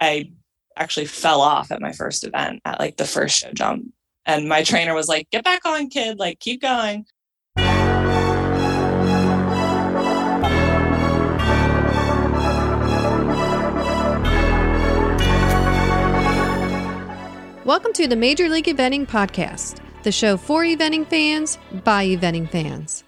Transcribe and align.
I 0.00 0.30
actually 0.76 1.06
fell 1.06 1.40
off 1.40 1.72
at 1.72 1.80
my 1.80 1.90
first 1.90 2.24
event 2.24 2.60
at 2.64 2.78
like 2.78 2.96
the 2.96 3.04
first 3.04 3.36
show 3.36 3.50
jump. 3.52 3.92
And 4.26 4.48
my 4.48 4.62
trainer 4.62 4.94
was 4.94 5.08
like, 5.08 5.28
get 5.30 5.42
back 5.42 5.66
on, 5.66 5.88
kid, 5.88 6.20
like 6.20 6.38
keep 6.38 6.62
going. 6.62 7.04
Welcome 17.64 17.92
to 17.94 18.06
the 18.06 18.16
Major 18.16 18.48
League 18.48 18.66
Eventing 18.66 19.08
Podcast, 19.08 19.80
the 20.04 20.12
show 20.12 20.36
for 20.36 20.62
eventing 20.62 21.08
fans 21.08 21.58
by 21.82 22.06
eventing 22.06 22.48
fans. 22.48 23.02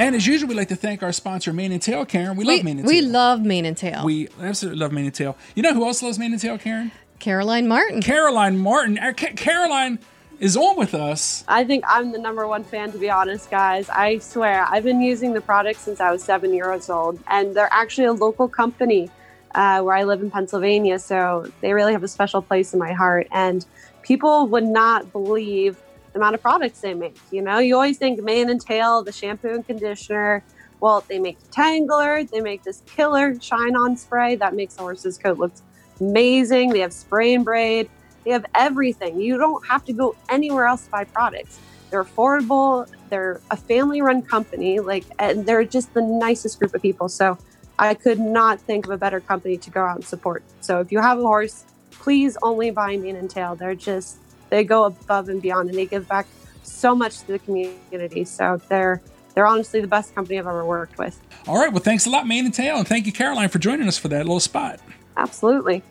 And 0.00 0.16
as 0.16 0.26
usual, 0.26 0.48
we 0.48 0.54
like 0.54 0.68
to 0.68 0.76
thank 0.76 1.02
our 1.02 1.12
sponsor, 1.12 1.52
Mane 1.52 1.72
and 1.72 1.82
Tail, 1.82 2.06
Karen. 2.06 2.34
We, 2.34 2.46
We, 2.46 2.56
love 2.56 2.64
Mane 2.64 2.78
and 2.78 2.88
we 2.88 3.00
Tail. 3.02 3.10
love 3.10 3.44
Mane 3.44 3.66
and 3.66 3.76
Tail. 3.76 4.02
We 4.02 4.28
absolutely 4.40 4.80
love 4.80 4.92
Mane 4.92 5.04
and 5.04 5.14
Tail. 5.14 5.36
You 5.54 5.62
know 5.62 5.74
who 5.74 5.84
else 5.84 6.02
loves 6.02 6.18
Mane 6.18 6.32
and 6.32 6.40
Tail, 6.40 6.56
Karen? 6.56 6.90
Caroline 7.18 7.68
Martin. 7.68 8.00
Caroline 8.00 8.56
Martin. 8.56 8.98
Uh, 8.98 9.12
Ca- 9.14 9.34
Caroline 9.36 9.98
is 10.38 10.56
on 10.56 10.78
with 10.78 10.94
us. 10.94 11.44
I 11.48 11.64
think 11.64 11.84
I'm 11.86 12.12
the 12.12 12.18
number 12.18 12.46
one 12.48 12.64
fan, 12.64 12.92
to 12.92 12.98
be 12.98 13.10
honest, 13.10 13.50
guys. 13.50 13.90
I 13.90 14.16
swear, 14.20 14.64
I've 14.70 14.84
been 14.84 15.02
using 15.02 15.34
the 15.34 15.42
product 15.42 15.78
since 15.80 16.00
I 16.00 16.10
was 16.10 16.24
seven 16.24 16.54
years 16.54 16.88
old, 16.88 17.20
and 17.26 17.54
they're 17.54 17.68
actually 17.70 18.06
a 18.06 18.14
local 18.14 18.48
company 18.48 19.10
uh, 19.54 19.82
where 19.82 19.94
I 19.94 20.04
live 20.04 20.22
in 20.22 20.30
Pennsylvania, 20.30 20.98
so 20.98 21.52
they 21.60 21.74
really 21.74 21.92
have 21.92 22.02
a 22.04 22.08
special 22.08 22.40
place 22.40 22.72
in 22.72 22.78
my 22.78 22.94
heart. 22.94 23.28
And 23.32 23.66
people 24.00 24.46
would 24.46 24.64
not 24.64 25.12
believe 25.12 25.76
the 26.12 26.18
amount 26.18 26.34
of 26.34 26.42
products 26.42 26.80
they 26.80 26.94
make. 26.94 27.16
You 27.30 27.42
know, 27.42 27.58
you 27.58 27.74
always 27.74 27.98
think 27.98 28.22
mane 28.22 28.50
and 28.50 28.60
tail, 28.60 29.02
the 29.02 29.12
shampoo 29.12 29.54
and 29.54 29.66
conditioner. 29.66 30.44
Well, 30.80 31.04
they 31.08 31.18
make 31.18 31.38
Tangler, 31.50 32.28
they 32.30 32.40
make 32.40 32.62
this 32.62 32.82
killer 32.86 33.38
shine 33.40 33.76
on 33.76 33.96
spray 33.96 34.36
that 34.36 34.54
makes 34.54 34.74
the 34.74 34.82
horse's 34.82 35.18
coat 35.18 35.38
look 35.38 35.52
amazing. 36.00 36.70
They 36.70 36.80
have 36.80 36.92
spray 36.92 37.34
and 37.34 37.44
braid. 37.44 37.90
They 38.24 38.30
have 38.30 38.46
everything. 38.54 39.20
You 39.20 39.38
don't 39.38 39.66
have 39.66 39.84
to 39.86 39.92
go 39.92 40.16
anywhere 40.28 40.66
else 40.66 40.84
to 40.84 40.90
buy 40.90 41.04
products. 41.04 41.58
They're 41.90 42.04
affordable. 42.04 42.88
They're 43.08 43.40
a 43.50 43.56
family-run 43.56 44.22
company, 44.22 44.78
like, 44.80 45.04
and 45.18 45.44
they're 45.44 45.64
just 45.64 45.92
the 45.94 46.02
nicest 46.02 46.58
group 46.58 46.74
of 46.74 46.82
people. 46.82 47.08
So, 47.08 47.36
I 47.78 47.94
could 47.94 48.20
not 48.20 48.60
think 48.60 48.84
of 48.84 48.92
a 48.92 48.98
better 48.98 49.20
company 49.20 49.56
to 49.56 49.70
go 49.70 49.82
out 49.82 49.96
and 49.96 50.04
support. 50.04 50.44
So, 50.60 50.80
if 50.80 50.92
you 50.92 51.00
have 51.00 51.18
a 51.18 51.22
horse, 51.22 51.64
please 51.90 52.36
only 52.42 52.70
buy 52.70 52.96
Mane 52.96 53.16
and 53.16 53.28
Tail. 53.28 53.56
They're 53.56 53.74
just 53.74 54.18
they 54.50 54.64
go 54.64 54.84
above 54.84 55.28
and 55.28 55.40
beyond, 55.40 55.70
and 55.70 55.78
they 55.78 55.86
give 55.86 56.08
back 56.08 56.26
so 56.62 56.94
much 56.94 57.20
to 57.20 57.26
the 57.28 57.38
community. 57.38 58.24
So, 58.24 58.60
they're 58.68 59.00
they're 59.34 59.46
honestly 59.46 59.80
the 59.80 59.86
best 59.86 60.14
company 60.14 60.38
I've 60.38 60.46
ever 60.46 60.64
worked 60.64 60.98
with. 60.98 61.20
All 61.46 61.56
right. 61.56 61.72
Well, 61.72 61.82
thanks 61.82 62.06
a 62.06 62.10
lot, 62.10 62.26
Mane 62.26 62.44
and 62.46 62.54
Tail. 62.54 62.78
And 62.78 62.86
thank 62.86 63.06
you, 63.06 63.12
Caroline, 63.12 63.48
for 63.48 63.58
joining 63.58 63.88
us 63.88 63.96
for 63.96 64.08
that 64.08 64.26
little 64.26 64.40
spot. 64.40 64.80
Absolutely. 65.16 65.82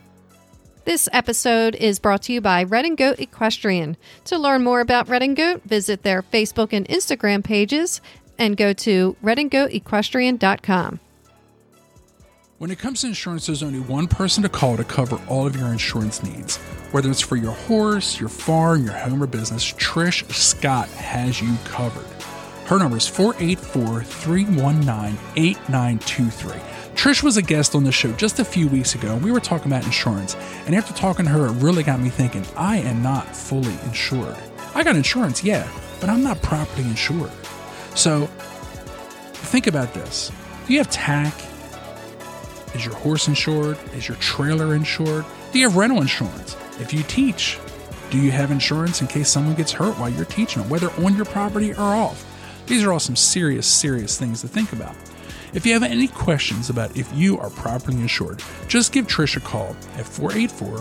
This 0.86 1.10
episode 1.14 1.76
is 1.76 2.00
brought 2.00 2.24
to 2.24 2.34
you 2.34 2.42
by 2.42 2.66
Redingote 2.66 3.20
Equestrian. 3.20 3.96
To 4.26 4.38
learn 4.38 4.64
more 4.64 4.82
about 4.82 5.08
Red 5.08 5.22
and 5.22 5.36
Goat, 5.36 5.62
visit 5.64 6.04
their 6.04 6.24
Facebook 6.24 6.74
and 6.74 6.88
Instagram 6.88 7.44
pages 7.44 8.02
and 8.38 8.58
go 8.58 8.74
to 8.74 9.16
redingoteequestrian.com. 9.24 11.00
When 12.60 12.72
it 12.72 12.78
comes 12.78 13.00
to 13.00 13.08
insurance, 13.08 13.46
there's 13.46 13.64
only 13.64 13.80
one 13.80 14.08
person 14.08 14.44
to 14.44 14.50
call 14.50 14.76
to 14.76 14.84
cover 14.84 15.18
all 15.30 15.48
of 15.48 15.56
your 15.56 15.70
insurance 15.70 16.22
needs. 16.22 16.58
Whether 16.92 17.10
it's 17.10 17.22
for 17.22 17.38
your 17.38 17.54
horse, 17.54 18.20
your 18.20 18.28
farm, 18.28 18.84
your 18.84 18.92
home, 18.92 19.24
or 19.24 19.28
business, 19.28 19.72
Trish 19.72 20.30
Scott 20.34 20.90
has 20.90 21.42
you 21.42 21.56
covered. 21.64 22.06
Her 22.66 22.78
number 22.78 22.98
is 22.98 23.08
484 23.08 24.04
319 24.04 25.18
8923. 25.38 26.52
Trish 26.96 27.24
was 27.24 27.38
a 27.38 27.42
guest 27.42 27.76
on 27.76 27.86
the 27.86 27.94
show 27.94 28.12
just 28.12 28.40
a 28.40 28.44
few 28.44 28.68
weeks 28.68 28.94
ago, 28.94 29.14
and 29.14 29.24
we 29.24 29.32
were 29.32 29.40
talking 29.40 29.72
about 29.72 29.86
insurance. 29.86 30.36
And 30.66 30.76
after 30.76 30.94
talking 30.94 31.24
to 31.28 31.32
her, 31.32 31.46
it 31.46 31.54
really 31.64 31.84
got 31.84 32.02
me 32.02 32.10
thinking 32.10 32.46
I 32.58 32.80
am 32.80 33.02
not 33.02 33.34
fully 33.34 33.78
insured. 33.86 34.36
I 34.76 34.84
got 34.84 34.98
insurance, 34.98 35.46
yeah, 35.46 35.66
but 36.02 36.10
I'm 36.10 36.24
not 36.24 36.42
properly 36.42 36.90
insured. 36.90 37.32
So 37.96 38.26
think 39.46 39.68
about 39.68 39.94
this 39.94 40.30
do 40.68 40.74
you 40.74 40.80
have 40.80 40.90
TAC? 40.90 41.49
Is 42.74 42.86
your 42.86 42.96
horse 42.96 43.28
insured? 43.28 43.78
Is 43.94 44.08
your 44.08 44.18
trailer 44.18 44.76
insured? 44.76 45.26
Do 45.52 45.60
you 45.60 45.68
have 45.68 45.76
rental 45.78 46.02
insurance? 46.02 46.56
If 46.80 46.94
you 46.94 47.04
teach, 47.04 47.58
do 48.10 48.18
you 48.18 48.32
have 48.32 48.52
insurance 48.52 49.02
in 49.02 49.08
case 49.08 49.30
someone 49.30 49.56
gets 49.56 49.72
hurt 49.72 49.98
while 49.98 50.10
you're 50.10 50.26
teaching 50.26 50.62
them, 50.62 50.70
whether 50.70 50.92
on 51.04 51.16
your 51.16 51.26
property 51.26 51.74
or 51.74 51.82
off? 51.82 52.26
These 52.68 52.84
are 52.84 52.92
all 52.92 53.00
some 53.00 53.16
serious, 53.16 53.66
serious 53.66 54.18
things 54.18 54.42
to 54.42 54.48
think 54.48 54.74
about. 54.74 54.96
If 55.54 55.66
you 55.66 55.74
have 55.74 55.84
any 55.84 56.08
questions 56.08 56.70
about 56.70 56.96
if 56.96 57.12
you 57.16 57.40
are 57.40 57.50
properly 57.50 58.00
insured, 58.00 58.44
just 58.68 58.92
give 58.92 59.08
Trish 59.08 59.36
a 59.36 59.40
call 59.40 59.76
at 59.98 60.06
484 60.06 60.80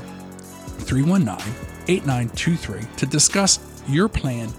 319 0.81 1.55
8923 1.89 2.97
to 2.99 3.07
discuss 3.07 3.59
your 3.89 4.09
plan, 4.09 4.51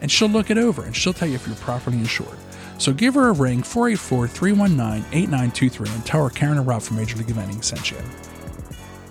and 0.00 0.10
she'll 0.10 0.28
look 0.28 0.50
it 0.50 0.58
over 0.58 0.82
and 0.82 0.94
she'll 0.96 1.12
tell 1.12 1.28
you 1.28 1.36
if 1.36 1.46
you're 1.46 1.54
properly 1.56 1.98
insured. 1.98 2.36
So 2.78 2.92
give 2.92 3.14
her 3.14 3.28
a 3.28 3.32
ring, 3.32 3.62
484 3.62 4.28
319 4.28 5.04
8923, 5.12 5.88
and 5.90 6.06
tell 6.06 6.24
her 6.24 6.30
Karen 6.30 6.58
and 6.58 6.66
Rob 6.66 6.82
from 6.82 6.96
Major 6.96 7.16
League 7.16 7.28
Eventing 7.28 7.62
sent 7.62 7.90
you. 7.90 7.98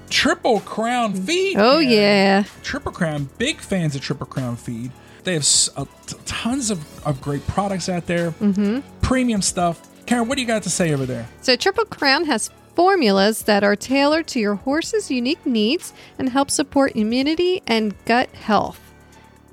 Triple 0.09 0.59
Crown 0.61 1.13
Feed. 1.13 1.57
Oh, 1.57 1.79
Karen. 1.79 1.89
yeah. 1.89 2.43
Triple 2.63 2.91
Crown, 2.91 3.29
big 3.37 3.59
fans 3.59 3.95
of 3.95 4.01
Triple 4.01 4.27
Crown 4.27 4.57
Feed. 4.57 4.91
They 5.23 5.33
have 5.33 5.47
uh, 5.77 5.85
t- 6.05 6.17
tons 6.25 6.69
of, 6.69 7.05
of 7.05 7.21
great 7.21 7.45
products 7.47 7.87
out 7.87 8.07
there, 8.07 8.31
mm-hmm. 8.31 8.79
premium 9.01 9.41
stuff. 9.41 9.87
Karen, 10.05 10.27
what 10.27 10.35
do 10.35 10.41
you 10.41 10.47
got 10.47 10.63
to 10.63 10.69
say 10.69 10.93
over 10.93 11.05
there? 11.05 11.29
So, 11.41 11.55
Triple 11.55 11.85
Crown 11.85 12.25
has 12.25 12.49
formulas 12.75 13.43
that 13.43 13.63
are 13.63 13.75
tailored 13.75 14.27
to 14.27 14.39
your 14.39 14.55
horse's 14.55 15.11
unique 15.11 15.45
needs 15.45 15.93
and 16.17 16.29
help 16.29 16.49
support 16.49 16.95
immunity 16.95 17.61
and 17.67 17.93
gut 18.05 18.29
health. 18.31 18.79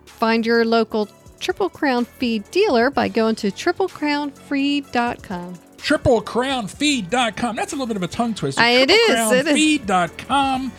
Find 0.06 0.44
your 0.44 0.64
local 0.64 1.06
Triple 1.40 1.70
Crown 1.70 2.04
Feed 2.04 2.50
dealer 2.50 2.90
by 2.90 3.08
going 3.08 3.34
to 3.36 3.50
triplecrownfeed.com. 3.50 5.54
TripleCrownFeed.com. 5.78 7.56
That's 7.56 7.72
a 7.72 7.76
little 7.76 7.86
bit 7.86 7.96
of 7.96 8.02
a 8.02 8.08
tongue 8.08 8.34
twister. 8.34 8.62
It 8.62 8.90
is, 8.90 9.32
it 9.32 9.46
is. 9.46 9.56
TripleCrownFeed.com. 9.56 10.72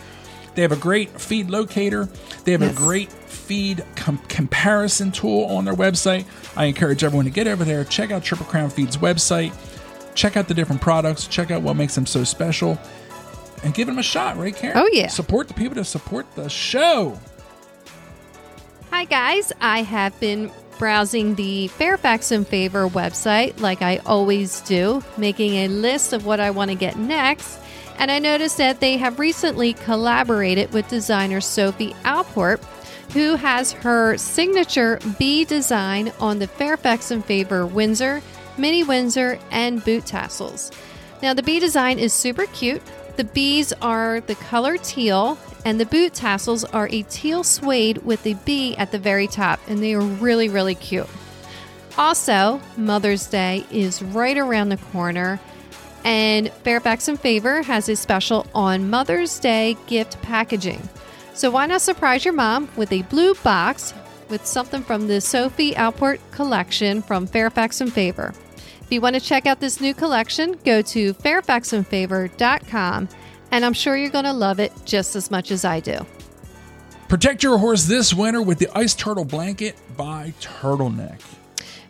They 0.54 0.62
have 0.62 0.72
a 0.72 0.76
great 0.76 1.20
feed 1.20 1.48
locator. 1.48 2.08
They 2.44 2.52
have 2.52 2.60
Yes. 2.62 2.72
a 2.72 2.76
great 2.76 3.10
feed 3.12 3.84
com- 3.96 4.20
comparison 4.28 5.12
tool 5.12 5.44
on 5.44 5.64
their 5.64 5.74
website. 5.74 6.24
I 6.56 6.64
encourage 6.66 7.04
everyone 7.04 7.24
to 7.24 7.30
get 7.30 7.46
over 7.46 7.64
there, 7.64 7.84
check 7.84 8.10
out 8.10 8.22
Triple 8.24 8.46
Crown 8.46 8.68
Feed's 8.70 8.96
website, 8.98 9.52
check 10.14 10.36
out 10.36 10.48
the 10.48 10.54
different 10.54 10.82
products, 10.82 11.26
check 11.26 11.50
out 11.50 11.62
what 11.62 11.76
makes 11.76 11.94
them 11.94 12.06
so 12.06 12.24
special, 12.24 12.78
and 13.62 13.72
give 13.74 13.86
them 13.86 13.98
a 13.98 14.02
shot, 14.02 14.36
right, 14.36 14.54
Karen? 14.54 14.76
Oh, 14.76 14.88
yeah. 14.92 15.06
Support 15.08 15.48
the 15.48 15.54
people 15.54 15.76
to 15.76 15.84
support 15.84 16.26
the 16.34 16.48
show. 16.48 17.18
Hi, 18.92 19.04
guys. 19.04 19.52
I 19.60 19.82
have 19.82 20.18
been 20.18 20.50
browsing 20.78 21.36
the 21.36 21.68
Fairfax 21.68 22.32
and 22.32 22.46
Favor 22.46 22.88
website 22.88 23.60
like 23.60 23.82
I 23.82 23.98
always 23.98 24.60
do, 24.62 25.02
making 25.16 25.54
a 25.54 25.68
list 25.68 26.12
of 26.12 26.26
what 26.26 26.40
I 26.40 26.50
want 26.50 26.72
to 26.72 26.74
get 26.74 26.98
next. 26.98 27.60
And 27.98 28.10
I 28.10 28.18
noticed 28.18 28.58
that 28.58 28.80
they 28.80 28.96
have 28.96 29.20
recently 29.20 29.74
collaborated 29.74 30.72
with 30.72 30.88
designer 30.88 31.40
Sophie 31.40 31.94
Allport, 32.04 32.60
who 33.12 33.36
has 33.36 33.72
her 33.72 34.16
signature 34.16 34.98
bee 35.20 35.44
design 35.44 36.12
on 36.18 36.40
the 36.40 36.48
Fairfax 36.48 37.12
and 37.12 37.24
Favor 37.24 37.64
Windsor, 37.64 38.20
Mini 38.58 38.82
Windsor, 38.82 39.38
and 39.52 39.84
boot 39.84 40.04
tassels. 40.04 40.72
Now, 41.22 41.32
the 41.32 41.44
bee 41.44 41.60
design 41.60 42.00
is 42.00 42.12
super 42.12 42.46
cute. 42.46 42.82
The 43.20 43.24
bees 43.24 43.74
are 43.82 44.22
the 44.22 44.34
color 44.34 44.78
teal, 44.78 45.36
and 45.66 45.78
the 45.78 45.84
boot 45.84 46.14
tassels 46.14 46.64
are 46.64 46.88
a 46.90 47.02
teal 47.02 47.44
suede 47.44 47.98
with 47.98 48.26
a 48.26 48.32
bee 48.32 48.74
at 48.78 48.92
the 48.92 48.98
very 48.98 49.26
top, 49.26 49.60
and 49.68 49.82
they 49.82 49.92
are 49.92 50.00
really, 50.00 50.48
really 50.48 50.74
cute. 50.74 51.06
Also, 51.98 52.62
Mother's 52.78 53.26
Day 53.26 53.66
is 53.70 54.00
right 54.00 54.38
around 54.38 54.70
the 54.70 54.78
corner, 54.78 55.38
and 56.02 56.50
Fairfax 56.64 57.08
and 57.08 57.20
Favor 57.20 57.60
has 57.60 57.90
a 57.90 57.96
special 57.96 58.46
on 58.54 58.88
Mother's 58.88 59.38
Day 59.38 59.76
gift 59.86 60.22
packaging. 60.22 60.88
So, 61.34 61.50
why 61.50 61.66
not 61.66 61.82
surprise 61.82 62.24
your 62.24 62.32
mom 62.32 62.70
with 62.74 62.90
a 62.90 63.02
blue 63.02 63.34
box 63.34 63.92
with 64.30 64.46
something 64.46 64.82
from 64.82 65.08
the 65.08 65.20
Sophie 65.20 65.76
Allport 65.76 66.22
collection 66.30 67.02
from 67.02 67.26
Fairfax 67.26 67.82
and 67.82 67.92
Favor? 67.92 68.32
If 68.90 68.94
you 68.94 69.00
want 69.02 69.14
to 69.14 69.20
check 69.20 69.46
out 69.46 69.60
this 69.60 69.80
new 69.80 69.94
collection, 69.94 70.58
go 70.64 70.82
to 70.82 71.14
fairfaxandfavor.com, 71.14 73.08
and 73.52 73.64
I'm 73.64 73.72
sure 73.72 73.96
you're 73.96 74.10
going 74.10 74.24
to 74.24 74.32
love 74.32 74.58
it 74.58 74.72
just 74.84 75.14
as 75.14 75.30
much 75.30 75.52
as 75.52 75.64
I 75.64 75.78
do. 75.78 76.04
Protect 77.06 77.44
your 77.44 77.56
horse 77.58 77.84
this 77.84 78.12
winter 78.12 78.42
with 78.42 78.58
the 78.58 78.66
Ice 78.76 78.96
Turtle 78.96 79.24
Blanket 79.24 79.76
by 79.96 80.34
Turtleneck. 80.40 81.20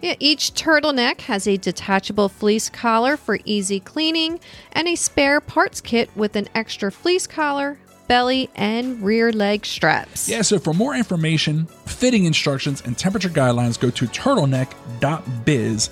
Yeah, 0.03 0.17
each 0.19 0.53
turtleneck 0.53 1.23
has 1.23 1.49
a 1.49 1.57
detachable 1.57 2.29
fleece 2.29 2.69
collar 2.69 3.17
for 3.17 3.39
easy 3.47 3.81
cleaning 3.81 4.39
and 4.73 4.87
a 4.87 4.95
spare 4.95 5.41
parts 5.41 5.81
kit 5.81 6.11
with 6.15 6.37
an 6.37 6.51
extra 6.55 6.93
fleece 6.93 7.27
collar, 7.27 7.79
belly, 8.09 8.51
and 8.55 9.01
rear 9.01 9.33
leg 9.33 9.65
straps. 9.65 10.29
Yeah, 10.29 10.43
so 10.43 10.59
for 10.59 10.75
more 10.75 10.95
information, 10.95 11.65
fitting 11.87 12.27
instructions, 12.27 12.83
and 12.83 12.99
temperature 12.99 13.31
guidelines, 13.31 13.81
go 13.81 13.89
to 13.89 14.05
turtleneck.biz 14.05 15.89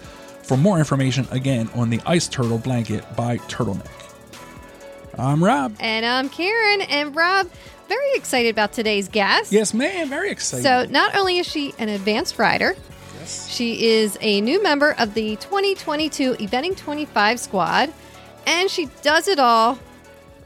for 0.48 0.56
more 0.56 0.78
information 0.78 1.28
again 1.30 1.68
on 1.74 1.90
the 1.90 2.00
Ice 2.06 2.26
Turtle 2.26 2.56
Blanket 2.56 3.04
by 3.14 3.36
Turtleneck. 3.36 3.86
I'm 5.18 5.44
Rob. 5.44 5.76
And 5.78 6.06
I'm 6.06 6.30
Karen. 6.30 6.80
And 6.80 7.14
Rob, 7.14 7.50
very 7.86 8.14
excited 8.14 8.48
about 8.48 8.72
today's 8.72 9.08
guest. 9.08 9.52
Yes, 9.52 9.74
ma'am. 9.74 10.08
Very 10.08 10.30
excited. 10.30 10.62
So, 10.62 10.86
not 10.86 11.14
only 11.14 11.38
is 11.38 11.46
she 11.46 11.74
an 11.78 11.90
advanced 11.90 12.38
rider, 12.38 12.74
yes. 13.18 13.46
she 13.50 13.88
is 13.88 14.16
a 14.22 14.40
new 14.40 14.62
member 14.62 14.94
of 14.98 15.12
the 15.12 15.36
2022 15.36 16.34
Eventing 16.34 16.76
25 16.76 17.38
squad, 17.38 17.92
and 18.46 18.70
she 18.70 18.86
does 19.02 19.28
it 19.28 19.38
all 19.38 19.78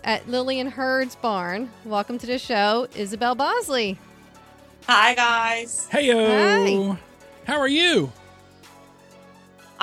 at 0.03 0.29
Lillian 0.29 0.69
Heard's 0.69 1.15
barn. 1.15 1.71
Welcome 1.85 2.19
to 2.19 2.27
the 2.27 2.39
show, 2.39 2.89
Isabel 2.97 3.37
Bosley. 3.37 3.99
Hi, 4.89 5.15
guys. 5.15 5.87
Hey, 5.93 6.11
Hi. 6.11 6.99
How 7.47 7.61
are 7.61 7.69
you? 7.69 8.11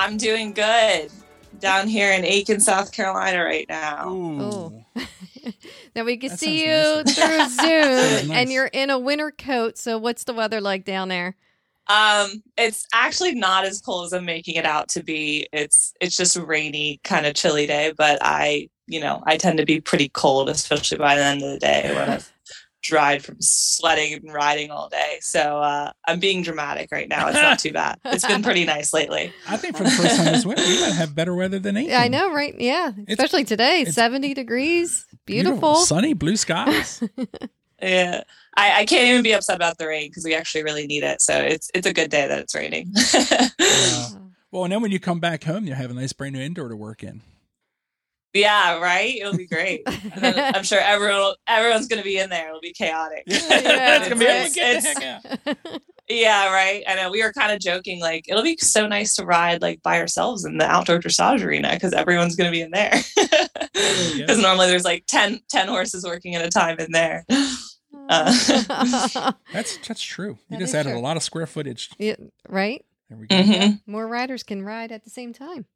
I'm 0.00 0.16
doing 0.16 0.52
good 0.54 1.10
down 1.58 1.86
here 1.86 2.10
in 2.12 2.24
Aiken, 2.24 2.58
South 2.60 2.90
Carolina 2.90 3.44
right 3.44 3.66
now. 3.68 4.08
Ooh. 4.10 4.84
now 5.94 6.04
we 6.04 6.16
can 6.16 6.30
That 6.30 6.38
see 6.38 6.64
sounds 6.64 7.16
you 7.18 7.22
through 7.22 7.48
Zoom, 7.50 8.28
nice. 8.28 8.30
and 8.30 8.50
you're 8.50 8.70
in 8.72 8.88
a 8.88 8.98
winter 8.98 9.30
coat. 9.30 9.76
So, 9.76 9.98
what's 9.98 10.24
the 10.24 10.32
weather 10.32 10.60
like 10.60 10.86
down 10.86 11.08
there? 11.08 11.36
Um, 11.86 12.42
it's 12.56 12.86
actually 12.94 13.34
not 13.34 13.64
as 13.66 13.82
cold 13.82 14.06
as 14.06 14.12
I'm 14.14 14.24
making 14.24 14.54
it 14.54 14.64
out 14.64 14.88
to 14.90 15.02
be. 15.02 15.46
It's 15.52 15.92
it's 16.00 16.16
just 16.16 16.34
a 16.36 16.44
rainy, 16.44 16.98
kind 17.04 17.26
of 17.26 17.34
chilly 17.34 17.66
day, 17.66 17.92
but 17.94 18.18
I, 18.22 18.70
you 18.86 19.00
know, 19.00 19.22
I 19.26 19.36
tend 19.36 19.58
to 19.58 19.66
be 19.66 19.82
pretty 19.82 20.08
cold, 20.08 20.48
especially 20.48 20.96
by 20.98 21.16
the 21.16 21.24
end 21.24 21.42
of 21.42 21.50
the 21.50 21.58
day 21.58 21.92
when 21.94 22.08
I've 22.08 22.32
dried 22.90 23.24
from 23.24 23.36
sweating 23.40 24.12
and 24.14 24.32
riding 24.32 24.70
all 24.70 24.88
day. 24.88 25.18
So 25.22 25.40
uh, 25.40 25.92
I'm 26.06 26.20
being 26.20 26.42
dramatic 26.42 26.90
right 26.92 27.08
now. 27.08 27.28
It's 27.28 27.36
not 27.36 27.58
too 27.58 27.72
bad. 27.72 27.98
It's 28.04 28.26
been 28.26 28.42
pretty 28.42 28.64
nice 28.74 28.92
lately. 28.92 29.32
I 29.48 29.56
think 29.56 29.76
for 29.76 29.84
the 29.84 29.90
first 29.90 30.16
time 30.16 30.26
this 30.26 30.44
winter, 30.44 30.62
we 30.62 30.80
might 30.80 30.92
have 30.92 31.14
better 31.14 31.34
weather 31.34 31.58
than 31.58 31.76
Aiken. 31.76 31.94
I 31.94 32.08
know, 32.08 32.32
right? 32.32 32.54
Yeah, 32.58 32.92
especially 33.08 33.44
today, 33.44 33.82
it's 33.82 33.94
70 33.94 34.34
degrees, 34.34 35.06
beautiful. 35.24 35.76
Sunny, 35.76 36.12
blue 36.12 36.36
skies. 36.36 37.02
Yeah. 37.82 38.24
I, 38.58 38.80
I 38.80 38.84
can't 38.84 39.08
even 39.08 39.22
be 39.22 39.32
upset 39.32 39.56
about 39.56 39.78
the 39.78 39.86
rain 39.86 40.10
because 40.10 40.24
we 40.24 40.34
actually 40.34 40.64
really 40.64 40.86
need 40.86 41.02
it. 41.02 41.22
So 41.22 41.34
it's 41.34 41.70
it's 41.72 41.86
a 41.86 41.94
good 41.94 42.10
day 42.10 42.26
that 42.26 42.38
it's 42.38 42.54
raining. 42.54 42.92
Yeah. 43.14 43.48
well, 44.50 44.64
and 44.64 44.72
then 44.74 44.82
when 44.82 44.90
you 44.90 45.00
come 45.00 45.18
back 45.18 45.44
home, 45.44 45.64
you'll 45.64 45.76
have 45.76 45.90
a 45.90 45.94
nice 45.94 46.12
brand 46.12 46.34
new 46.34 46.42
indoor 46.42 46.68
to 46.68 46.76
work 46.76 47.02
in. 47.02 47.22
Yeah, 48.34 48.78
right. 48.78 49.16
It'll 49.16 49.36
be 49.36 49.46
great. 49.46 49.82
And 49.86 50.12
then 50.22 50.54
I'm 50.54 50.62
sure 50.64 50.80
everyone 50.80 51.34
everyone's 51.46 51.86
gonna 51.88 52.02
be 52.02 52.18
in 52.18 52.30
there. 52.30 52.48
It'll 52.48 52.60
be 52.60 52.72
chaotic. 52.72 53.24
Yeah, 53.26 53.96
it's 53.98 54.08
gonna 54.08 54.20
be 54.20 54.24
It's- 54.26 54.56
it's- 54.56 55.56
Yeah, 56.08 56.52
right. 56.52 56.82
I 56.88 56.96
know 56.96 57.10
we 57.10 57.22
were 57.22 57.32
kind 57.32 57.52
of 57.52 57.60
joking, 57.60 58.00
like 58.00 58.24
it'll 58.28 58.42
be 58.42 58.56
so 58.56 58.86
nice 58.88 59.14
to 59.16 59.24
ride 59.24 59.62
like 59.62 59.80
by 59.82 60.00
ourselves 60.00 60.44
in 60.44 60.58
the 60.58 60.66
outdoor 60.66 60.98
dressage 60.98 61.44
arena 61.44 61.70
because 61.72 61.92
everyone's 61.92 62.34
going 62.34 62.48
to 62.48 62.52
be 62.52 62.60
in 62.62 62.72
there. 62.72 62.92
you 63.16 63.26
go. 63.54 64.16
Because 64.18 64.42
normally 64.42 64.66
there's 64.66 64.84
like 64.84 65.04
10, 65.06 65.38
10 65.48 65.68
horses 65.68 66.04
working 66.04 66.34
at 66.34 66.44
a 66.44 66.50
time 66.50 66.80
in 66.80 66.90
there. 66.90 67.24
Uh, 68.08 68.24
That's 69.52 69.76
that's 69.86 70.02
true. 70.02 70.30
You 70.48 70.56
That 70.56 70.58
just 70.60 70.74
added 70.74 70.90
true. 70.90 70.98
a 70.98 71.00
lot 71.00 71.16
of 71.16 71.22
square 71.22 71.46
footage. 71.46 71.90
Yeah, 71.98 72.16
right? 72.48 72.84
There 73.08 73.18
we 73.18 73.26
go. 73.28 73.36
mhm. 73.36 73.80
More 73.86 74.08
riders 74.08 74.42
can 74.42 74.62
ride 74.62 74.90
at 74.90 75.04
the 75.04 75.10
same 75.10 75.32
time. 75.32 75.66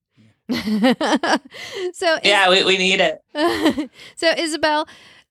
so, 1.92 2.18
Yeah, 2.22 2.50
we, 2.50 2.64
we 2.64 2.78
need 2.78 3.00
it. 3.00 3.20
so 4.16 4.30
Isabel, 4.36 4.86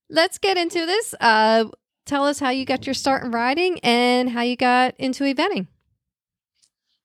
let's 0.10 0.38
get 0.38 0.58
into 0.58 0.86
this. 0.86 1.14
Uh, 1.20 1.66
tell 2.06 2.26
us 2.26 2.40
how 2.40 2.50
you 2.50 2.66
got 2.66 2.86
your 2.86 2.94
start 2.94 3.24
in 3.24 3.32
riding 3.32 3.80
and 3.80 4.30
how 4.30 4.42
you 4.42 4.56
got 4.56 4.96
into 4.98 5.24
eventing. 5.24 5.68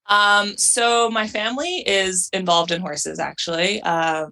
Um, 0.07 0.57
so 0.57 1.09
my 1.11 1.27
family 1.27 1.83
is 1.85 2.29
involved 2.33 2.71
in 2.71 2.81
horses 2.81 3.19
actually. 3.19 3.81
Um, 3.83 4.31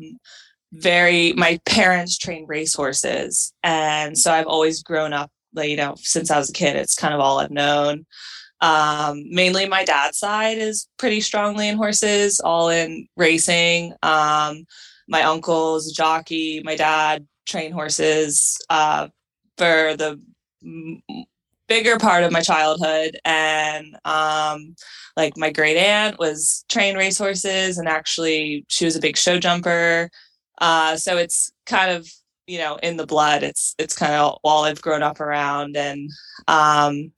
very, 0.73 1.33
my 1.33 1.59
parents 1.65 2.17
train 2.17 2.45
race 2.47 2.73
horses. 2.73 3.53
And 3.63 4.17
so 4.17 4.31
I've 4.31 4.47
always 4.47 4.83
grown 4.83 5.13
up, 5.13 5.31
like, 5.53 5.69
you 5.69 5.77
know, 5.77 5.95
since 5.97 6.29
I 6.29 6.37
was 6.37 6.49
a 6.49 6.53
kid, 6.53 6.75
it's 6.75 6.95
kind 6.95 7.13
of 7.13 7.19
all 7.19 7.39
I've 7.39 7.51
known. 7.51 8.05
Um, 8.61 9.23
mainly 9.29 9.67
my 9.67 9.83
dad's 9.83 10.17
side 10.19 10.57
is 10.57 10.87
pretty 10.97 11.21
strongly 11.21 11.69
in 11.69 11.77
horses, 11.77 12.39
all 12.39 12.69
in 12.69 13.07
racing. 13.15 13.93
Um, 14.03 14.65
my 15.07 15.23
uncle's 15.23 15.89
a 15.91 15.93
jockey, 15.93 16.61
my 16.63 16.75
dad 16.75 17.27
trained 17.45 17.73
horses, 17.73 18.57
uh, 18.69 19.07
for 19.57 19.95
the 19.95 20.19
m- 20.63 21.01
bigger 21.67 21.97
part 21.97 22.23
of 22.23 22.31
my 22.31 22.41
childhood. 22.41 23.19
And, 23.25 23.97
um, 24.05 24.75
like 25.17 25.35
my 25.35 25.49
great 25.51 25.77
aunt 25.77 26.19
was 26.19 26.63
trained 26.69 26.97
racehorses 26.97 27.77
and 27.77 27.89
actually 27.89 28.63
she 28.69 28.85
was 28.85 28.95
a 28.95 29.01
big 29.01 29.17
show 29.17 29.39
jumper 29.39 30.09
uh, 30.59 30.95
so 30.95 31.17
it's 31.17 31.51
kind 31.65 31.91
of 31.91 32.07
you 32.45 32.59
know 32.59 32.77
in 32.77 32.95
the 32.95 33.05
blood 33.05 33.43
it's 33.43 33.75
it's 33.77 33.95
kind 33.95 34.13
of 34.13 34.37
all 34.43 34.63
i've 34.63 34.81
grown 34.81 35.03
up 35.03 35.19
around 35.19 35.75
and 35.75 36.09
um, 36.47 37.11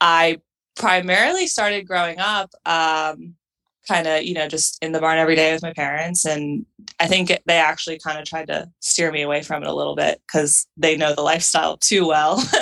i 0.00 0.36
primarily 0.76 1.46
started 1.46 1.86
growing 1.86 2.18
up 2.18 2.50
um, 2.64 3.34
kind 3.86 4.06
of 4.06 4.22
you 4.22 4.34
know 4.34 4.48
just 4.48 4.82
in 4.82 4.92
the 4.92 5.00
barn 5.00 5.18
every 5.18 5.36
day 5.36 5.52
with 5.52 5.62
my 5.62 5.72
parents 5.72 6.24
and 6.24 6.66
i 7.00 7.06
think 7.06 7.28
they 7.46 7.56
actually 7.56 7.98
kind 7.98 8.18
of 8.18 8.24
tried 8.24 8.46
to 8.46 8.68
steer 8.80 9.12
me 9.12 9.22
away 9.22 9.42
from 9.42 9.62
it 9.62 9.68
a 9.68 9.74
little 9.74 9.94
bit 9.94 10.20
because 10.26 10.66
they 10.76 10.96
know 10.96 11.14
the 11.14 11.22
lifestyle 11.22 11.76
too 11.76 12.06
well. 12.06 12.42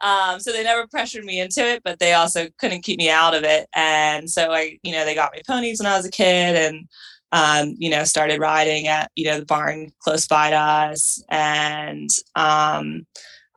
Um, 0.00 0.38
so 0.38 0.52
they 0.52 0.64
never 0.64 0.86
pressured 0.86 1.24
me 1.24 1.40
into 1.40 1.64
it 1.66 1.80
but 1.82 1.98
they 1.98 2.12
also 2.12 2.48
couldn't 2.58 2.82
keep 2.82 2.98
me 2.98 3.08
out 3.08 3.32
of 3.32 3.42
it. 3.44 3.68
And 3.74 4.28
so 4.28 4.50
i 4.50 4.76
you 4.82 4.92
know 4.92 5.04
they 5.04 5.14
got 5.14 5.32
me 5.32 5.40
ponies 5.46 5.78
when 5.78 5.90
i 5.90 5.96
was 5.96 6.04
a 6.04 6.10
kid 6.10 6.56
and 6.56 6.88
um, 7.32 7.74
you 7.78 7.88
know 7.88 8.04
started 8.04 8.38
riding 8.38 8.86
at 8.86 9.10
you 9.14 9.24
know 9.24 9.38
the 9.38 9.46
barn 9.46 9.92
close 10.00 10.26
by 10.26 10.50
to 10.50 10.56
us. 10.56 11.22
And 11.30 12.10
um, 12.34 13.06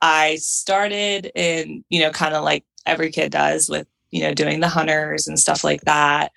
i 0.01 0.35
started 0.37 1.31
in 1.35 1.83
you 1.89 1.99
know 1.99 2.11
kind 2.11 2.35
of 2.35 2.43
like 2.45 2.63
every 2.87 3.11
kid 3.11 3.31
does 3.31 3.69
with 3.69 3.87
you 4.11 4.21
know 4.21 4.33
doing 4.33 4.59
the 4.59 4.67
hunters 4.67 5.27
and 5.27 5.39
stuff 5.39 5.63
like 5.63 5.81
that 5.81 6.31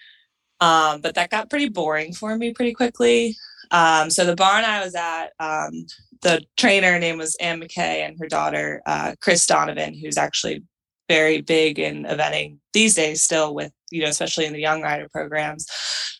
um, 0.60 1.00
but 1.00 1.14
that 1.14 1.30
got 1.30 1.48
pretty 1.48 1.68
boring 1.68 2.12
for 2.12 2.36
me 2.36 2.52
pretty 2.52 2.72
quickly 2.72 3.36
um, 3.70 4.10
so 4.10 4.24
the 4.24 4.36
barn 4.36 4.64
i 4.64 4.84
was 4.84 4.94
at 4.94 5.28
um, 5.38 5.86
the 6.22 6.42
trainer 6.56 6.98
name 6.98 7.18
was 7.18 7.36
Ann 7.40 7.60
McKay 7.60 8.06
and 8.06 8.18
her 8.20 8.28
daughter 8.28 8.82
uh, 8.86 9.14
Chris 9.20 9.46
Donovan, 9.46 9.94
who's 9.94 10.18
actually 10.18 10.62
very 11.08 11.40
big 11.40 11.78
in 11.78 12.04
eventing 12.04 12.58
these 12.72 12.94
days 12.94 13.22
still 13.22 13.54
with 13.54 13.72
you 13.90 14.02
know 14.02 14.08
especially 14.08 14.46
in 14.46 14.52
the 14.52 14.60
young 14.60 14.82
rider 14.82 15.08
programs. 15.10 15.66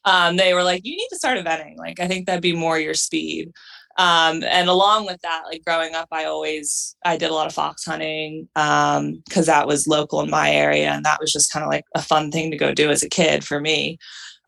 Um, 0.05 0.37
they 0.37 0.55
were 0.55 0.65
like, 0.65 0.85
you 0.85 0.97
need 0.97 1.09
to 1.11 1.19
start 1.19 1.39
eventing. 1.39 1.77
Like 1.77 2.01
I 2.01 2.09
think 2.09 2.27
that'd 2.27 2.43
be 2.43 2.57
more 2.57 2.79
your 2.79 2.95
speed. 2.95 3.53
Um, 4.01 4.43
and 4.45 4.71
along 4.71 5.05
with 5.05 5.21
that, 5.21 5.43
like 5.45 5.63
growing 5.63 5.95
up, 5.95 6.09
I 6.11 6.25
always 6.25 6.97
I 7.05 7.19
did 7.19 7.29
a 7.29 7.35
lot 7.35 7.47
of 7.47 7.53
fox 7.53 7.85
hunting 7.85 8.49
because 8.55 9.45
that 9.45 9.67
was 9.67 9.87
local 9.87 10.23
in 10.23 10.31
my 10.31 10.51
area, 10.51 10.91
and 10.91 11.05
that 11.05 11.21
was 11.21 11.31
just 11.31 11.53
kind 11.53 11.65
of 11.65 11.71
like 11.71 11.85
a 11.95 12.01
fun 12.01 12.31
thing 12.31 12.51
to 12.51 12.57
go 12.57 12.73
do 12.73 12.91
as 12.91 13.03
a 13.03 13.11
kid 13.11 13.45
for 13.45 13.61
me. 13.61 13.99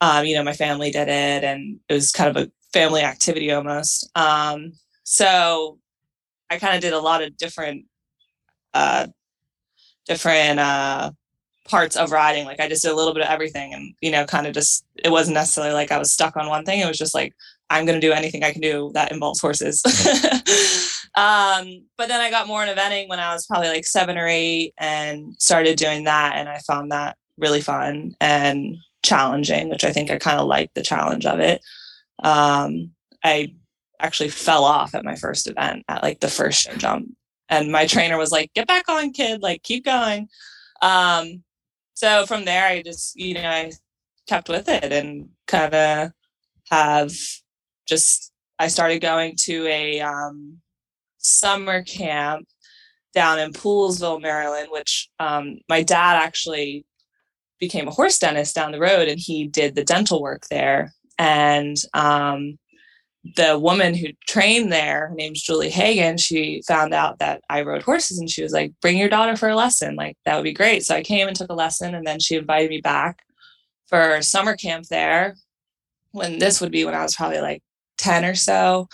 Um, 0.00 0.24
you 0.24 0.34
know, 0.34 0.42
my 0.42 0.54
family 0.54 0.90
did 0.90 1.08
it, 1.08 1.44
and 1.44 1.78
it 1.90 1.92
was 1.92 2.12
kind 2.12 2.34
of 2.34 2.42
a 2.42 2.50
family 2.72 3.02
activity 3.02 3.52
almost. 3.52 4.10
Um, 4.14 4.72
so 5.04 5.78
I 6.48 6.58
kind 6.58 6.74
of 6.74 6.80
did 6.80 6.94
a 6.94 7.00
lot 7.00 7.22
of 7.22 7.36
different 7.36 7.84
uh 8.72 9.08
different 10.06 10.60
uh 10.60 11.10
parts 11.68 11.94
of 11.96 12.10
riding 12.10 12.46
like 12.46 12.58
I 12.58 12.68
just 12.68 12.82
did 12.82 12.90
a 12.90 12.96
little 12.96 13.14
bit 13.14 13.22
of 13.22 13.28
everything 13.28 13.72
and 13.74 13.94
you 14.00 14.10
know 14.10 14.24
kind 14.24 14.46
of 14.46 14.54
just 14.54 14.84
it 15.04 15.10
wasn't 15.10 15.34
necessarily 15.34 15.74
like 15.74 15.92
I 15.92 15.98
was 15.98 16.12
stuck 16.12 16.36
on 16.36 16.48
one 16.48 16.64
thing 16.64 16.80
it 16.80 16.88
was 16.88 16.98
just 16.98 17.14
like 17.14 17.34
I'm 17.72 17.86
going 17.86 18.00
to 18.00 18.06
do 18.06 18.12
anything 18.12 18.44
I 18.44 18.52
can 18.52 18.60
do 18.60 18.90
that 18.94 19.12
involves 19.12 19.40
horses. 19.40 19.82
Um 21.14 21.84
but 21.98 22.08
then 22.08 22.22
I 22.22 22.30
got 22.30 22.46
more 22.46 22.64
into 22.64 22.74
eventing 22.74 23.06
when 23.08 23.20
I 23.20 23.34
was 23.34 23.46
probably 23.46 23.68
like 23.68 23.84
7 23.84 24.16
or 24.16 24.26
8 24.26 24.72
and 24.78 25.34
started 25.38 25.76
doing 25.76 26.04
that 26.04 26.36
and 26.36 26.48
I 26.48 26.58
found 26.66 26.90
that 26.90 27.18
really 27.36 27.60
fun 27.60 28.14
and 28.18 28.76
challenging 29.02 29.68
which 29.68 29.84
I 29.84 29.92
think 29.92 30.10
I 30.10 30.16
kind 30.16 30.40
of 30.40 30.46
liked 30.46 30.74
the 30.74 30.82
challenge 30.82 31.26
of 31.26 31.38
it. 31.38 31.60
Um 32.22 32.92
I 33.22 33.54
actually 34.00 34.30
fell 34.30 34.64
off 34.64 34.94
at 34.94 35.04
my 35.04 35.14
first 35.14 35.46
event 35.46 35.84
at 35.86 36.02
like 36.02 36.20
the 36.20 36.28
first 36.28 36.62
show 36.62 36.74
jump 36.76 37.08
and 37.50 37.70
my 37.70 37.86
trainer 37.86 38.16
was 38.16 38.32
like 38.32 38.50
get 38.54 38.66
back 38.66 38.88
on 38.88 39.12
kid 39.12 39.42
like 39.42 39.62
keep 39.62 39.84
going. 39.84 40.28
Um 40.80 41.42
so 41.94 42.24
from 42.24 42.44
there 42.46 42.66
i 42.66 42.82
just 42.82 43.14
you 43.16 43.34
know 43.34 43.48
i 43.48 43.70
kept 44.26 44.48
with 44.48 44.68
it 44.68 44.92
and 44.92 45.28
kind 45.46 45.74
of 45.74 46.12
have 46.70 47.12
just 47.92 48.32
i 48.58 48.68
started 48.68 49.00
going 49.00 49.34
to 49.36 49.66
a 49.66 50.00
um 50.00 50.58
summer 51.18 51.82
camp 51.82 52.46
down 53.14 53.38
in 53.38 53.52
Poolesville 53.52 54.22
maryland 54.22 54.68
which 54.70 55.08
um 55.18 55.58
my 55.68 55.82
dad 55.82 56.16
actually 56.22 56.84
became 57.60 57.86
a 57.86 57.92
horse 57.92 58.18
dentist 58.18 58.54
down 58.54 58.72
the 58.72 58.80
road 58.80 59.08
and 59.08 59.20
he 59.20 59.46
did 59.46 59.74
the 59.74 59.84
dental 59.84 60.22
work 60.22 60.44
there 60.48 60.92
and 61.18 61.76
um 61.92 62.58
the 63.36 63.56
woman 63.56 63.94
who 63.94 64.08
trained 64.26 64.72
there, 64.72 65.08
her 65.08 65.14
name's 65.14 65.42
Julie 65.42 65.70
Hagan, 65.70 66.18
she 66.18 66.60
found 66.66 66.92
out 66.92 67.20
that 67.20 67.40
I 67.48 67.62
rode 67.62 67.82
horses 67.82 68.18
and 68.18 68.28
she 68.28 68.42
was 68.42 68.52
like, 68.52 68.72
bring 68.80 68.98
your 68.98 69.08
daughter 69.08 69.36
for 69.36 69.48
a 69.48 69.54
lesson. 69.54 69.94
Like, 69.94 70.16
that 70.24 70.34
would 70.34 70.42
be 70.42 70.52
great. 70.52 70.84
So 70.84 70.96
I 70.96 71.02
came 71.04 71.28
and 71.28 71.36
took 71.36 71.50
a 71.50 71.54
lesson 71.54 71.94
and 71.94 72.04
then 72.04 72.18
she 72.18 72.34
invited 72.34 72.68
me 72.70 72.80
back 72.80 73.22
for 73.86 74.20
summer 74.22 74.56
camp 74.56 74.86
there. 74.88 75.36
when 76.12 76.38
this 76.38 76.60
would 76.60 76.72
be 76.72 76.84
when 76.84 76.94
I 76.94 77.02
was 77.02 77.14
probably 77.14 77.40
like 77.40 77.62
10 78.02 78.24
or 78.24 78.34
so. 78.34 78.88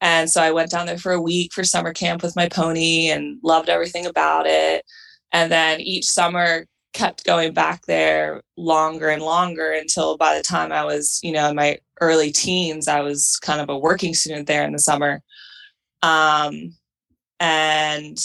And 0.00 0.28
so 0.28 0.42
I 0.42 0.52
went 0.52 0.70
down 0.70 0.86
there 0.86 0.98
for 0.98 1.12
a 1.12 1.20
week 1.20 1.52
for 1.52 1.64
summer 1.64 1.92
camp 1.92 2.22
with 2.22 2.36
my 2.36 2.48
pony 2.48 3.08
and 3.08 3.38
loved 3.42 3.68
everything 3.68 4.06
about 4.06 4.46
it. 4.46 4.84
And 5.32 5.50
then 5.50 5.80
each 5.80 6.04
summer 6.04 6.66
kept 6.92 7.24
going 7.24 7.52
back 7.52 7.82
there 7.86 8.42
longer 8.56 9.08
and 9.08 9.22
longer 9.22 9.72
until 9.72 10.16
by 10.16 10.36
the 10.36 10.42
time 10.42 10.72
I 10.72 10.84
was, 10.84 11.20
you 11.22 11.32
know, 11.32 11.48
in 11.48 11.56
my 11.56 11.78
early 12.00 12.30
teens, 12.30 12.88
I 12.88 13.00
was 13.00 13.38
kind 13.42 13.60
of 13.60 13.68
a 13.68 13.78
working 13.78 14.14
student 14.14 14.46
there 14.46 14.64
in 14.64 14.72
the 14.72 14.78
summer. 14.78 15.20
Um, 16.02 16.74
and 17.40 18.16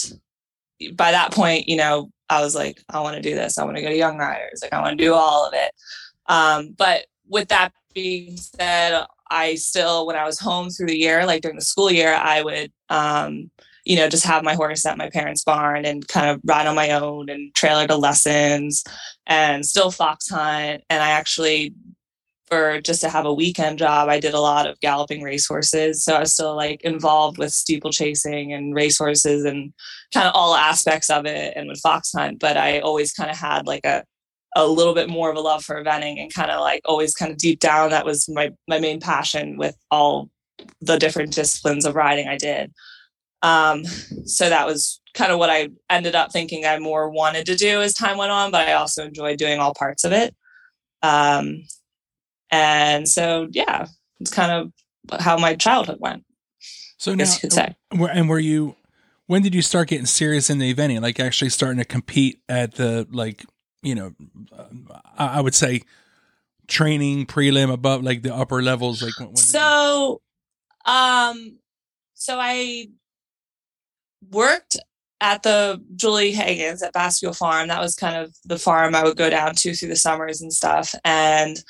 by 0.94 1.10
that 1.10 1.32
point, 1.32 1.68
you 1.68 1.76
know, 1.76 2.10
I 2.28 2.42
was 2.42 2.54
like, 2.54 2.82
I 2.88 3.00
want 3.00 3.16
to 3.16 3.22
do 3.22 3.34
this. 3.34 3.58
I 3.58 3.64
want 3.64 3.76
to 3.76 3.82
go 3.82 3.88
to 3.88 3.96
Young 3.96 4.18
Riders. 4.18 4.60
Like, 4.62 4.72
I 4.72 4.80
want 4.80 4.96
to 4.98 5.04
do 5.04 5.14
all 5.14 5.46
of 5.46 5.52
it. 5.54 5.72
Um, 6.26 6.74
but 6.78 7.06
with 7.28 7.48
that 7.48 7.72
being 7.92 8.36
said, 8.36 9.04
I 9.30 9.54
still, 9.54 10.06
when 10.06 10.16
I 10.16 10.24
was 10.24 10.38
home 10.38 10.70
through 10.70 10.88
the 10.88 10.98
year, 10.98 11.24
like 11.24 11.42
during 11.42 11.56
the 11.58 11.64
school 11.64 11.90
year, 11.90 12.14
I 12.14 12.42
would, 12.42 12.72
um, 12.88 13.50
you 13.84 13.96
know, 13.96 14.08
just 14.08 14.26
have 14.26 14.44
my 14.44 14.54
horse 14.54 14.84
at 14.84 14.98
my 14.98 15.08
parents' 15.08 15.44
barn 15.44 15.84
and 15.84 16.06
kind 16.06 16.30
of 16.30 16.40
ride 16.44 16.66
on 16.66 16.74
my 16.74 16.90
own 16.90 17.30
and 17.30 17.54
trailer 17.54 17.86
to 17.86 17.96
lessons 17.96 18.84
and 19.26 19.64
still 19.64 19.90
fox 19.90 20.28
hunt. 20.28 20.82
And 20.90 21.02
I 21.02 21.10
actually, 21.10 21.74
for 22.48 22.80
just 22.80 23.00
to 23.02 23.08
have 23.08 23.24
a 23.24 23.32
weekend 23.32 23.78
job, 23.78 24.08
I 24.08 24.18
did 24.18 24.34
a 24.34 24.40
lot 24.40 24.66
of 24.66 24.78
galloping 24.80 25.22
racehorses. 25.22 26.04
So 26.04 26.16
I 26.16 26.20
was 26.20 26.32
still 26.32 26.56
like 26.56 26.82
involved 26.82 27.38
with 27.38 27.52
steeplechasing 27.52 28.52
and 28.52 28.74
racehorses 28.74 29.44
and 29.44 29.72
kind 30.12 30.26
of 30.26 30.34
all 30.34 30.54
aspects 30.56 31.08
of 31.08 31.26
it 31.26 31.54
and 31.56 31.68
would 31.68 31.78
fox 31.78 32.12
hunt. 32.12 32.40
But 32.40 32.56
I 32.56 32.80
always 32.80 33.12
kind 33.12 33.30
of 33.30 33.36
had 33.36 33.66
like 33.66 33.84
a, 33.84 34.04
a 34.56 34.66
little 34.66 34.94
bit 34.94 35.08
more 35.08 35.30
of 35.30 35.36
a 35.36 35.40
love 35.40 35.64
for 35.64 35.82
eventing 35.82 36.20
and 36.20 36.32
kind 36.34 36.50
of 36.50 36.60
like 36.60 36.82
always 36.84 37.14
kind 37.14 37.30
of 37.30 37.38
deep 37.38 37.60
down 37.60 37.90
that 37.90 38.04
was 38.04 38.28
my 38.28 38.50
my 38.66 38.78
main 38.78 39.00
passion 39.00 39.56
with 39.56 39.76
all 39.90 40.28
the 40.80 40.98
different 40.98 41.32
disciplines 41.32 41.84
of 41.84 41.94
riding 41.94 42.28
I 42.28 42.36
did. 42.36 42.72
Um, 43.42 43.84
so 44.24 44.48
that 44.48 44.66
was 44.66 45.00
kind 45.14 45.32
of 45.32 45.38
what 45.38 45.50
I 45.50 45.70
ended 45.88 46.14
up 46.14 46.32
thinking 46.32 46.64
I 46.64 46.78
more 46.78 47.08
wanted 47.08 47.46
to 47.46 47.56
do 47.56 47.80
as 47.80 47.94
time 47.94 48.18
went 48.18 48.32
on, 48.32 48.50
but 48.50 48.68
I 48.68 48.74
also 48.74 49.04
enjoyed 49.04 49.38
doing 49.38 49.58
all 49.58 49.74
parts 49.74 50.04
of 50.04 50.12
it. 50.12 50.34
Um, 51.02 51.62
and 52.50 53.08
so, 53.08 53.48
yeah, 53.50 53.86
it's 54.20 54.30
kind 54.30 54.52
of 54.52 55.20
how 55.20 55.38
my 55.38 55.54
childhood 55.54 55.98
went. 56.00 56.24
So 56.98 57.14
now, 57.14 57.24
you 57.24 57.38
could 57.40 57.52
say. 57.52 57.74
and 57.90 58.28
were 58.28 58.38
you, 58.38 58.76
when 59.26 59.42
did 59.42 59.54
you 59.54 59.62
start 59.62 59.88
getting 59.88 60.06
serious 60.06 60.50
in 60.50 60.58
the 60.58 60.72
eventing? 60.72 61.00
Like 61.00 61.18
actually 61.18 61.50
starting 61.50 61.78
to 61.78 61.84
compete 61.84 62.40
at 62.48 62.74
the, 62.74 63.06
like, 63.10 63.44
you 63.82 63.94
know, 63.94 64.14
I 65.16 65.40
would 65.40 65.54
say 65.54 65.82
training 66.68 67.26
prelim 67.26 67.72
above 67.72 68.02
like 68.02 68.22
the 68.22 68.34
upper 68.34 68.62
levels. 68.62 69.02
Like, 69.02 69.18
when, 69.18 69.28
when 69.28 69.36
so, 69.36 70.20
um, 70.84 71.58
so 72.14 72.38
I 72.38 72.88
worked 74.30 74.76
at 75.20 75.42
the 75.42 75.82
Julie 75.96 76.32
Hagen's 76.32 76.82
at 76.82 76.94
Bascule 76.94 77.36
Farm. 77.36 77.68
That 77.68 77.80
was 77.80 77.94
kind 77.94 78.16
of 78.16 78.34
the 78.44 78.58
farm 78.58 78.94
I 78.94 79.04
would 79.04 79.16
go 79.16 79.30
down 79.30 79.54
to 79.54 79.74
through 79.74 79.88
the 79.88 79.96
summers 79.96 80.40
and 80.40 80.52
stuff. 80.52 80.94
And 81.04 81.62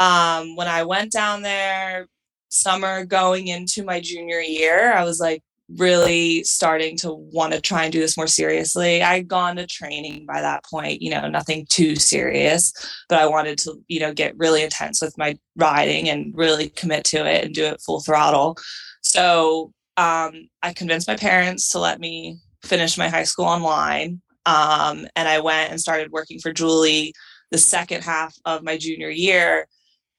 um, 0.00 0.56
when 0.56 0.68
I 0.68 0.84
went 0.84 1.12
down 1.12 1.42
there, 1.42 2.08
summer 2.50 3.04
going 3.04 3.48
into 3.48 3.84
my 3.84 4.00
junior 4.00 4.40
year, 4.40 4.92
I 4.92 5.04
was 5.04 5.20
like 5.20 5.42
really 5.68 6.44
starting 6.44 6.96
to 6.98 7.12
want 7.12 7.52
to 7.52 7.60
try 7.60 7.84
and 7.84 7.92
do 7.92 8.00
this 8.00 8.16
more 8.16 8.26
seriously. 8.26 9.02
I'd 9.02 9.28
gone 9.28 9.56
to 9.56 9.66
training 9.66 10.26
by 10.26 10.40
that 10.40 10.64
point, 10.64 11.00
you 11.00 11.10
know, 11.10 11.28
nothing 11.28 11.66
too 11.68 11.96
serious, 11.96 12.72
but 13.08 13.18
I 13.18 13.26
wanted 13.26 13.58
to, 13.60 13.82
you 13.88 14.00
know, 14.00 14.12
get 14.12 14.36
really 14.36 14.62
intense 14.62 15.00
with 15.00 15.16
my 15.16 15.36
riding 15.56 16.08
and 16.08 16.36
really 16.36 16.68
commit 16.68 17.04
to 17.06 17.26
it 17.26 17.44
and 17.44 17.54
do 17.54 17.64
it 17.64 17.80
full 17.80 18.00
throttle. 18.00 18.56
So 19.02 19.72
um, 19.96 20.48
I 20.62 20.72
convinced 20.74 21.08
my 21.08 21.16
parents 21.16 21.70
to 21.70 21.78
let 21.78 21.98
me 21.98 22.38
finish 22.62 22.98
my 22.98 23.08
high 23.08 23.24
school 23.24 23.46
online. 23.46 24.20
Um, 24.46 25.06
and 25.16 25.28
I 25.28 25.40
went 25.40 25.70
and 25.70 25.80
started 25.80 26.12
working 26.12 26.38
for 26.40 26.52
Julie 26.52 27.14
the 27.50 27.58
second 27.58 28.02
half 28.02 28.36
of 28.44 28.62
my 28.62 28.76
junior 28.76 29.08
year 29.08 29.66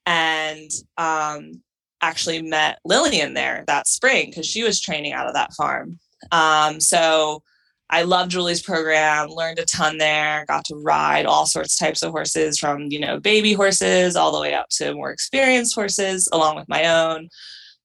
and 0.06 0.70
um, 0.96 1.62
actually 2.00 2.42
met 2.42 2.78
Lillian 2.84 3.34
there 3.34 3.64
that 3.66 3.86
spring 3.86 4.26
because 4.30 4.46
she 4.46 4.62
was 4.62 4.80
training 4.80 5.12
out 5.12 5.26
of 5.26 5.34
that 5.34 5.54
farm. 5.54 5.98
Um, 6.32 6.80
so 6.80 7.42
I 7.88 8.02
loved 8.02 8.32
Julie's 8.32 8.62
program, 8.62 9.28
learned 9.28 9.58
a 9.58 9.64
ton 9.64 9.98
there, 9.98 10.44
got 10.48 10.64
to 10.66 10.76
ride 10.76 11.24
all 11.24 11.46
sorts 11.46 11.78
types 11.78 12.02
of 12.02 12.10
horses 12.10 12.58
from, 12.58 12.88
you 12.90 12.98
know, 12.98 13.20
baby 13.20 13.52
horses 13.52 14.16
all 14.16 14.32
the 14.32 14.40
way 14.40 14.54
up 14.54 14.68
to 14.70 14.94
more 14.94 15.12
experienced 15.12 15.74
horses 15.74 16.28
along 16.32 16.56
with 16.56 16.68
my 16.68 16.86
own. 16.86 17.28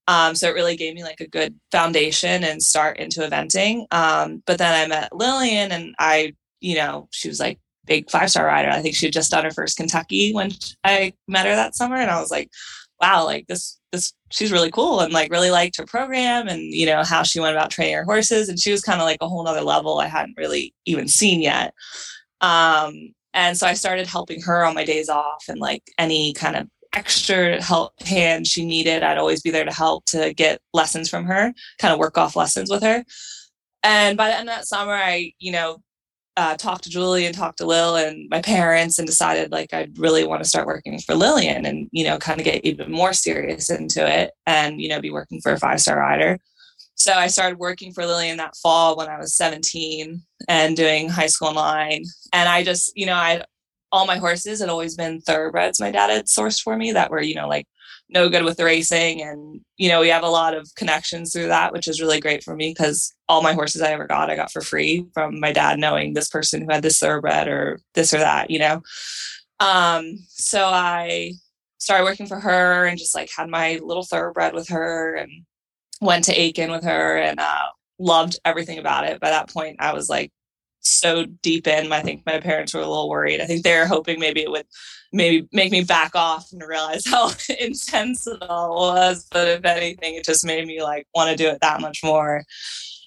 Um, 0.08 0.34
so 0.34 0.50
it 0.50 0.56
really 0.56 0.75
gave 0.75 0.96
me 0.96 1.03
like 1.03 1.22
a 1.22 1.27
good 1.27 1.56
foundation 1.72 2.44
and 2.44 2.62
start 2.62 2.98
into 2.98 3.22
eventing. 3.22 3.86
Um, 3.91 4.41
but 4.48 4.58
then 4.58 4.74
I 4.74 4.88
met 4.88 5.15
Lillian 5.15 5.72
and 5.72 5.96
I, 6.00 6.34
you 6.60 6.75
know, 6.75 7.08
she 7.12 7.27
was 7.27 7.39
like 7.39 7.60
big 7.86 8.10
five 8.10 8.32
star 8.32 8.46
rider. 8.46 8.70
I 8.70 8.82
think 8.82 8.96
she 8.96 9.06
had 9.06 9.13
just 9.13 9.32
done 9.32 9.44
her 9.46 9.51
first 9.51 9.77
Kentucky 9.77 10.34
when 10.34 10.51
I 10.84 11.13
met 11.27 11.46
her 11.46 11.56
that 11.56 11.75
summer. 11.75 11.96
And 11.96 12.10
I 12.10 12.20
was 12.20 12.32
like, 12.32 12.50
wow, 13.00 13.25
like 13.25 13.46
this, 13.48 13.80
this, 13.91 14.13
she's 14.29 14.51
really 14.51 14.71
cool 14.71 15.01
and 15.01 15.13
like 15.13 15.31
really 15.31 15.51
liked 15.51 15.77
her 15.77 15.86
program 15.86 16.48
and, 16.48 16.74
you 16.74 16.86
know, 16.86 17.03
how 17.03 17.24
she 17.24 17.39
went 17.39 17.55
about 17.55 17.71
training 17.71 17.95
her 17.95 18.03
horses. 18.03 18.50
And 18.50 18.60
she 18.60 18.71
was 18.71 18.81
kind 18.81 19.01
of 19.01 19.05
like 19.05 19.17
a 19.21 19.27
whole 19.27 19.43
nother 19.43 19.62
level 19.62 20.00
I 20.00 20.07
hadn't 20.07 20.38
really 20.38 20.74
even 20.86 21.07
seen 21.07 21.41
yet. 21.41 21.74
Um, 22.41 23.13
and 23.33 23.57
so 23.57 23.67
I 23.67 23.74
started 23.74 24.07
helping 24.07 24.41
her 24.41 24.65
on 24.65 24.75
my 24.75 24.86
days 24.86 25.10
off 25.10 25.45
and 25.48 25.60
like 25.60 25.83
any 25.98 26.33
kind 26.33 26.55
of 26.55 26.67
extra 26.93 27.62
help 27.62 28.01
hand 28.01 28.48
she 28.48 28.65
needed, 28.65 29.03
I'd 29.03 29.17
always 29.17 29.41
be 29.41 29.51
there 29.51 29.63
to 29.63 29.74
help 29.74 30.05
to 30.07 30.33
get 30.33 30.62
lessons 30.74 31.10
from 31.10 31.25
her, 31.25 31.53
kind 31.79 31.93
of 31.93 32.00
work 32.00 32.17
off 32.17 32.36
lessons 32.36 32.69
with 32.69 32.83
her. 32.83 33.03
And 33.83 34.17
by 34.17 34.27
the 34.27 34.38
end 34.38 34.50
of 34.50 34.55
that 34.55 34.67
summer, 34.67 34.93
I, 34.93 35.33
you 35.39 35.51
know, 35.51 35.81
uh, 36.38 36.56
talked 36.56 36.84
to 36.86 36.90
Julie 36.90 37.26
and 37.26 37.36
talked 37.36 37.58
to 37.58 37.66
Lil 37.66 37.96
and 37.96 38.30
my 38.30 38.42
parents 38.42 38.98
and 38.98 39.08
decided 39.08 39.52
like 39.52 39.74
I'd 39.74 39.98
really 39.98 40.26
want 40.26 40.42
to 40.42 40.50
start 40.50 40.66
working 40.68 40.98
for 41.00 41.14
Lillian 41.14 41.66
and, 41.66 41.90
you 41.92 42.06
know, 42.06 42.18
kind 42.18 42.40
of 42.40 42.46
get 42.46 42.64
even 42.64 42.92
more 42.92 43.14
serious 43.14 43.70
into 43.70 44.08
it 44.08 44.32
and, 44.46 44.80
you 44.80 44.88
know, 44.88 45.02
be 45.02 45.12
working 45.12 45.42
for 45.42 45.52
a 45.52 45.60
five 45.60 45.82
star 45.82 46.00
rider. 46.00 46.40
So 46.96 47.14
I 47.14 47.28
started 47.28 47.58
working 47.58 47.94
for 47.94 48.06
Lillian 48.06 48.38
that 48.38 48.56
fall 48.56 48.96
when 48.96 49.10
I 49.10 49.18
was 49.18 49.34
17 49.36 50.22
and 50.48 50.78
doing 50.78 51.10
high 51.10 51.28
school 51.28 51.50
online. 51.50 52.04
And 52.32 52.48
I 52.48 52.64
just, 52.64 52.92
you 52.96 53.06
know, 53.06 53.16
I 53.16 53.44
all 53.92 54.06
my 54.06 54.18
horses 54.18 54.62
had 54.62 54.70
always 54.70 54.96
been 54.96 55.20
thoroughbreds 55.20 55.82
my 55.82 55.92
dad 55.92 56.10
had 56.10 56.26
sourced 56.26 56.62
for 56.62 56.78
me 56.78 56.94
that 56.94 57.12
were, 57.12 57.22
you 57.22 57.36
know, 57.36 57.48
like 57.48 57.68
no 58.12 58.30
good 58.30 58.44
with 58.44 58.58
the 58.58 58.65
racing. 58.65 59.22
And, 59.22 59.62
you 59.77 59.89
know, 59.89 60.01
we 60.01 60.10
have 60.10 60.24
a 60.24 60.30
lot 60.30 60.53
of 60.53 60.70
connections 60.75 61.32
through 61.32 61.48
that, 61.48 61.72
which 61.72 61.88
is 61.88 62.01
really 62.01 62.20
great 62.20 62.44
for 62.44 62.56
me 62.56 62.72
because 62.72 63.13
all 63.30 63.41
my 63.41 63.53
horses 63.53 63.82
I 63.82 63.91
ever 63.91 64.06
got, 64.06 64.30
I 64.30 64.36
got 64.36 64.51
for 64.51 64.62
free 64.62 65.08
from 65.13 65.39
my 65.39 65.51
dad 65.51 65.80
knowing 65.80 66.13
this 66.13 66.30
person 66.30 66.62
who 66.62 66.72
had 66.72 66.84
this 66.84 67.00
thoroughbred 67.00 67.48
or 67.48 67.80
this 67.94 68.13
or 68.13 68.20
that, 68.20 68.51
you 68.51 68.60
know. 68.60 68.82
Um, 69.60 70.18
so 70.27 70.65
I 70.65 71.34
started 71.77 72.03
working 72.03 72.27
for 72.27 72.39
her 72.39 72.86
and 72.86 72.98
just 72.98 73.15
like 73.15 73.30
had 73.36 73.50
my 73.50 73.80
little 73.84 74.03
thoroughbred 74.03 74.53
with 74.53 74.70
her 74.70 75.15
and 75.15 75.32
went 76.01 76.25
to 76.25 76.39
Aiken 76.39 76.72
with 76.72 76.84
her 76.84 77.18
and 77.18 77.39
uh, 77.39 77.65
loved 77.98 78.39
everything 78.44 78.77
about 78.77 79.06
it. 79.06 79.20
By 79.20 79.30
that 79.30 79.50
point, 79.50 79.77
I 79.80 79.94
was 79.94 80.10
like 80.10 80.32
so 80.82 81.26
deep 81.42 81.68
in. 81.68 81.92
I 81.92 82.02
think 82.02 82.26
my 82.26 82.40
parents 82.40 82.74
were 82.74 82.82
a 82.82 82.88
little 82.88 83.10
worried. 83.10 83.42
I 83.42 83.46
think 83.46 83.64
they 83.64 83.78
were 83.78 83.86
hoping 83.86 84.20
maybe 84.20 84.42
it 84.42 84.52
would 84.52 84.66
maybe 85.14 85.48
make 85.52 85.72
me 85.72 85.84
back 85.84 86.16
off 86.16 86.52
and 86.52 86.62
realize 86.66 87.06
how 87.08 87.32
intense 87.60 88.28
it 88.28 88.42
all 88.44 88.76
was. 88.76 89.28
But 89.32 89.48
if 89.48 89.66
anything, 89.66 90.16
it 90.16 90.26
just 90.26 90.46
made 90.46 90.66
me 90.66 90.82
like 90.82 91.08
want 91.16 91.30
to 91.30 91.36
do 91.36 91.50
it 91.50 91.60
that 91.62 91.82
much 91.82 92.00
more. 92.04 92.44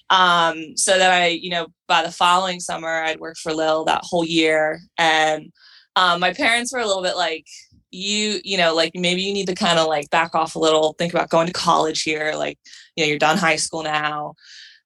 Um, 0.09 0.77
so 0.77 0.97
that 0.97 1.11
I, 1.11 1.27
you 1.27 1.49
know, 1.49 1.67
by 1.87 2.03
the 2.03 2.11
following 2.11 2.59
summer, 2.59 3.03
I'd 3.03 3.19
worked 3.19 3.39
for 3.39 3.53
Lil 3.53 3.85
that 3.85 4.03
whole 4.03 4.23
year. 4.23 4.79
And 4.97 5.51
um, 5.95 6.19
my 6.19 6.33
parents 6.33 6.71
were 6.71 6.79
a 6.79 6.85
little 6.85 7.01
bit 7.01 7.15
like, 7.15 7.47
you, 7.91 8.39
you 8.43 8.57
know, 8.57 8.75
like 8.75 8.91
maybe 8.93 9.21
you 9.21 9.33
need 9.33 9.47
to 9.47 9.55
kind 9.55 9.79
of 9.79 9.87
like 9.87 10.09
back 10.09 10.35
off 10.35 10.55
a 10.55 10.59
little, 10.59 10.93
think 10.93 11.13
about 11.13 11.29
going 11.29 11.47
to 11.47 11.53
college 11.53 12.03
here. 12.03 12.33
Like, 12.35 12.59
you 12.95 13.03
know, 13.03 13.09
you're 13.09 13.17
done 13.17 13.37
high 13.37 13.55
school 13.55 13.83
now. 13.83 14.35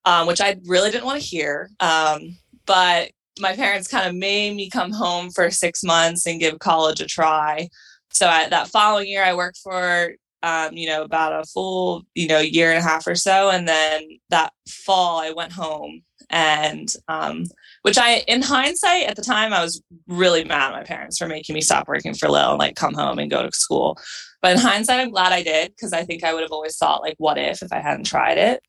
Um, 0.05 0.27
which 0.27 0.39
I 0.39 0.55
really 0.65 0.89
didn't 0.91 1.05
want 1.05 1.22
to 1.22 1.27
hear. 1.27 1.69
Um, 1.81 2.38
but 2.69 3.09
my 3.39 3.55
parents 3.55 3.88
kind 3.88 4.07
of 4.07 4.13
made 4.13 4.55
me 4.55 4.69
come 4.69 4.91
home 4.91 5.31
for 5.31 5.49
six 5.49 5.83
months 5.83 6.27
and 6.27 6.39
give 6.39 6.59
college 6.59 7.01
a 7.01 7.07
try. 7.07 7.67
So 8.11 8.27
I, 8.27 8.47
that 8.49 8.67
following 8.67 9.07
year, 9.07 9.23
I 9.23 9.33
worked 9.33 9.57
for 9.57 10.13
um, 10.43 10.77
you 10.77 10.88
know 10.88 11.01
about 11.01 11.33
a 11.33 11.43
full 11.45 12.03
you 12.13 12.27
know 12.27 12.39
year 12.39 12.69
and 12.69 12.77
a 12.77 12.88
half 12.88 13.07
or 13.07 13.15
so, 13.15 13.49
and 13.49 13.67
then 13.67 14.07
that 14.29 14.53
fall 14.67 15.19
I 15.19 15.31
went 15.31 15.51
home 15.51 16.03
and 16.29 16.93
um, 17.07 17.45
which 17.81 17.97
I 17.97 18.23
in 18.27 18.43
hindsight 18.43 19.07
at 19.07 19.15
the 19.15 19.23
time 19.23 19.51
I 19.51 19.63
was 19.63 19.81
really 20.07 20.43
mad 20.43 20.71
at 20.71 20.77
my 20.77 20.83
parents 20.83 21.17
for 21.17 21.27
making 21.27 21.55
me 21.55 21.61
stop 21.61 21.88
working 21.88 22.13
for 22.13 22.29
Lil 22.29 22.51
and 22.51 22.59
like 22.59 22.75
come 22.75 22.93
home 22.93 23.17
and 23.17 23.31
go 23.31 23.41
to 23.41 23.51
school. 23.51 23.97
But 24.43 24.53
in 24.53 24.59
hindsight, 24.59 24.99
I'm 24.99 25.09
glad 25.09 25.33
I 25.33 25.41
did 25.41 25.71
because 25.71 25.91
I 25.91 26.05
think 26.05 26.23
I 26.23 26.33
would 26.35 26.43
have 26.43 26.51
always 26.51 26.77
thought 26.77 27.01
like, 27.01 27.15
what 27.17 27.39
if 27.39 27.63
if 27.63 27.73
I 27.73 27.79
hadn't 27.79 28.05
tried 28.05 28.38
it, 28.38 28.61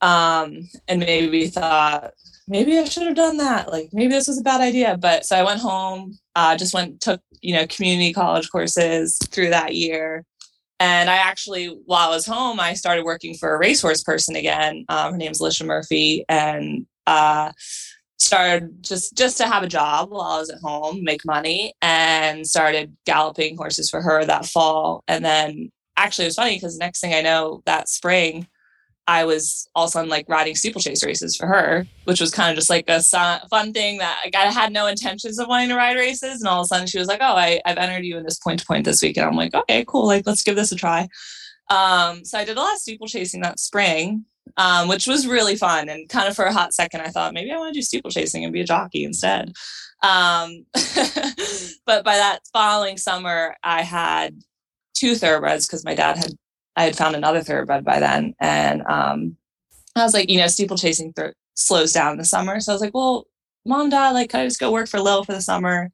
um, 0.00 0.68
and 0.86 1.00
maybe 1.00 1.48
thought 1.48 2.12
maybe 2.48 2.78
I 2.78 2.84
should 2.84 3.04
have 3.04 3.16
done 3.16 3.38
that. 3.38 3.70
Like 3.70 3.90
maybe 3.92 4.12
this 4.14 4.28
was 4.28 4.38
a 4.38 4.42
bad 4.42 4.60
idea. 4.60 4.96
But 4.96 5.24
so 5.24 5.36
I 5.36 5.42
went 5.44 5.60
home, 5.60 6.18
uh, 6.36 6.56
just 6.56 6.74
went, 6.74 7.00
took, 7.00 7.20
you 7.40 7.54
know, 7.54 7.66
community 7.68 8.12
college 8.12 8.50
courses 8.50 9.18
through 9.30 9.50
that 9.50 9.74
year 9.74 10.24
And 10.80 11.08
I 11.08 11.16
actually, 11.16 11.66
while 11.86 12.10
I 12.10 12.14
was 12.14 12.26
home, 12.26 12.58
I 12.58 12.74
started 12.74 13.04
working 13.04 13.34
for 13.34 13.54
a 13.54 13.58
racehorse 13.58 14.02
person 14.02 14.34
again. 14.34 14.84
Um, 14.88 15.12
her 15.12 15.18
name's 15.18 15.38
Alicia 15.38 15.64
Murphy, 15.64 16.24
and 16.28 16.86
uh, 17.06 17.52
started 18.18 18.82
just 18.82 19.16
just 19.16 19.36
to 19.38 19.46
have 19.46 19.62
a 19.62 19.68
job 19.68 20.10
while 20.10 20.22
I 20.22 20.38
was 20.40 20.50
at 20.50 20.60
home, 20.60 21.04
make 21.04 21.24
money, 21.24 21.72
and 21.82 22.46
started 22.46 22.96
galloping 23.06 23.56
horses 23.56 23.90
for 23.90 24.02
her 24.02 24.24
that 24.24 24.46
fall. 24.46 25.04
And 25.06 25.24
then 25.24 25.70
actually, 25.96 26.24
it 26.24 26.28
was 26.28 26.36
funny 26.36 26.56
because 26.56 26.78
next 26.78 27.00
thing 27.00 27.14
I 27.14 27.22
know, 27.22 27.62
that 27.66 27.88
spring, 27.88 28.48
I 29.08 29.24
was 29.24 29.68
all 29.74 29.84
of 29.84 29.88
a 29.88 29.92
sudden 29.92 30.10
like 30.10 30.28
riding 30.28 30.54
steeplechase 30.54 31.04
races 31.04 31.36
for 31.36 31.46
her, 31.46 31.86
which 32.04 32.20
was 32.20 32.30
kind 32.30 32.50
of 32.50 32.56
just 32.56 32.70
like 32.70 32.88
a 32.88 33.02
fun 33.50 33.72
thing 33.72 33.98
that 33.98 34.20
like, 34.24 34.36
I 34.36 34.44
had 34.44 34.72
no 34.72 34.86
intentions 34.86 35.38
of 35.38 35.48
wanting 35.48 35.70
to 35.70 35.76
ride 35.76 35.96
races. 35.96 36.40
And 36.40 36.48
all 36.48 36.60
of 36.60 36.64
a 36.64 36.68
sudden 36.68 36.86
she 36.86 36.98
was 36.98 37.08
like, 37.08 37.20
Oh, 37.20 37.34
I, 37.34 37.60
I've 37.66 37.78
entered 37.78 38.04
you 38.04 38.16
in 38.16 38.24
this 38.24 38.38
point 38.38 38.60
to 38.60 38.66
point 38.66 38.84
this 38.84 39.02
week. 39.02 39.16
And 39.16 39.26
I'm 39.26 39.36
like, 39.36 39.54
okay, 39.54 39.84
cool. 39.86 40.06
Like, 40.06 40.26
let's 40.26 40.42
give 40.42 40.56
this 40.56 40.72
a 40.72 40.76
try. 40.76 41.08
Um, 41.68 42.24
so 42.24 42.38
I 42.38 42.44
did 42.44 42.56
a 42.56 42.60
lot 42.60 42.74
of 42.74 42.78
steeplechasing 42.78 43.42
that 43.42 43.58
spring, 43.58 44.24
um, 44.56 44.88
which 44.88 45.06
was 45.06 45.26
really 45.26 45.56
fun. 45.56 45.88
And 45.88 46.08
kind 46.08 46.28
of 46.28 46.36
for 46.36 46.44
a 46.44 46.52
hot 46.52 46.74
second, 46.74 47.00
I 47.00 47.08
thought 47.08 47.34
maybe 47.34 47.50
I 47.50 47.56
want 47.56 47.74
to 47.74 47.78
do 47.78 47.82
steeplechasing 47.82 48.44
and 48.44 48.52
be 48.52 48.60
a 48.60 48.66
jockey 48.66 49.04
instead. 49.04 49.52
Um, 50.02 50.66
but 51.86 52.04
by 52.04 52.16
that 52.16 52.40
following 52.52 52.98
summer, 52.98 53.56
I 53.62 53.82
had 53.82 54.42
two 54.94 55.14
thoroughbreds 55.14 55.66
because 55.66 55.84
my 55.84 55.94
dad 55.94 56.18
had 56.18 56.32
I 56.76 56.84
had 56.84 56.96
found 56.96 57.16
another 57.16 57.42
thoroughbred 57.42 57.84
by 57.84 58.00
then, 58.00 58.34
and 58.40 58.82
um, 58.86 59.36
I 59.96 60.02
was 60.02 60.14
like, 60.14 60.30
you 60.30 60.38
know, 60.38 60.46
steeplechasing 60.46 61.12
th- 61.14 61.34
slows 61.54 61.92
down 61.92 62.12
in 62.12 62.18
the 62.18 62.24
summer, 62.24 62.60
so 62.60 62.72
I 62.72 62.74
was 62.74 62.82
like, 62.82 62.94
well, 62.94 63.26
mom, 63.64 63.90
dad, 63.90 64.10
like, 64.10 64.30
can 64.30 64.40
I 64.40 64.46
just 64.46 64.60
go 64.60 64.72
work 64.72 64.88
for 64.88 65.00
Lil 65.00 65.24
for 65.24 65.32
the 65.32 65.42
summer? 65.42 65.90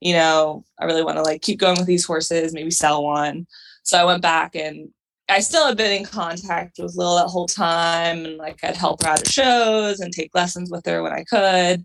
You 0.00 0.14
know, 0.14 0.64
I 0.78 0.84
really 0.86 1.04
want 1.04 1.16
to 1.18 1.22
like 1.22 1.42
keep 1.42 1.58
going 1.58 1.78
with 1.78 1.86
these 1.86 2.04
horses, 2.04 2.52
maybe 2.52 2.70
sell 2.70 3.04
one. 3.04 3.46
So 3.84 3.98
I 3.98 4.04
went 4.04 4.22
back 4.22 4.54
and 4.54 4.90
I 5.28 5.40
still 5.40 5.66
had 5.66 5.76
been 5.76 5.92
in 5.92 6.04
contact 6.04 6.78
with 6.78 6.96
Lil 6.96 7.16
that 7.16 7.28
whole 7.28 7.46
time, 7.46 8.24
and 8.24 8.36
like 8.36 8.62
I'd 8.62 8.76
help 8.76 9.02
her 9.02 9.08
out 9.08 9.20
at 9.20 9.28
shows 9.28 10.00
and 10.00 10.12
take 10.12 10.34
lessons 10.34 10.70
with 10.70 10.84
her 10.86 11.02
when 11.02 11.12
I 11.12 11.24
could. 11.24 11.84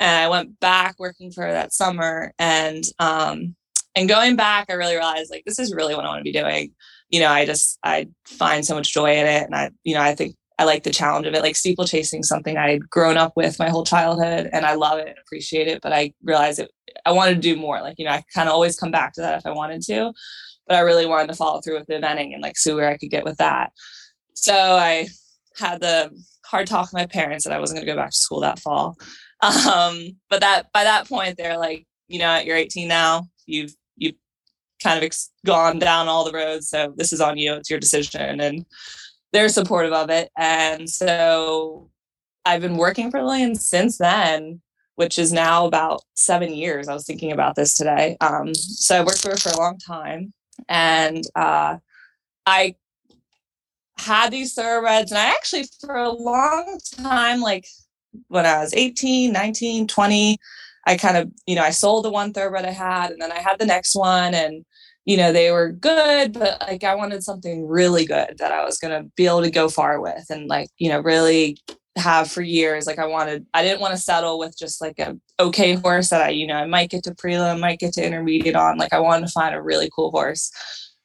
And 0.00 0.16
I 0.16 0.28
went 0.28 0.58
back 0.60 0.96
working 0.98 1.30
for 1.32 1.42
her 1.44 1.52
that 1.52 1.72
summer, 1.72 2.32
and 2.38 2.84
um, 2.98 3.56
and 3.94 4.08
going 4.08 4.36
back, 4.36 4.66
I 4.68 4.74
really 4.74 4.94
realized 4.94 5.30
like 5.30 5.44
this 5.44 5.58
is 5.58 5.74
really 5.74 5.94
what 5.94 6.04
I 6.04 6.08
want 6.08 6.20
to 6.20 6.24
be 6.24 6.32
doing 6.32 6.72
you 7.10 7.20
know, 7.20 7.28
I 7.28 7.46
just 7.46 7.78
I 7.84 8.08
find 8.26 8.64
so 8.64 8.74
much 8.74 8.92
joy 8.92 9.16
in 9.16 9.26
it, 9.26 9.44
and 9.44 9.54
I 9.54 9.70
you 9.84 9.94
know 9.94 10.02
I 10.02 10.14
think 10.14 10.36
I 10.58 10.64
like 10.64 10.82
the 10.82 10.90
challenge 10.90 11.26
of 11.26 11.34
it. 11.34 11.42
Like 11.42 11.56
steeplechasing, 11.56 12.22
something 12.22 12.56
I'd 12.56 12.88
grown 12.90 13.16
up 13.16 13.32
with 13.36 13.58
my 13.58 13.68
whole 13.68 13.84
childhood, 13.84 14.50
and 14.52 14.66
I 14.66 14.74
love 14.74 14.98
it 14.98 15.08
and 15.08 15.18
appreciate 15.18 15.68
it. 15.68 15.80
But 15.82 15.92
I 15.92 16.12
realized 16.22 16.58
it, 16.58 16.70
I 17.06 17.12
wanted 17.12 17.34
to 17.36 17.40
do 17.40 17.56
more. 17.56 17.80
Like 17.80 17.98
you 17.98 18.04
know, 18.04 18.12
I 18.12 18.22
kind 18.34 18.48
of 18.48 18.54
always 18.54 18.78
come 18.78 18.90
back 18.90 19.14
to 19.14 19.20
that 19.22 19.38
if 19.38 19.46
I 19.46 19.52
wanted 19.52 19.82
to, 19.82 20.12
but 20.66 20.76
I 20.76 20.80
really 20.80 21.06
wanted 21.06 21.28
to 21.28 21.36
follow 21.36 21.60
through 21.60 21.78
with 21.78 21.86
the 21.86 21.94
eventing 21.94 22.34
and 22.34 22.42
like 22.42 22.56
see 22.56 22.72
where 22.72 22.88
I 22.88 22.96
could 22.96 23.10
get 23.10 23.24
with 23.24 23.38
that. 23.38 23.72
So 24.34 24.54
I 24.54 25.08
had 25.56 25.80
the 25.80 26.10
hard 26.44 26.66
talk 26.66 26.86
with 26.86 26.94
my 26.94 27.06
parents 27.06 27.44
that 27.44 27.52
I 27.52 27.58
wasn't 27.58 27.78
going 27.78 27.86
to 27.86 27.92
go 27.92 27.96
back 27.96 28.10
to 28.10 28.16
school 28.16 28.40
that 28.40 28.60
fall. 28.60 28.96
Um, 29.40 30.16
but 30.28 30.40
that 30.40 30.66
by 30.72 30.82
that 30.82 31.08
point, 31.08 31.36
they're 31.36 31.58
like, 31.58 31.86
you 32.08 32.18
know, 32.18 32.38
you're 32.38 32.56
18 32.56 32.88
now. 32.88 33.28
You've 33.46 33.72
kind 34.82 34.98
of 34.98 35.04
ex- 35.04 35.30
gone 35.44 35.78
down 35.78 36.08
all 36.08 36.24
the 36.24 36.32
roads. 36.32 36.68
So 36.68 36.92
this 36.96 37.12
is 37.12 37.20
on 37.20 37.38
you. 37.38 37.54
It's 37.54 37.70
your 37.70 37.80
decision. 37.80 38.40
And 38.40 38.64
they're 39.32 39.48
supportive 39.48 39.92
of 39.92 40.10
it. 40.10 40.30
And 40.36 40.88
so 40.88 41.90
I've 42.44 42.62
been 42.62 42.76
working 42.76 43.10
for 43.10 43.22
Lillian 43.22 43.54
since 43.54 43.98
then, 43.98 44.60
which 44.94 45.18
is 45.18 45.32
now 45.32 45.66
about 45.66 46.02
seven 46.14 46.54
years. 46.54 46.88
I 46.88 46.94
was 46.94 47.06
thinking 47.06 47.32
about 47.32 47.54
this 47.54 47.74
today. 47.74 48.16
Um, 48.20 48.54
so 48.54 48.98
I 48.98 49.04
worked 49.04 49.22
for 49.22 49.30
her 49.30 49.36
for 49.36 49.50
a 49.50 49.58
long 49.58 49.78
time. 49.78 50.32
And 50.68 51.24
uh, 51.34 51.76
I 52.46 52.74
had 53.98 54.30
these 54.30 54.54
thoroughbreds. 54.54 55.10
And 55.10 55.18
I 55.18 55.26
actually, 55.26 55.66
for 55.80 55.96
a 55.96 56.10
long 56.10 56.78
time, 56.96 57.40
like 57.40 57.66
when 58.28 58.46
I 58.46 58.60
was 58.60 58.72
18, 58.74 59.32
19, 59.32 59.86
20, 59.86 60.38
I 60.86 60.96
kind 60.96 61.18
of, 61.18 61.30
you 61.46 61.54
know, 61.54 61.62
I 61.62 61.70
sold 61.70 62.04
the 62.04 62.10
one 62.10 62.32
thoroughbred 62.32 62.64
I 62.64 62.70
had, 62.70 63.10
and 63.10 63.20
then 63.20 63.30
I 63.30 63.40
had 63.40 63.58
the 63.58 63.66
next 63.66 63.94
one, 63.94 64.32
and 64.32 64.64
you 65.08 65.16
know, 65.16 65.32
they 65.32 65.50
were 65.50 65.72
good, 65.72 66.34
but 66.34 66.60
like 66.60 66.84
I 66.84 66.94
wanted 66.94 67.24
something 67.24 67.66
really 67.66 68.04
good 68.04 68.36
that 68.36 68.52
I 68.52 68.62
was 68.62 68.76
going 68.76 68.92
to 68.92 69.10
be 69.16 69.24
able 69.24 69.40
to 69.40 69.50
go 69.50 69.70
far 69.70 70.02
with 70.02 70.26
and 70.28 70.48
like, 70.48 70.68
you 70.76 70.90
know, 70.90 71.00
really 71.00 71.56
have 71.96 72.30
for 72.30 72.42
years. 72.42 72.86
Like 72.86 72.98
I 72.98 73.06
wanted, 73.06 73.46
I 73.54 73.62
didn't 73.62 73.80
want 73.80 73.94
to 73.94 74.00
settle 74.00 74.38
with 74.38 74.54
just 74.58 74.82
like 74.82 74.98
a 74.98 75.16
okay 75.40 75.76
horse 75.76 76.10
that 76.10 76.20
I, 76.20 76.28
you 76.28 76.46
know, 76.46 76.56
I 76.56 76.66
might 76.66 76.90
get 76.90 77.04
to 77.04 77.14
prelim, 77.14 77.58
might 77.58 77.78
get 77.78 77.94
to 77.94 78.04
intermediate 78.04 78.54
on. 78.54 78.76
Like 78.76 78.92
I 78.92 79.00
wanted 79.00 79.24
to 79.24 79.32
find 79.32 79.54
a 79.54 79.62
really 79.62 79.88
cool 79.96 80.10
horse. 80.10 80.50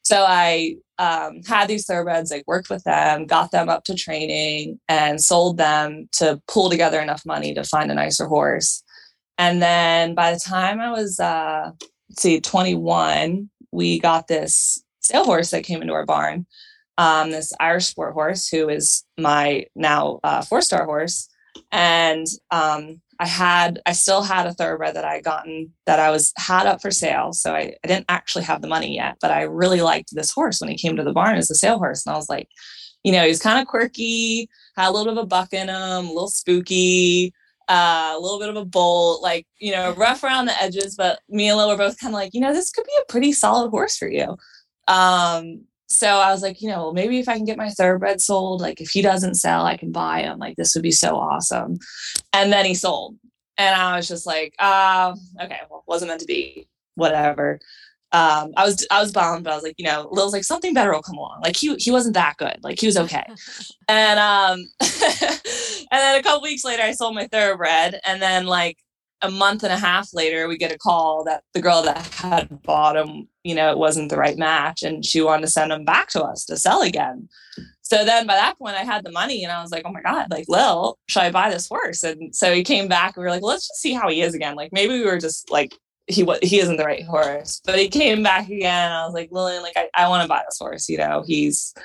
So 0.02 0.26
I 0.28 0.76
um, 0.98 1.39
had 1.48 1.70
these 1.70 1.86
thoroughbreds, 1.86 2.30
like 2.30 2.44
worked 2.46 2.70
with 2.70 2.84
them, 2.84 3.26
got 3.26 3.52
them 3.52 3.70
up 3.70 3.86
to 3.86 3.96
training 3.96 4.82
and 4.89 5.24
sold 5.24 5.56
them 5.56 6.10
to 6.18 6.42
pull 6.50 6.70
together 6.70 7.00
enough 7.00 7.26
money 7.26 7.54
to 7.54 7.63
find 7.63 7.89
a 7.89 7.96
nicer 7.96 8.26
horse. 8.26 8.84
And 9.38 9.62
then 9.62 10.13
by 10.13 10.34
the 10.34 10.39
time 10.42 10.82
I 10.82 10.92
was, 10.92 11.22
uh, 11.22 11.72
see, 12.18 12.39
21, 12.39 13.50
we 13.73 13.99
got 13.99 14.27
this 14.27 14.83
sale 14.99 15.25
horse 15.25 15.51
that 15.51 15.63
came 15.63 15.81
into 15.81 15.93
our 15.93 16.05
barn, 16.05 16.45
um, 16.97 17.31
this 17.31 17.51
Irish 17.59 17.88
sport 17.88 18.13
horse, 18.13 18.47
who 18.47 18.69
is 18.69 19.03
my 19.17 19.65
now 19.75 20.19
uh, 20.23 20.41
four 20.41 20.62
star 20.62 20.86
horse. 20.86 21.27
And 21.71 22.25
um, 22.51 23.01
I 23.19 23.27
had, 23.27 23.81
I 23.86 23.93
still 23.93 24.23
had 24.23 24.47
a 24.47 24.53
thoroughbred 24.53 24.95
that 24.95 25.05
I 25.05 25.15
had 25.15 25.23
gotten 25.23 25.73
that 25.86 25.99
I 25.99 26.09
was 26.12 26.33
had 26.38 26.67
up 26.67 26.81
for 26.81 26.91
sale. 26.91 27.33
So 27.33 27.53
I, 27.53 27.75
I 27.83 27.88
didn't 27.88 28.05
actually 28.09 28.43
have 28.45 28.62
the 28.62 28.67
money 28.67 28.95
yet, 28.95 29.17
but 29.21 29.31
I 29.31 29.43
really 29.43 29.81
liked 29.81 30.09
this 30.13 30.31
horse 30.31 30.62
when 30.62 30.69
he 30.69 30.77
came 30.77 30.95
to 30.95 31.03
the 31.03 31.13
barn 31.13 31.36
as 31.36 31.51
a 31.51 31.55
sale 31.55 31.77
horse. 31.77 32.05
And 32.05 32.13
I 32.13 32.17
was 32.17 32.29
like, 32.29 32.47
you 33.03 33.12
know, 33.12 33.25
he's 33.25 33.41
kind 33.41 33.59
of 33.59 33.67
quirky, 33.67 34.49
had 34.77 34.89
a 34.89 34.91
little 34.91 35.05
bit 35.13 35.19
of 35.19 35.25
a 35.25 35.27
buck 35.27 35.53
in 35.53 35.67
him, 35.67 35.75
a 35.75 36.01
little 36.01 36.29
spooky 36.29 37.33
uh, 37.69 38.13
a 38.15 38.19
little 38.19 38.39
bit 38.39 38.49
of 38.49 38.56
a 38.56 38.65
bolt, 38.65 39.21
like, 39.21 39.47
you 39.60 39.71
know, 39.71 39.93
rough 39.93 40.23
around 40.23 40.45
the 40.45 40.62
edges. 40.62 40.95
But 40.95 41.19
me 41.30 41.47
and 41.49 41.58
Lil 41.58 41.69
were 41.69 41.78
both 41.78 41.99
kind 41.99 42.13
of 42.13 42.19
like, 42.19 42.34
you 42.34 42.41
know, 42.41 42.54
this 42.54 42.71
could 42.71 42.86
be 42.86 43.02
a 43.02 43.12
pretty 43.12 43.32
solid 43.32 43.69
horse 43.69 43.97
for 43.97 44.08
you. 44.08 44.38
Um, 44.88 45.63
so 45.88 46.08
I 46.08 46.32
was 46.32 46.41
like, 46.41 46.62
you 46.62 46.69
know, 46.69 46.91
maybe 46.91 47.19
if 47.19 47.30
I 47.30 47.36
can 47.36 47.45
get 47.45 47.58
my 47.58 47.69
thoroughbred 47.69 48.19
sold, 48.19 48.62
like 48.62 48.82
if 48.82 48.89
he 48.89 49.02
doesn't 49.02 49.36
sell, 49.36 49.65
I 49.65 49.78
can 49.78 49.91
buy 49.91 50.21
him. 50.21 50.39
Like 50.39 50.56
this 50.56 50.73
would 50.76 50.84
be 50.84 50.91
so 50.91 51.15
awesome. 51.15 51.78
And 52.34 52.52
then 52.52 52.65
he 52.65 52.76
sold. 52.76 53.15
And 53.58 53.76
I 53.80 53.95
was 53.95 54.08
just 54.08 54.26
like, 54.26 54.56
uh, 54.58 55.15
okay, 55.41 55.60
well, 55.69 55.84
wasn't 55.88 56.10
meant 56.10 56.21
to 56.21 56.26
be, 56.26 56.67
whatever 56.95 57.60
um, 58.13 58.54
I 58.56 58.63
was 58.63 58.86
I 58.91 59.02
was 59.02 59.12
bummed, 59.12 59.43
but 59.43 59.52
I 59.52 59.56
was 59.56 59.63
like, 59.63 59.73
you 59.80 59.86
know, 59.86 60.08
Lil's 60.12 60.34
like 60.34 60.43
something 60.43 60.73
better 60.73 60.91
will 60.91 61.02
come 61.02 61.17
along. 61.17 61.41
Like 61.41 61.56
he 61.56 61.76
he 61.76 61.89
wasn't 61.89 62.13
that 62.13 62.38
good. 62.38 62.58
Like 62.62 62.80
he 62.80 62.86
was 62.86 62.95
okay. 62.95 63.26
and 63.89 64.19
um 64.19 64.69
and 65.93 66.01
then 66.01 66.19
a 66.19 66.23
couple 66.23 66.41
weeks 66.41 66.63
later 66.63 66.82
I 66.82 66.91
sold 66.91 67.13
my 67.13 67.27
thoroughbred. 67.27 67.99
And 68.03 68.19
then 68.19 68.47
like 68.47 68.79
a 69.21 69.29
month 69.29 69.62
and 69.62 69.71
a 69.71 69.77
half 69.77 70.12
later 70.12 70.47
we 70.47 70.58
get 70.58 70.71
a 70.71 70.77
call 70.77 71.23
that 71.25 71.43
the 71.53 71.62
girl 71.62 71.84
that 71.84 72.03
had 72.08 72.63
bought 72.63 72.97
him, 72.97 73.27
you 73.43 73.53
know, 73.53 73.69
it 73.69 73.77
wasn't 73.77 74.10
the 74.10 74.17
right 74.17 74.36
match 74.36 74.82
and 74.82 75.06
she 75.06 75.21
wanted 75.21 75.43
to 75.43 75.47
send 75.49 75.71
him 75.71 75.86
back 75.86 76.10
to 76.10 76.23
us 76.23 76.45
to 76.45 76.58
sell 76.58 76.82
again. 76.82 77.29
So 77.84 78.03
then 78.03 78.25
by 78.25 78.34
that 78.34 78.58
point 78.58 78.75
I 78.75 78.84
had 78.84 79.06
the 79.06 79.12
money 79.12 79.43
and 79.43 79.51
I 79.51 79.62
was 79.62 79.71
like, 79.71 79.84
oh 79.86 79.91
my 79.91 80.01
God, 80.01 80.32
like 80.32 80.45
Lil, 80.47 80.97
should 81.08 81.21
I 81.21 81.29
buy 81.29 81.51
this 81.51 81.67
horse? 81.67 82.01
And 82.01 82.36
so 82.36 82.51
he 82.51 82.63
came 82.63 82.88
back. 82.88 83.15
We 83.15 83.21
were 83.21 83.29
like, 83.29 83.43
let's 83.43 83.67
just 83.67 83.79
see 83.79 83.93
how 83.93 84.10
he 84.10 84.21
is 84.21 84.34
again. 84.34 84.56
Like 84.56 84.73
maybe 84.73 84.95
we 84.95 85.06
were 85.06 85.19
just 85.19 85.51
like 85.51 85.75
he 86.08 86.23
was 86.23 86.39
he 86.41 86.60
isn't 86.60 86.77
the 86.77 86.86
right 86.86 87.06
horse. 87.06 87.62
But 87.63 87.77
he 87.77 87.88
came 87.88 88.23
back 88.23 88.49
again. 88.49 88.91
I 88.91 89.06
was 89.06 89.13
like, 89.13 89.29
Lillian, 89.32 89.62
like 89.62 89.77
I, 89.77 89.89
I 89.93 90.10
want 90.10 90.23
to 90.23 90.27
buy 90.27 90.41
this 90.43 90.58
horse. 90.58 90.89
You 90.89 90.97
know, 90.97 91.23
he's 91.23 91.75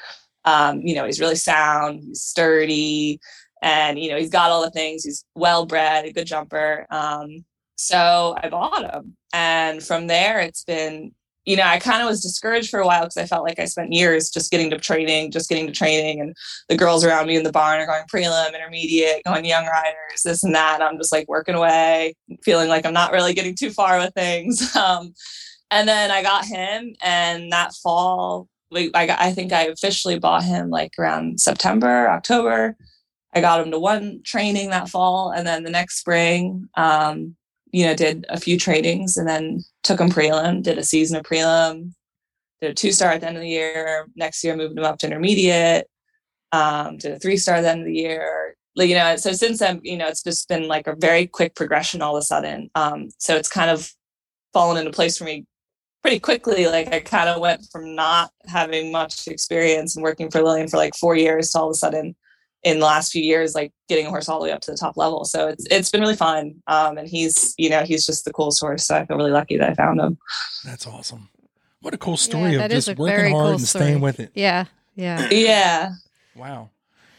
um, 0.48 0.80
you 0.80 0.94
know, 0.94 1.04
he's 1.04 1.20
really 1.20 1.36
sound, 1.36 2.00
he's 2.00 2.22
sturdy, 2.22 3.20
and 3.62 3.98
you 3.98 4.10
know, 4.10 4.18
he's 4.18 4.30
got 4.30 4.50
all 4.50 4.62
the 4.62 4.70
things. 4.70 5.04
He's 5.04 5.24
well 5.34 5.66
bred, 5.66 6.04
a 6.04 6.12
good 6.12 6.26
jumper. 6.26 6.86
Um, 6.90 7.44
so 7.76 8.36
I 8.42 8.48
bought 8.48 8.94
him. 8.94 9.16
And 9.32 9.82
from 9.82 10.06
there 10.06 10.40
it's 10.40 10.64
been 10.64 11.12
you 11.48 11.56
know, 11.56 11.62
I 11.62 11.78
kind 11.78 12.02
of 12.02 12.08
was 12.10 12.20
discouraged 12.20 12.68
for 12.68 12.78
a 12.78 12.86
while 12.86 13.04
because 13.04 13.16
I 13.16 13.24
felt 13.24 13.42
like 13.42 13.58
I 13.58 13.64
spent 13.64 13.90
years 13.90 14.28
just 14.28 14.50
getting 14.50 14.68
to 14.68 14.76
training, 14.76 15.30
just 15.30 15.48
getting 15.48 15.66
to 15.66 15.72
training, 15.72 16.20
and 16.20 16.36
the 16.68 16.76
girls 16.76 17.02
around 17.04 17.26
me 17.26 17.36
in 17.36 17.42
the 17.42 17.50
barn 17.50 17.80
are 17.80 17.86
going 17.86 18.04
prelim, 18.12 18.54
intermediate, 18.54 19.24
going 19.24 19.46
young 19.46 19.64
riders, 19.64 20.24
this 20.26 20.44
and 20.44 20.54
that. 20.54 20.74
And 20.74 20.82
I'm 20.82 20.98
just 20.98 21.10
like 21.10 21.26
working 21.26 21.54
away, 21.54 22.14
feeling 22.42 22.68
like 22.68 22.84
I'm 22.84 22.92
not 22.92 23.12
really 23.12 23.32
getting 23.32 23.54
too 23.54 23.70
far 23.70 23.98
with 23.98 24.12
things. 24.14 24.76
Um, 24.78 25.14
and 25.70 25.88
then 25.88 26.10
I 26.10 26.22
got 26.22 26.44
him, 26.44 26.94
and 27.02 27.50
that 27.52 27.74
fall, 27.74 28.48
I, 28.72 29.06
got, 29.06 29.18
I 29.18 29.32
think 29.32 29.52
I 29.52 29.64
officially 29.64 30.18
bought 30.18 30.44
him 30.44 30.70
like 30.70 30.92
around 30.98 31.40
September, 31.40 32.08
October. 32.08 32.76
I 33.34 33.40
got 33.40 33.60
him 33.60 33.70
to 33.72 33.78
one 33.78 34.22
training 34.24 34.70
that 34.70 34.88
fall, 34.88 35.30
and 35.30 35.46
then 35.46 35.62
the 35.62 35.70
next 35.70 35.98
spring, 35.98 36.68
um, 36.76 37.36
you 37.70 37.84
know, 37.84 37.94
did 37.94 38.24
a 38.28 38.40
few 38.40 38.58
trainings 38.58 39.16
and 39.16 39.28
then 39.28 39.62
took 39.82 40.00
him 40.00 40.08
prelim, 40.08 40.62
did 40.62 40.78
a 40.78 40.82
season 40.82 41.18
of 41.18 41.24
prelim, 41.24 41.92
did 42.60 42.70
a 42.70 42.74
two 42.74 42.92
star 42.92 43.12
at 43.12 43.20
the 43.20 43.28
end 43.28 43.36
of 43.36 43.42
the 43.42 43.48
year. 43.48 44.06
Next 44.16 44.42
year, 44.42 44.56
moved 44.56 44.78
him 44.78 44.84
up 44.84 44.98
to 45.00 45.06
intermediate, 45.06 45.86
um, 46.52 46.96
did 46.96 47.12
a 47.12 47.18
three 47.18 47.36
star 47.36 47.56
at 47.56 47.62
the 47.62 47.70
end 47.70 47.80
of 47.80 47.86
the 47.86 47.94
year. 47.94 48.56
Like, 48.74 48.88
you 48.88 48.94
know, 48.94 49.16
so 49.16 49.32
since 49.32 49.58
then, 49.58 49.80
you 49.82 49.96
know, 49.96 50.08
it's 50.08 50.22
just 50.22 50.48
been 50.48 50.68
like 50.68 50.86
a 50.86 50.94
very 50.96 51.26
quick 51.26 51.54
progression 51.54 52.00
all 52.00 52.16
of 52.16 52.20
a 52.20 52.24
sudden. 52.24 52.70
Um, 52.74 53.10
so 53.18 53.36
it's 53.36 53.48
kind 53.48 53.70
of 53.70 53.92
fallen 54.52 54.78
into 54.78 54.92
place 54.92 55.18
for 55.18 55.24
me 55.24 55.46
pretty 56.02 56.20
quickly, 56.20 56.66
like 56.68 56.92
I 56.92 57.00
kind 57.00 57.28
of 57.28 57.40
went 57.40 57.66
from 57.70 57.94
not 57.94 58.30
having 58.46 58.92
much 58.92 59.26
experience 59.26 59.96
and 59.96 60.02
working 60.02 60.30
for 60.30 60.42
Lillian 60.42 60.68
for 60.68 60.76
like 60.76 60.94
four 60.94 61.16
years 61.16 61.50
to 61.50 61.58
all 61.58 61.66
of 61.68 61.72
a 61.72 61.74
sudden 61.74 62.14
in 62.64 62.80
the 62.80 62.86
last 62.86 63.12
few 63.12 63.22
years, 63.22 63.54
like 63.54 63.72
getting 63.88 64.06
a 64.06 64.10
horse 64.10 64.28
all 64.28 64.38
the 64.40 64.44
way 64.44 64.52
up 64.52 64.60
to 64.62 64.70
the 64.72 64.76
top 64.76 64.96
level. 64.96 65.24
So 65.24 65.48
it's 65.48 65.64
it's 65.70 65.90
been 65.90 66.00
really 66.00 66.16
fun. 66.16 66.56
Um, 66.66 66.98
and 66.98 67.08
he's 67.08 67.54
you 67.58 67.70
know 67.70 67.82
he's 67.84 68.04
just 68.06 68.24
the 68.24 68.32
coolest 68.32 68.60
horse. 68.60 68.84
So 68.86 68.96
I 68.96 69.06
feel 69.06 69.16
really 69.16 69.30
lucky 69.30 69.56
that 69.58 69.70
I 69.70 69.74
found 69.74 70.00
him. 70.00 70.18
That's 70.64 70.86
awesome. 70.86 71.28
What 71.80 71.94
a 71.94 71.98
cool 71.98 72.16
story 72.16 72.54
Yeah, 72.56 72.64
of 72.64 72.70
just 72.72 72.88
working 72.96 73.30
hard 73.30 73.32
cool 73.32 73.46
and 73.50 73.60
story. 73.60 73.84
staying 73.84 74.00
with 74.00 74.18
it. 74.20 74.32
Yeah. 74.34 74.64
Yeah. 74.96 75.28
Yeah. 75.32 75.90
Wow. 76.34 76.70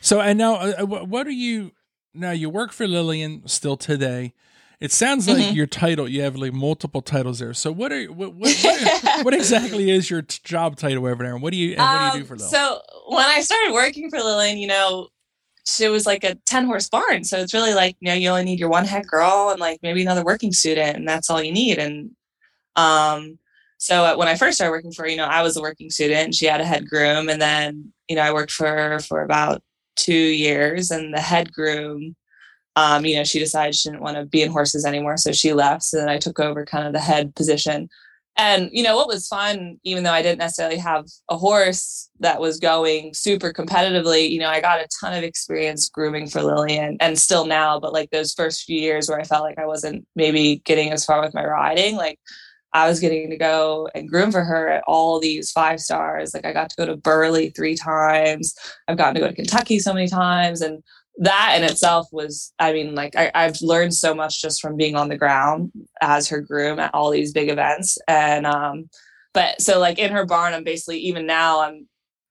So 0.02 0.20
and 0.22 0.38
now, 0.38 0.56
uh, 0.56 0.74
uh, 0.82 0.86
what 0.86 1.08
what 1.08 1.28
are 1.28 1.32
you 1.32 1.72
now? 2.14 2.32
You 2.32 2.50
work 2.50 2.72
for 2.74 2.88
Lillian 2.88 3.48
still 3.48 3.78
today. 3.78 4.34
It 4.82 4.94
sounds 4.94 5.28
like 5.28 5.38
Mhm. 5.44 5.56
your 5.56 5.68
title. 5.68 6.08
You 6.08 6.22
have 6.22 6.38
like 6.38 6.54
multiple 6.54 7.02
titles 7.02 7.40
there. 7.40 7.54
So 7.54 7.70
what 7.72 7.92
are 7.92 8.06
what 8.06 8.34
what, 8.34 8.56
what, 8.64 9.04
what 9.26 9.34
exactly 9.34 9.90
is 9.92 10.10
your 10.10 10.22
t- 10.22 10.40
job 10.44 10.78
title 10.78 11.06
over 11.06 11.22
there? 11.24 11.34
And 11.34 11.42
what 11.42 11.52
do 11.52 11.58
you 11.58 11.72
and 11.76 11.80
what 11.82 12.12
do 12.14 12.18
you 12.18 12.24
do 12.24 12.28
for 12.28 12.36
Um, 12.36 12.40
So 12.50 12.82
when 13.10 13.26
I 13.26 13.42
started 13.42 13.74
working 13.74 14.10
for 14.10 14.20
Lillian, 14.20 14.58
you 14.58 14.68
know, 14.68 15.10
she 15.66 15.88
was 15.88 16.06
like 16.06 16.24
a 16.24 16.36
10 16.46 16.66
horse 16.66 16.90
barn. 16.90 17.24
So 17.24 17.38
it's 17.38 17.54
really 17.54 17.74
like, 17.74 17.96
you 18.00 18.10
know, 18.10 18.16
you 18.16 18.30
only 18.30 18.44
need 18.44 18.60
your 18.60 18.70
one 18.70 18.86
head 18.86 19.08
girl 19.08 19.50
and 19.50 19.60
like 19.60 19.80
maybe 19.84 20.02
another 20.02 20.24
working 20.24 20.52
student, 20.52 20.98
and 20.98 21.08
that's 21.08 21.30
all 21.30 21.42
you 21.42 21.52
need. 21.52 21.78
And 21.78 22.12
um, 22.76 23.38
so 23.78 24.18
when 24.18 24.28
I 24.28 24.36
first 24.36 24.58
started 24.58 24.72
working 24.72 24.92
for 24.92 25.04
her, 25.04 25.10
you 25.10 25.18
know, 25.18 25.26
I 25.26 25.42
was 25.42 25.58
a 25.58 25.62
working 25.62 25.90
student 25.90 26.20
and 26.20 26.36
she 26.36 26.46
had 26.46 26.62
a 26.62 26.66
head 26.66 26.88
groom. 26.88 27.30
And 27.30 27.42
then, 27.42 27.94
you 28.08 28.16
know, 28.16 28.22
I 28.22 28.34
worked 28.34 28.52
for 28.52 28.68
her 28.68 29.00
for 29.00 29.22
about 29.22 29.62
two 29.96 30.14
years 30.14 30.92
and 30.92 31.14
the 31.14 31.22
head 31.22 31.52
groom, 31.52 32.16
um, 32.76 33.06
you 33.06 33.16
know, 33.16 33.24
she 33.24 33.40
decided 33.40 33.76
she 33.76 33.90
didn't 33.90 34.02
want 34.02 34.18
to 34.18 34.26
be 34.26 34.42
in 34.42 34.52
horses 34.52 34.86
anymore. 34.86 35.18
So 35.18 35.32
she 35.32 35.54
left. 35.54 35.84
So 35.84 35.98
then 35.98 36.10
I 36.10 36.18
took 36.18 36.40
over 36.40 36.66
kind 36.66 36.88
of 36.88 36.94
the 36.94 37.00
head 37.00 37.36
position. 37.36 37.90
And 38.40 38.70
you 38.72 38.84
know 38.84 38.96
what 38.96 39.10
was 39.10 39.28
fun, 39.28 39.82
even 39.84 40.06
though 40.06 40.14
I 40.14 40.22
didn't 40.22 40.40
necessarily 40.40 40.78
have 40.78 41.06
a 41.28 41.38
horse 41.38 42.10
that 42.22 42.40
was 42.40 42.58
going 42.58 43.14
super 43.14 43.52
competitively, 43.52 44.30
you 44.30 44.40
know, 44.40 44.48
I 44.48 44.62
got 44.62 44.80
a 44.80 44.88
ton 45.02 45.14
of 45.14 45.26
experience 45.26 45.90
grooming 45.90 46.30
for 46.30 46.42
Lillian 46.42 46.96
and 47.02 47.20
still 47.20 47.46
now, 47.46 47.82
but 47.82 47.92
like 47.92 48.12
those 48.12 48.34
first 48.34 48.64
few 48.64 48.80
years 48.80 49.10
where 49.10 49.20
I 49.20 49.26
felt 49.26 49.44
like 49.44 49.60
I 49.60 49.66
wasn't 49.66 50.08
maybe 50.16 50.62
getting 50.64 50.90
as 50.92 51.04
far 51.04 51.20
with 51.20 51.34
my 51.34 51.44
riding, 51.44 51.98
like 51.98 52.18
I 52.72 52.88
was 52.88 53.02
getting 53.02 53.30
to 53.30 53.38
go 53.38 53.90
and 53.94 54.08
groom 54.08 54.32
for 54.32 54.46
her 54.46 54.70
at 54.70 54.84
all 54.88 55.20
these 55.20 55.52
five 55.52 55.82
stars. 55.82 56.34
Like 56.34 56.46
I 56.46 56.54
got 56.54 56.70
to 56.70 56.76
go 56.78 56.86
to 56.86 56.96
Burghley 56.96 57.50
three 57.50 57.76
times. 57.76 58.56
I've 58.88 58.98
gotten 58.98 59.16
to 59.16 59.22
go 59.22 59.28
to 59.28 59.36
Kentucky 59.36 59.80
so 59.80 59.94
many 59.94 60.08
times. 60.08 60.62
And 60.62 60.82
that 61.18 61.56
in 61.58 61.64
itself 61.64 62.08
was, 62.12 62.54
I 62.60 62.72
mean, 62.74 62.96
like 62.96 63.16
I, 63.16 63.32
I've 63.36 63.62
learned 63.62 63.94
so 63.94 64.14
much 64.14 64.42
just 64.42 64.62
from 64.62 64.78
being 64.78 64.96
on 64.96 65.10
the 65.10 65.18
ground 65.18 65.72
as 66.02 66.30
her 66.30 66.40
groom 66.40 66.80
at 66.80 66.94
all 66.94 67.12
these 67.12 67.34
big 67.34 67.50
events. 67.50 67.98
And 68.08 68.46
um, 68.46 68.90
but 69.34 69.62
so 69.62 69.80
like 69.80 70.00
in 70.00 70.12
her 70.12 70.26
barn, 70.26 70.54
I'm 70.54 70.64
basically 70.64 71.00
even 71.00 71.26
now 71.26 71.62
I'm 71.62 71.88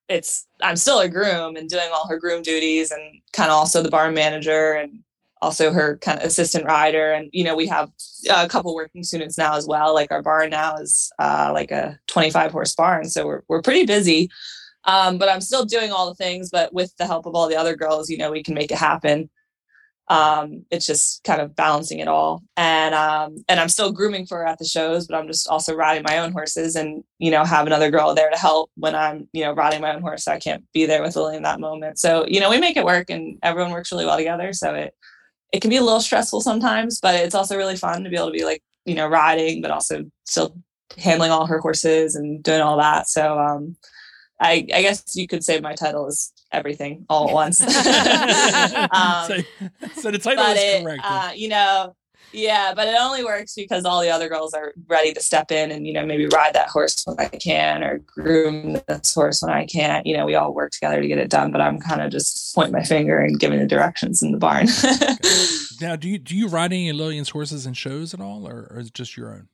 it's 0.08 0.46
I'm 0.62 0.76
still 0.76 1.00
a 1.00 1.08
groom 1.08 1.56
and 1.56 1.68
doing 1.68 1.88
all 1.92 2.08
her 2.08 2.18
groom 2.18 2.42
duties 2.42 2.90
and 2.90 3.20
kind 3.32 3.50
of 3.50 3.56
also 3.56 3.82
the 3.82 3.90
barn 3.90 4.14
manager 4.14 4.72
and 4.72 5.00
also 5.40 5.70
her 5.70 5.98
kind 5.98 6.18
of 6.18 6.24
assistant 6.24 6.64
rider. 6.64 7.12
And 7.12 7.28
you 7.32 7.44
know, 7.44 7.54
we 7.54 7.66
have 7.66 7.90
a 8.30 8.48
couple 8.48 8.74
working 8.74 9.04
students 9.04 9.38
now 9.38 9.54
as 9.54 9.66
well. 9.66 9.94
Like 9.94 10.10
our 10.10 10.22
barn 10.22 10.50
now 10.50 10.76
is 10.76 11.12
uh, 11.18 11.50
like 11.52 11.70
a 11.70 11.98
25 12.08 12.52
horse 12.52 12.74
barn, 12.74 13.08
so 13.08 13.26
we're 13.26 13.42
we're 13.48 13.62
pretty 13.62 13.84
busy. 13.84 14.30
Um, 14.84 15.18
but 15.18 15.28
I'm 15.28 15.40
still 15.40 15.64
doing 15.64 15.92
all 15.92 16.08
the 16.08 16.14
things, 16.14 16.50
but 16.50 16.72
with 16.72 16.96
the 16.96 17.06
help 17.06 17.26
of 17.26 17.34
all 17.34 17.48
the 17.48 17.56
other 17.56 17.76
girls, 17.76 18.08
you 18.08 18.16
know, 18.16 18.30
we 18.30 18.42
can 18.42 18.54
make 18.54 18.70
it 18.70 18.78
happen. 18.78 19.28
Um, 20.10 20.64
it's 20.70 20.86
just 20.86 21.22
kind 21.24 21.42
of 21.42 21.54
balancing 21.54 21.98
it 21.98 22.08
all. 22.08 22.42
And 22.56 22.94
um, 22.94 23.36
and 23.46 23.60
I'm 23.60 23.68
still 23.68 23.92
grooming 23.92 24.24
for 24.24 24.38
her 24.38 24.46
at 24.46 24.58
the 24.58 24.64
shows, 24.64 25.06
but 25.06 25.18
I'm 25.18 25.26
just 25.26 25.46
also 25.48 25.74
riding 25.74 26.02
my 26.02 26.18
own 26.18 26.32
horses 26.32 26.76
and, 26.76 27.04
you 27.18 27.30
know, 27.30 27.44
have 27.44 27.66
another 27.66 27.90
girl 27.90 28.14
there 28.14 28.30
to 28.30 28.38
help 28.38 28.70
when 28.76 28.94
I'm, 28.94 29.28
you 29.34 29.44
know, 29.44 29.52
riding 29.52 29.82
my 29.82 29.94
own 29.94 30.00
horse. 30.00 30.24
So 30.24 30.32
I 30.32 30.38
can't 30.38 30.64
be 30.72 30.86
there 30.86 31.02
with 31.02 31.14
Lily 31.14 31.36
in 31.36 31.42
that 31.42 31.60
moment. 31.60 31.98
So, 31.98 32.26
you 32.26 32.40
know, 32.40 32.48
we 32.48 32.58
make 32.58 32.78
it 32.78 32.86
work 32.86 33.10
and 33.10 33.38
everyone 33.42 33.72
works 33.72 33.92
really 33.92 34.06
well 34.06 34.16
together. 34.16 34.54
So 34.54 34.74
it 34.74 34.94
it 35.52 35.60
can 35.60 35.70
be 35.70 35.76
a 35.76 35.82
little 35.82 36.00
stressful 36.00 36.40
sometimes, 36.40 37.00
but 37.00 37.14
it's 37.14 37.34
also 37.34 37.56
really 37.56 37.76
fun 37.76 38.04
to 38.04 38.10
be 38.10 38.16
able 38.16 38.26
to 38.28 38.32
be 38.32 38.44
like, 38.44 38.62
you 38.86 38.94
know, 38.94 39.08
riding, 39.08 39.60
but 39.60 39.70
also 39.70 40.04
still 40.24 40.56
handling 40.96 41.30
all 41.30 41.46
her 41.46 41.58
horses 41.58 42.14
and 42.14 42.42
doing 42.42 42.62
all 42.62 42.78
that. 42.78 43.08
So 43.08 43.38
um 43.38 43.76
I, 44.40 44.66
I 44.72 44.82
guess 44.82 45.16
you 45.16 45.26
could 45.26 45.44
say 45.44 45.60
my 45.60 45.74
title 45.74 46.06
is 46.06 46.32
everything 46.52 47.06
all 47.08 47.28
at 47.28 47.34
once. 47.34 47.60
um, 47.62 47.68
so, 49.26 49.38
so 50.00 50.10
the 50.10 50.18
title 50.18 50.44
is 50.44 50.58
it, 50.58 50.82
correct. 50.84 51.02
uh, 51.04 51.30
you 51.34 51.48
know, 51.48 51.96
yeah, 52.32 52.74
but 52.74 52.88
it 52.88 52.96
only 52.98 53.24
works 53.24 53.54
because 53.54 53.84
all 53.84 54.02
the 54.02 54.10
other 54.10 54.28
girls 54.28 54.52
are 54.52 54.72
ready 54.86 55.12
to 55.14 55.20
step 55.20 55.50
in 55.50 55.70
and 55.70 55.86
you 55.86 55.92
know 55.92 56.04
maybe 56.04 56.26
ride 56.26 56.54
that 56.54 56.68
horse 56.68 57.02
when 57.04 57.18
I 57.18 57.28
can 57.28 57.82
or 57.82 57.98
groom 57.98 58.78
this 58.86 59.14
horse 59.14 59.42
when 59.42 59.52
I 59.52 59.64
can't. 59.66 60.06
You 60.06 60.16
know, 60.16 60.26
we 60.26 60.34
all 60.34 60.52
work 60.52 60.72
together 60.72 61.00
to 61.00 61.08
get 61.08 61.18
it 61.18 61.30
done. 61.30 61.50
But 61.50 61.60
I'm 61.60 61.80
kind 61.80 62.02
of 62.02 62.10
just 62.10 62.54
pointing 62.54 62.72
my 62.72 62.82
finger 62.82 63.18
and 63.18 63.40
giving 63.40 63.58
the 63.58 63.66
directions 63.66 64.22
in 64.22 64.32
the 64.32 64.38
barn. 64.38 64.66
now, 65.80 65.96
do 65.96 66.08
you 66.08 66.18
do 66.18 66.36
you 66.36 66.48
ride 66.48 66.72
any 66.72 66.90
of 66.90 66.96
Lillian's 66.96 67.30
horses 67.30 67.66
in 67.66 67.72
shows 67.72 68.12
at 68.12 68.20
all, 68.20 68.46
or, 68.46 68.68
or 68.70 68.80
is 68.80 68.88
it 68.88 68.94
just 68.94 69.16
your 69.16 69.30
own? 69.32 69.48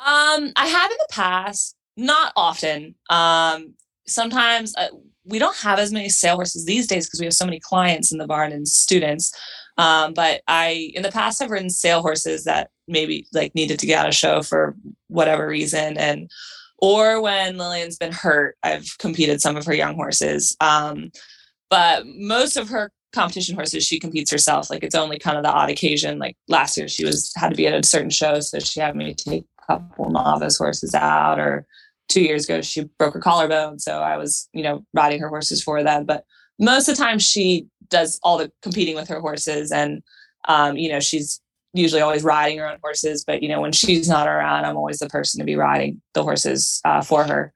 Um, 0.00 0.52
I 0.56 0.66
have 0.66 0.90
in 0.90 0.96
the 0.98 1.08
past, 1.10 1.76
not 1.96 2.32
often. 2.36 2.94
Um, 3.08 3.74
sometimes 4.10 4.74
uh, 4.76 4.88
we 5.24 5.38
don't 5.38 5.56
have 5.58 5.78
as 5.78 5.92
many 5.92 6.08
sale 6.08 6.36
horses 6.36 6.64
these 6.64 6.86
days 6.86 7.06
because 7.06 7.20
we 7.20 7.26
have 7.26 7.34
so 7.34 7.44
many 7.44 7.60
clients 7.60 8.12
in 8.12 8.18
the 8.18 8.26
barn 8.26 8.52
and 8.52 8.66
students. 8.66 9.32
Um, 9.78 10.12
but 10.12 10.42
I, 10.48 10.92
in 10.94 11.02
the 11.02 11.12
past, 11.12 11.40
have 11.40 11.50
ridden 11.50 11.70
sale 11.70 12.02
horses 12.02 12.44
that 12.44 12.70
maybe 12.88 13.26
like 13.32 13.54
needed 13.54 13.78
to 13.78 13.86
get 13.86 14.00
out 14.00 14.08
of 14.08 14.14
show 14.14 14.42
for 14.42 14.74
whatever 15.08 15.46
reason, 15.46 15.96
and 15.96 16.30
or 16.78 17.20
when 17.20 17.56
Lillian's 17.56 17.96
been 17.96 18.12
hurt, 18.12 18.56
I've 18.62 18.96
competed 18.98 19.40
some 19.40 19.56
of 19.56 19.66
her 19.66 19.74
young 19.74 19.94
horses. 19.94 20.56
Um, 20.60 21.10
but 21.68 22.04
most 22.06 22.56
of 22.56 22.68
her 22.68 22.90
competition 23.12 23.54
horses 23.54 23.84
she 23.84 23.98
competes 23.98 24.30
herself 24.30 24.70
like 24.70 24.84
it's 24.84 24.94
only 24.94 25.18
kind 25.18 25.36
of 25.36 25.42
the 25.42 25.50
odd 25.50 25.68
occasion 25.68 26.18
like 26.18 26.36
last 26.46 26.76
year 26.76 26.86
she 26.86 27.04
was 27.04 27.32
had 27.36 27.48
to 27.48 27.56
be 27.56 27.66
at 27.66 27.74
a 27.74 27.86
certain 27.86 28.10
show 28.10 28.38
so 28.38 28.58
she 28.60 28.78
had 28.78 28.94
me 28.94 29.14
take 29.14 29.44
a 29.62 29.66
couple 29.66 30.10
novice 30.10 30.58
horses 30.58 30.94
out 30.94 31.40
or 31.40 31.66
two 32.10 32.22
years 32.22 32.44
ago 32.44 32.60
she 32.60 32.84
broke 32.98 33.14
her 33.14 33.20
collarbone 33.20 33.78
so 33.78 34.00
i 34.00 34.16
was 34.16 34.48
you 34.52 34.62
know 34.62 34.84
riding 34.92 35.20
her 35.20 35.28
horses 35.28 35.62
for 35.62 35.82
them 35.82 36.04
but 36.04 36.24
most 36.58 36.88
of 36.88 36.96
the 36.96 37.02
time 37.02 37.18
she 37.18 37.66
does 37.88 38.20
all 38.22 38.36
the 38.36 38.52
competing 38.62 38.94
with 38.94 39.08
her 39.08 39.20
horses 39.20 39.72
and 39.72 40.02
um, 40.48 40.76
you 40.76 40.90
know 40.90 41.00
she's 41.00 41.40
usually 41.72 42.00
always 42.00 42.24
riding 42.24 42.58
her 42.58 42.68
own 42.68 42.78
horses. 42.82 43.24
But 43.24 43.42
you 43.42 43.48
know 43.48 43.60
when 43.60 43.72
she's 43.72 44.08
not 44.08 44.26
around 44.26 44.64
i'm 44.64 44.76
always 44.76 44.98
the 44.98 45.08
person 45.08 45.38
to 45.38 45.44
be 45.44 45.56
riding 45.56 46.00
the 46.14 46.22
horses 46.22 46.80
uh, 46.84 47.02
for 47.02 47.24
her. 47.24 47.52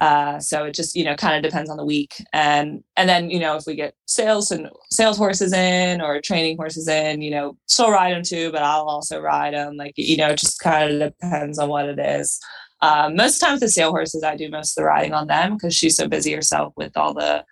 Uh, 0.00 0.40
so 0.40 0.64
it 0.64 0.74
just 0.74 0.96
you 0.96 1.04
know 1.04 1.14
kind 1.14 1.36
of 1.36 1.48
depends 1.48 1.70
on 1.70 1.76
the 1.76 1.84
week. 1.84 2.14
And 2.32 2.82
and 2.96 3.08
then 3.08 3.30
you 3.30 3.38
know 3.38 3.56
if 3.56 3.64
we 3.66 3.74
get 3.74 3.94
sales 4.06 4.50
and 4.50 4.68
sales 4.90 5.18
horses 5.18 5.52
in 5.52 6.00
or 6.00 6.20
training 6.20 6.56
horses 6.56 6.88
in 6.88 7.20
you 7.22 7.30
know 7.30 7.56
she'll 7.68 7.90
ride 7.90 8.14
them 8.14 8.22
too 8.22 8.50
but 8.52 8.62
i'll 8.62 8.88
also 8.88 9.20
ride 9.20 9.54
them 9.54 9.76
like 9.76 9.94
you 9.96 10.16
know 10.16 10.28
it 10.28 10.38
just 10.38 10.60
kind 10.60 11.02
of 11.02 11.12
depends 11.12 11.58
on 11.58 11.68
what 11.68 11.88
it 11.88 11.98
is 11.98 12.38
um, 12.82 13.16
most 13.16 13.38
times 13.38 13.60
the 13.60 13.68
sale 13.68 13.90
horses 13.90 14.22
i 14.22 14.36
do 14.36 14.50
most 14.50 14.76
of 14.76 14.82
the 14.82 14.86
riding 14.86 15.14
on 15.14 15.26
them 15.26 15.54
because 15.54 15.74
she's 15.74 15.96
so 15.96 16.06
busy 16.06 16.32
herself 16.32 16.72
with 16.76 16.96
all 16.96 17.14
the 17.14 17.44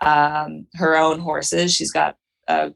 um, 0.00 0.66
her 0.74 0.96
own 0.96 1.20
horses. 1.20 1.74
She's 1.74 1.92
got 1.92 2.16
uh, 2.48 2.70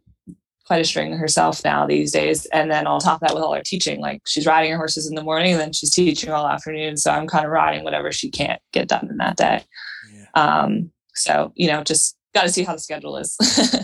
quite 0.66 0.80
a 0.80 0.84
string 0.84 1.12
herself 1.12 1.62
now 1.64 1.86
these 1.86 2.12
days. 2.12 2.46
And 2.46 2.70
then 2.70 2.86
on 2.86 3.00
top 3.00 3.22
of 3.22 3.28
that 3.28 3.34
with 3.34 3.42
all 3.42 3.54
her 3.54 3.62
teaching 3.64 4.00
like 4.00 4.22
she's 4.26 4.46
riding 4.46 4.70
her 4.70 4.76
horses 4.76 5.08
in 5.08 5.14
the 5.14 5.22
morning 5.22 5.52
and 5.52 5.60
then 5.60 5.72
she's 5.72 5.90
teaching 5.90 6.30
all 6.30 6.46
afternoon. 6.46 6.96
So 6.96 7.10
i'm 7.10 7.26
kind 7.26 7.44
of 7.44 7.50
riding 7.50 7.84
whatever 7.84 8.12
she 8.12 8.30
can't 8.30 8.60
get 8.72 8.88
done 8.88 9.08
in 9.10 9.16
that 9.18 9.36
day. 9.36 9.64
Yeah. 10.12 10.26
um, 10.34 10.90
so 11.14 11.52
you 11.56 11.68
know, 11.68 11.82
just 11.82 12.16
got 12.34 12.42
to 12.42 12.48
see 12.48 12.62
how 12.62 12.74
the 12.74 12.78
schedule 12.78 13.16
is 13.16 13.36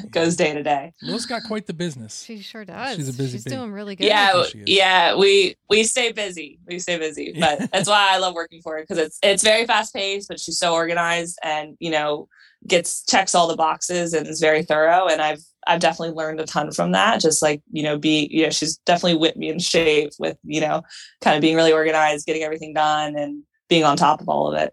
goes 0.11 0.37
day 0.37 0.55
to 0.55 0.63
day. 0.63 0.93
Lil's 1.03 1.27
got 1.27 1.43
quite 1.45 1.67
the 1.67 1.73
business. 1.73 2.23
She 2.23 2.41
sure 2.41 2.65
does. 2.65 2.97
She's 2.97 3.09
a 3.09 3.13
busy 3.13 3.39
She's 3.39 3.45
bee. 3.45 3.51
doing 3.51 3.73
really 3.73 3.97
good. 3.97 4.07
Yeah, 4.07 4.45
yeah, 4.67 5.17
we 5.17 5.57
we 5.69 5.85
stay 5.85 6.13
busy. 6.13 6.59
We 6.67 6.79
stay 6.79 6.99
busy, 6.99 7.35
but 7.41 7.71
that's 7.73 7.89
why 7.89 8.09
I 8.11 8.19
love 8.19 8.35
working 8.35 8.63
for 8.63 8.77
her 8.77 8.83
because 8.83 8.99
it's 8.99 9.19
it's 9.23 9.43
very 9.43 9.67
fast 9.67 9.95
paced, 9.95 10.29
but 10.29 10.41
she's 10.41 10.59
so 10.59 10.75
organized 10.75 11.39
and 11.43 11.77
you 11.81 11.91
know 11.91 12.29
gets 12.67 13.05
checks 13.05 13.35
all 13.35 13.47
the 13.47 13.57
boxes 13.57 14.13
and 14.13 14.27
is 14.27 14.41
very 14.41 14.63
thorough. 14.63 15.07
And 15.09 15.21
I've 15.21 15.41
I've 15.67 15.81
definitely 15.81 16.15
learned 16.15 16.41
a 16.41 16.47
ton 16.47 16.71
from 16.73 16.93
that. 16.93 17.21
Just 17.21 17.43
like 17.43 17.63
you 17.73 17.83
know, 17.83 17.99
be 17.99 18.29
you 18.31 18.45
know, 18.45 18.51
she's 18.51 18.77
definitely 18.79 19.19
whipped 19.19 19.37
me 19.39 19.49
in 19.49 19.59
shape 19.59 20.13
with 20.19 20.37
you 20.45 20.61
know, 20.61 20.83
kind 21.21 21.37
of 21.37 21.41
being 21.41 21.57
really 21.57 21.73
organized, 21.73 22.27
getting 22.27 22.43
everything 22.43 22.75
done, 22.75 23.17
and 23.17 23.43
being 23.69 23.85
on 23.85 23.97
top 23.97 24.21
of 24.21 24.29
all 24.29 24.53
of 24.53 24.61
it. 24.61 24.73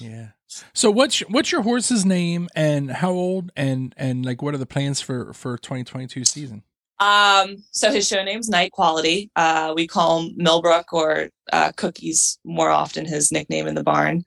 Yeah. 0.00 0.28
So 0.72 0.90
what's 0.90 1.20
what's 1.20 1.50
your 1.50 1.62
horse's 1.62 2.04
name 2.04 2.48
and 2.54 2.90
how 2.90 3.10
old 3.10 3.50
and 3.56 3.94
and 3.96 4.24
like 4.24 4.42
what 4.42 4.54
are 4.54 4.58
the 4.58 4.66
plans 4.66 5.00
for 5.00 5.32
for 5.32 5.56
2022 5.58 6.24
season? 6.24 6.62
Um, 7.00 7.64
so 7.72 7.90
his 7.90 8.06
show 8.06 8.22
name's 8.22 8.48
Night 8.48 8.72
Quality. 8.72 9.30
Uh, 9.34 9.72
we 9.74 9.86
call 9.86 10.20
him 10.20 10.34
Millbrook 10.36 10.92
or 10.92 11.28
uh, 11.52 11.72
Cookies 11.76 12.38
more 12.44 12.70
often, 12.70 13.04
his 13.04 13.32
nickname 13.32 13.66
in 13.66 13.74
the 13.74 13.82
barn. 13.82 14.24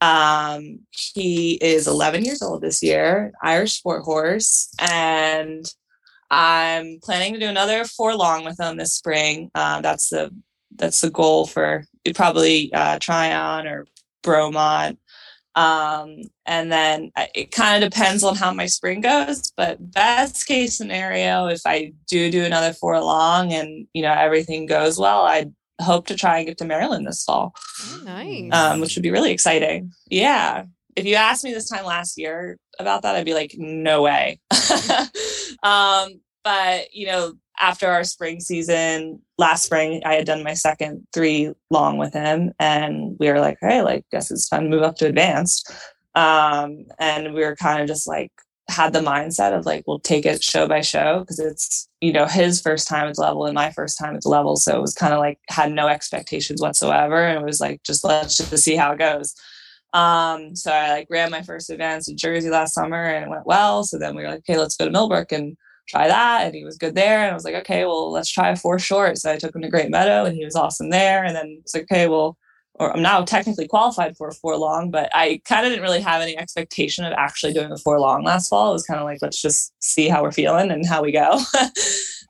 Um, 0.00 0.80
he 0.90 1.54
is 1.54 1.86
11 1.86 2.24
years 2.24 2.42
old 2.42 2.62
this 2.62 2.82
year, 2.82 3.32
Irish 3.42 3.72
sport 3.72 4.02
horse, 4.02 4.72
and 4.78 5.64
I'm 6.30 6.98
planning 7.02 7.34
to 7.34 7.40
do 7.40 7.48
another 7.48 7.84
four 7.84 8.14
long 8.14 8.44
with 8.44 8.60
him 8.60 8.76
this 8.76 8.92
spring. 8.92 9.50
Uh, 9.54 9.80
that's 9.80 10.08
the 10.08 10.30
that's 10.76 11.00
the 11.00 11.10
goal 11.10 11.46
for 11.46 11.84
probably 12.14 12.72
uh, 12.72 12.98
Tryon 12.98 13.66
or 13.66 13.86
Bromont. 14.22 14.98
Um, 15.56 16.22
and 16.46 16.72
then 16.72 17.12
it 17.34 17.52
kind 17.52 17.82
of 17.82 17.90
depends 17.90 18.24
on 18.24 18.34
how 18.34 18.52
my 18.52 18.66
spring 18.66 19.00
goes, 19.00 19.52
but 19.56 19.92
best 19.92 20.46
case 20.46 20.76
scenario, 20.76 21.46
if 21.46 21.62
I 21.64 21.92
do 22.08 22.30
do 22.30 22.44
another 22.44 22.72
four 22.72 23.00
long 23.00 23.52
and, 23.52 23.86
you 23.92 24.02
know, 24.02 24.12
everything 24.12 24.66
goes 24.66 24.98
well, 24.98 25.22
I 25.22 25.46
hope 25.80 26.06
to 26.08 26.16
try 26.16 26.38
and 26.38 26.46
get 26.46 26.58
to 26.58 26.64
Maryland 26.64 27.06
this 27.06 27.24
fall. 27.24 27.54
Oh, 27.82 28.02
nice. 28.04 28.52
Um, 28.52 28.80
which 28.80 28.96
would 28.96 29.02
be 29.02 29.10
really 29.10 29.32
exciting. 29.32 29.92
Yeah. 30.08 30.64
If 30.96 31.06
you 31.06 31.14
asked 31.14 31.44
me 31.44 31.52
this 31.52 31.68
time 31.68 31.84
last 31.84 32.18
year 32.18 32.56
about 32.78 33.02
that, 33.02 33.16
I'd 33.16 33.24
be 33.24 33.34
like, 33.34 33.54
no 33.56 34.02
way. 34.02 34.40
um, 35.62 36.20
but 36.44 36.92
you 36.92 37.06
know, 37.06 37.34
after 37.60 37.88
our 37.88 38.04
spring 38.04 38.40
season 38.40 39.20
last 39.38 39.64
spring, 39.64 40.02
I 40.04 40.14
had 40.14 40.26
done 40.26 40.42
my 40.42 40.54
second 40.54 41.06
three 41.12 41.52
long 41.70 41.98
with 41.98 42.12
him, 42.12 42.52
and 42.58 43.16
we 43.18 43.28
were 43.28 43.40
like, 43.40 43.58
hey, 43.60 43.82
like, 43.82 44.04
guess 44.10 44.30
it's 44.30 44.48
time 44.48 44.64
to 44.64 44.68
move 44.68 44.82
up 44.82 44.96
to 44.96 45.06
advanced. 45.06 45.72
Um, 46.14 46.84
and 46.98 47.34
we 47.34 47.44
were 47.44 47.56
kind 47.56 47.80
of 47.80 47.88
just 47.88 48.06
like 48.06 48.32
had 48.68 48.92
the 48.92 49.00
mindset 49.00 49.56
of 49.56 49.66
like 49.66 49.84
we'll 49.86 50.00
take 50.00 50.24
it 50.24 50.42
show 50.42 50.66
by 50.66 50.80
show 50.80 51.20
because 51.20 51.38
it's 51.38 51.88
you 52.00 52.12
know 52.12 52.24
his 52.24 52.62
first 52.62 52.88
time 52.88 53.08
at 53.08 53.14
the 53.14 53.20
level 53.20 53.44
and 53.44 53.54
my 53.54 53.70
first 53.70 53.98
time 53.98 54.16
at 54.16 54.22
the 54.22 54.28
level 54.28 54.56
so 54.56 54.74
it 54.74 54.80
was 54.80 54.94
kind 54.94 55.12
of 55.12 55.18
like 55.18 55.38
had 55.48 55.70
no 55.70 55.86
expectations 55.86 56.62
whatsoever 56.62 57.26
and 57.26 57.38
it 57.38 57.44
was 57.44 57.60
like 57.60 57.82
just 57.82 58.04
let's 58.04 58.38
just 58.38 58.56
see 58.56 58.74
how 58.74 58.92
it 58.92 58.98
goes 58.98 59.34
um 59.92 60.56
so 60.56 60.72
i 60.72 60.88
like 60.90 61.06
ran 61.10 61.30
my 61.30 61.42
first 61.42 61.68
advance 61.68 62.08
in 62.08 62.16
jersey 62.16 62.48
last 62.48 62.72
summer 62.72 63.04
and 63.04 63.26
it 63.26 63.28
went 63.28 63.46
well 63.46 63.84
so 63.84 63.98
then 63.98 64.16
we 64.16 64.22
were 64.22 64.30
like 64.30 64.38
okay 64.38 64.56
let's 64.56 64.76
go 64.76 64.86
to 64.86 64.90
millbrook 64.90 65.30
and 65.30 65.58
try 65.88 66.08
that 66.08 66.46
and 66.46 66.54
he 66.54 66.64
was 66.64 66.78
good 66.78 66.94
there 66.94 67.20
and 67.20 67.30
i 67.30 67.34
was 67.34 67.44
like 67.44 67.54
okay 67.54 67.84
well 67.84 68.10
let's 68.10 68.30
try 68.30 68.50
a 68.50 68.56
four 68.56 68.78
short 68.78 69.18
so 69.18 69.30
i 69.30 69.36
took 69.36 69.54
him 69.54 69.62
to 69.62 69.68
great 69.68 69.90
meadow 69.90 70.24
and 70.24 70.36
he 70.36 70.44
was 70.44 70.56
awesome 70.56 70.90
there 70.90 71.24
and 71.24 71.36
then 71.36 71.58
it's 71.60 71.74
like 71.74 71.84
okay 71.84 72.08
well 72.08 72.36
or 72.76 72.92
I'm 72.92 73.02
now 73.02 73.22
technically 73.22 73.68
qualified 73.68 74.16
for 74.16 74.28
a 74.28 74.34
four 74.34 74.56
long, 74.56 74.90
but 74.90 75.08
I 75.14 75.40
kind 75.44 75.64
of 75.64 75.70
didn't 75.70 75.84
really 75.84 76.00
have 76.00 76.20
any 76.20 76.36
expectation 76.36 77.04
of 77.04 77.12
actually 77.12 77.52
doing 77.52 77.70
a 77.70 77.76
four 77.76 78.00
long 78.00 78.24
last 78.24 78.48
fall. 78.48 78.70
It 78.70 78.72
was 78.72 78.84
kind 78.84 78.98
of 78.98 79.04
like, 79.04 79.18
let's 79.22 79.40
just 79.40 79.72
see 79.80 80.08
how 80.08 80.22
we're 80.22 80.32
feeling 80.32 80.70
and 80.70 80.84
how 80.84 81.02
we 81.02 81.12
go. 81.12 81.30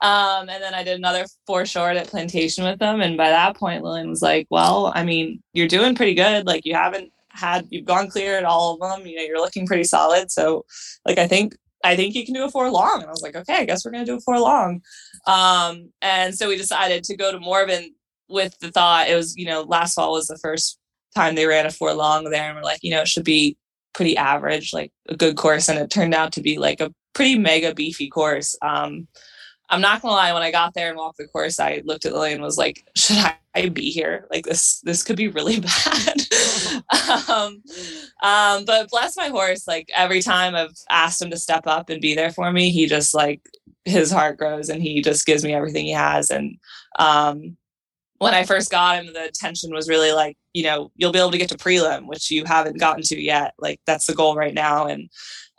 um, 0.02 0.48
and 0.48 0.62
then 0.62 0.74
I 0.74 0.82
did 0.84 0.98
another 0.98 1.24
four 1.46 1.64
short 1.64 1.96
at 1.96 2.08
Plantation 2.08 2.64
with 2.64 2.78
them. 2.78 3.00
And 3.00 3.16
by 3.16 3.30
that 3.30 3.56
point, 3.56 3.82
Lillian 3.82 4.10
was 4.10 4.20
like, 4.20 4.46
well, 4.50 4.92
I 4.94 5.02
mean, 5.02 5.42
you're 5.54 5.68
doing 5.68 5.94
pretty 5.94 6.14
good. 6.14 6.46
Like 6.46 6.66
you 6.66 6.74
haven't 6.74 7.10
had, 7.30 7.66
you've 7.70 7.86
gone 7.86 8.10
clear 8.10 8.36
at 8.36 8.44
all 8.44 8.74
of 8.74 8.80
them. 8.80 9.06
You 9.06 9.16
know, 9.16 9.22
you're 9.22 9.40
looking 9.40 9.66
pretty 9.66 9.84
solid. 9.84 10.30
So 10.30 10.66
like, 11.06 11.16
I 11.16 11.26
think, 11.26 11.56
I 11.84 11.94
think 11.94 12.14
you 12.14 12.24
can 12.24 12.34
do 12.34 12.44
a 12.44 12.50
four 12.50 12.70
long. 12.70 13.00
And 13.00 13.06
I 13.06 13.10
was 13.10 13.22
like, 13.22 13.36
okay, 13.36 13.56
I 13.56 13.64
guess 13.64 13.84
we're 13.84 13.92
going 13.92 14.04
to 14.04 14.10
do 14.10 14.16
a 14.16 14.20
four 14.20 14.40
long. 14.40 14.80
Um, 15.26 15.92
and 16.02 16.34
so 16.34 16.48
we 16.48 16.56
decided 16.56 17.04
to 17.04 17.16
go 17.16 17.30
to 17.30 17.38
Morven 17.38 17.94
with 18.28 18.58
the 18.58 18.72
thought 18.72 19.08
it 19.08 19.14
was, 19.14 19.36
you 19.36 19.46
know, 19.46 19.62
last 19.62 19.94
fall 19.94 20.12
was 20.12 20.26
the 20.26 20.38
first 20.38 20.78
time 21.14 21.34
they 21.34 21.46
ran 21.46 21.66
a 21.66 21.70
four 21.70 21.92
long 21.94 22.24
there, 22.24 22.44
and 22.44 22.56
we're 22.56 22.62
like, 22.62 22.80
you 22.82 22.90
know, 22.90 23.02
it 23.02 23.08
should 23.08 23.24
be 23.24 23.56
pretty 23.92 24.16
average, 24.16 24.72
like 24.72 24.90
a 25.08 25.16
good 25.16 25.36
course, 25.36 25.68
and 25.68 25.78
it 25.78 25.90
turned 25.90 26.14
out 26.14 26.32
to 26.32 26.40
be 26.40 26.58
like 26.58 26.80
a 26.80 26.92
pretty 27.14 27.38
mega 27.38 27.74
beefy 27.74 28.08
course. 28.08 28.56
Um, 28.62 29.06
I'm 29.70 29.80
not 29.80 30.02
gonna 30.02 30.14
lie, 30.14 30.32
when 30.32 30.42
I 30.42 30.50
got 30.50 30.74
there 30.74 30.88
and 30.88 30.98
walked 30.98 31.18
the 31.18 31.26
course, 31.26 31.58
I 31.58 31.82
looked 31.84 32.06
at 32.06 32.12
Lily 32.12 32.32
and 32.32 32.42
was 32.42 32.58
like, 32.58 32.84
should 32.96 33.16
I 33.54 33.68
be 33.68 33.90
here? 33.90 34.26
Like 34.30 34.44
this, 34.44 34.80
this 34.80 35.02
could 35.02 35.16
be 35.16 35.28
really 35.28 35.60
bad. 35.86 36.16
um, 37.28 37.62
um, 38.22 38.64
but 38.64 38.90
bless 38.90 39.16
my 39.16 39.28
horse, 39.28 39.66
like 39.66 39.90
every 39.94 40.22
time 40.22 40.54
I've 40.54 40.76
asked 40.90 41.22
him 41.22 41.30
to 41.30 41.36
step 41.36 41.66
up 41.66 41.88
and 41.88 42.00
be 42.00 42.14
there 42.14 42.30
for 42.30 42.52
me, 42.52 42.70
he 42.70 42.86
just 42.86 43.14
like 43.14 43.40
his 43.84 44.10
heart 44.10 44.38
grows 44.38 44.68
and 44.68 44.82
he 44.82 45.02
just 45.02 45.26
gives 45.26 45.44
me 45.44 45.54
everything 45.54 45.86
he 45.86 45.92
has. 45.92 46.30
And 46.30 46.58
um, 46.98 47.56
when 48.18 48.34
I 48.34 48.44
first 48.44 48.70
got 48.70 48.96
him, 48.96 49.12
the 49.12 49.30
tension 49.34 49.72
was 49.72 49.88
really 49.88 50.12
like, 50.12 50.36
you 50.52 50.62
know, 50.62 50.90
you'll 50.96 51.12
be 51.12 51.18
able 51.18 51.32
to 51.32 51.38
get 51.38 51.48
to 51.50 51.56
prelim, 51.56 52.06
which 52.06 52.30
you 52.30 52.44
haven't 52.44 52.78
gotten 52.78 53.02
to 53.04 53.20
yet. 53.20 53.54
Like 53.58 53.80
that's 53.86 54.06
the 54.06 54.14
goal 54.14 54.36
right 54.36 54.54
now. 54.54 54.86
And 54.86 55.10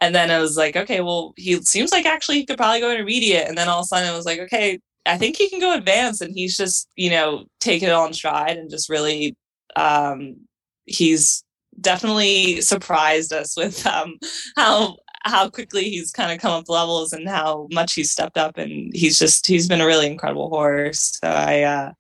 and 0.02 0.14
then 0.14 0.32
I 0.32 0.40
was 0.40 0.58
like, 0.58 0.76
okay, 0.76 1.02
well, 1.02 1.34
he 1.38 1.56
seems 1.62 1.92
like 1.92 2.06
actually 2.06 2.38
he 2.38 2.46
could 2.46 2.58
probably 2.58 2.82
go 2.82 2.92
intermediate. 2.92 3.48
And 3.48 3.58
then 3.58 3.70
all 3.70 3.80
of 3.80 3.84
a 3.86 3.88
sudden 3.88 4.12
it 4.12 4.16
was 4.16 4.26
like, 4.26 4.40
okay, 4.40 4.80
I 5.06 5.18
think 5.18 5.38
he 5.38 5.50
can 5.50 5.60
go 5.60 5.74
advanced. 5.74 6.22
And 6.22 6.34
he's 6.34 6.58
just, 6.58 6.90
you 6.96 7.10
know, 7.10 7.46
taken 7.60 7.90
it 7.90 7.94
on 7.94 8.14
stride 8.14 8.58
and 8.58 8.70
just 8.70 8.90
really 8.90 9.36
um 9.76 10.38
he's 10.86 11.44
definitely 11.82 12.62
surprised 12.62 13.34
us 13.34 13.58
with 13.58 13.86
um 13.86 14.18
how 14.56 14.98
how 15.26 15.50
quickly 15.50 15.90
he's 15.90 16.12
kind 16.12 16.32
of 16.32 16.40
come 16.40 16.52
up 16.52 16.70
levels 16.70 17.12
and 17.12 17.28
how 17.28 17.68
much 17.72 17.94
he's 17.96 18.12
stepped 18.12 18.38
up 18.38 18.58
and 18.58 18.92
he's 18.94 19.18
just 19.18 19.48
he's 19.48 19.68
been 19.68 19.82
a 19.82 19.86
really 19.86 20.06
incredible 20.06 20.50
horse 20.50 21.18
so 21.20 21.28
i 21.28 21.64
uh 21.64 21.92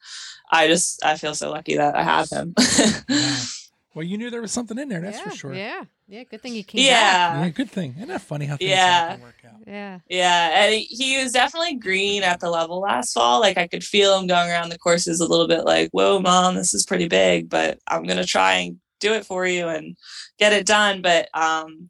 I 0.56 0.68
just 0.68 1.04
I 1.04 1.18
feel 1.18 1.36
so 1.36 1.52
lucky 1.52 1.76
that 1.78 1.96
I 1.96 2.04
have 2.04 2.30
him. 2.30 2.54
yeah. 3.10 3.38
Well, 3.96 4.04
you 4.04 4.18
knew 4.18 4.30
there 4.30 4.42
was 4.42 4.52
something 4.52 4.78
in 4.78 4.90
there, 4.90 5.00
that's 5.00 5.20
yeah, 5.20 5.24
for 5.24 5.36
sure. 5.36 5.54
Yeah, 5.54 5.84
yeah. 6.10 6.24
Good 6.26 6.42
thing 6.42 6.52
he 6.52 6.64
came. 6.64 6.82
Yeah, 6.82 7.42
yeah. 7.42 7.50
Good 7.50 7.72
thing. 7.72 7.94
Isn't 7.96 8.10
that 8.10 8.22
funny 8.22 8.46
how 8.46 8.58
things 8.58 8.72
yeah. 8.72 9.18
work 9.20 9.36
out? 9.46 9.62
Yeah, 9.66 10.00
yeah. 10.10 10.66
And 10.66 10.86
he 10.90 11.24
was 11.24 11.32
definitely 11.32 11.76
green 11.76 12.22
at 12.22 12.42
the 12.42 12.50
level 12.50 12.82
last 12.82 13.14
fall. 13.14 13.40
Like 13.40 13.58
I 13.58 13.68
could 13.68 13.86
feel 13.86 14.20
him 14.20 14.28
going 14.28 14.50
around 14.50 14.68
the 14.68 14.78
courses 14.78 15.22
a 15.22 15.28
little 15.28 15.48
bit. 15.48 15.64
Like, 15.64 15.92
whoa, 15.92 16.20
mom, 16.20 16.56
this 16.56 16.74
is 16.74 16.86
pretty 16.86 17.08
big, 17.08 17.50
but 17.50 17.80
I'm 17.88 18.04
gonna 18.04 18.26
try 18.26 18.56
and 18.56 18.80
do 19.00 19.14
it 19.14 19.26
for 19.26 19.46
you 19.46 19.70
and 19.70 19.96
get 20.40 20.52
it 20.52 20.66
done. 20.66 21.02
But 21.02 21.30
um, 21.34 21.90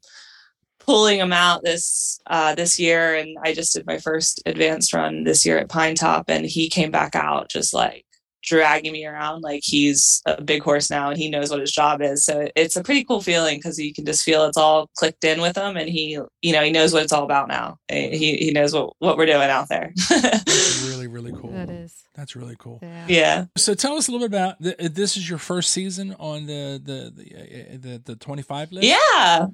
pulling 0.78 1.20
him 1.20 1.34
out 1.34 1.64
this 1.64 2.20
uh, 2.28 2.54
this 2.54 2.80
year, 2.80 3.16
and 3.16 3.36
I 3.44 3.54
just 3.54 3.74
did 3.74 3.88
my 3.88 3.98
first 3.98 4.44
advanced 4.46 4.94
run 4.94 5.24
this 5.24 5.44
year 5.44 5.58
at 5.58 5.70
Pine 5.70 5.96
Top, 5.96 6.26
and 6.30 6.46
he 6.46 6.70
came 6.70 6.92
back 6.92 7.16
out 7.16 7.50
just 7.50 7.74
like 7.74 8.06
dragging 8.46 8.92
me 8.92 9.06
around 9.06 9.42
like 9.42 9.62
he's 9.64 10.22
a 10.26 10.42
big 10.42 10.62
horse 10.62 10.90
now 10.90 11.10
and 11.10 11.18
he 11.18 11.30
knows 11.30 11.50
what 11.50 11.60
his 11.60 11.72
job 11.72 12.02
is. 12.02 12.26
So 12.26 12.48
it's 12.56 12.76
a 12.76 12.84
pretty 12.84 13.04
cool 13.04 13.22
feeling 13.22 13.58
because 13.58 13.80
you 13.80 13.94
can 13.94 14.06
just 14.06 14.24
feel 14.24 14.46
it's 14.46 14.58
all 14.58 14.90
clicked 14.96 15.24
in 15.24 15.42
with 15.42 15.58
him 15.58 15.78
and 15.78 15.90
he, 15.90 16.20
you 16.42 16.54
know, 16.54 16.64
he 16.64 16.72
knows 16.72 16.94
what 16.94 17.04
it's 17.04 17.14
all 17.14 17.24
about 17.24 17.48
now. 17.48 17.78
He, 17.90 18.38
he 18.38 18.52
knows 18.52 18.74
what, 18.74 18.94
what 19.00 19.18
we're 19.18 19.26
doing 19.26 19.50
out 19.50 19.70
there. 19.70 19.94
Really, 20.86 21.08
really 21.08 21.32
cool. 21.32 21.52
That 21.52 21.70
is. 21.70 22.04
That's 22.16 22.36
really 22.36 22.56
cool. 22.58 22.80
Yeah. 22.82 23.06
yeah. 23.08 23.46
So 23.58 23.74
tell 23.74 23.96
us 23.96 24.08
a 24.08 24.12
little 24.12 24.28
bit 24.28 24.36
about 24.36 24.62
the, 24.62 24.86
uh, 24.86 24.90
this 24.92 25.18
is 25.18 25.30
your 25.30 25.38
first 25.38 25.72
season 25.72 26.16
on 26.20 26.46
the 26.46 26.82
the 26.84 27.12
the 27.16 27.74
uh, 27.74 27.78
the, 27.78 28.02
the 28.04 28.16
25 28.16 28.72
list? 28.72 28.88
Yeah. 28.88 29.48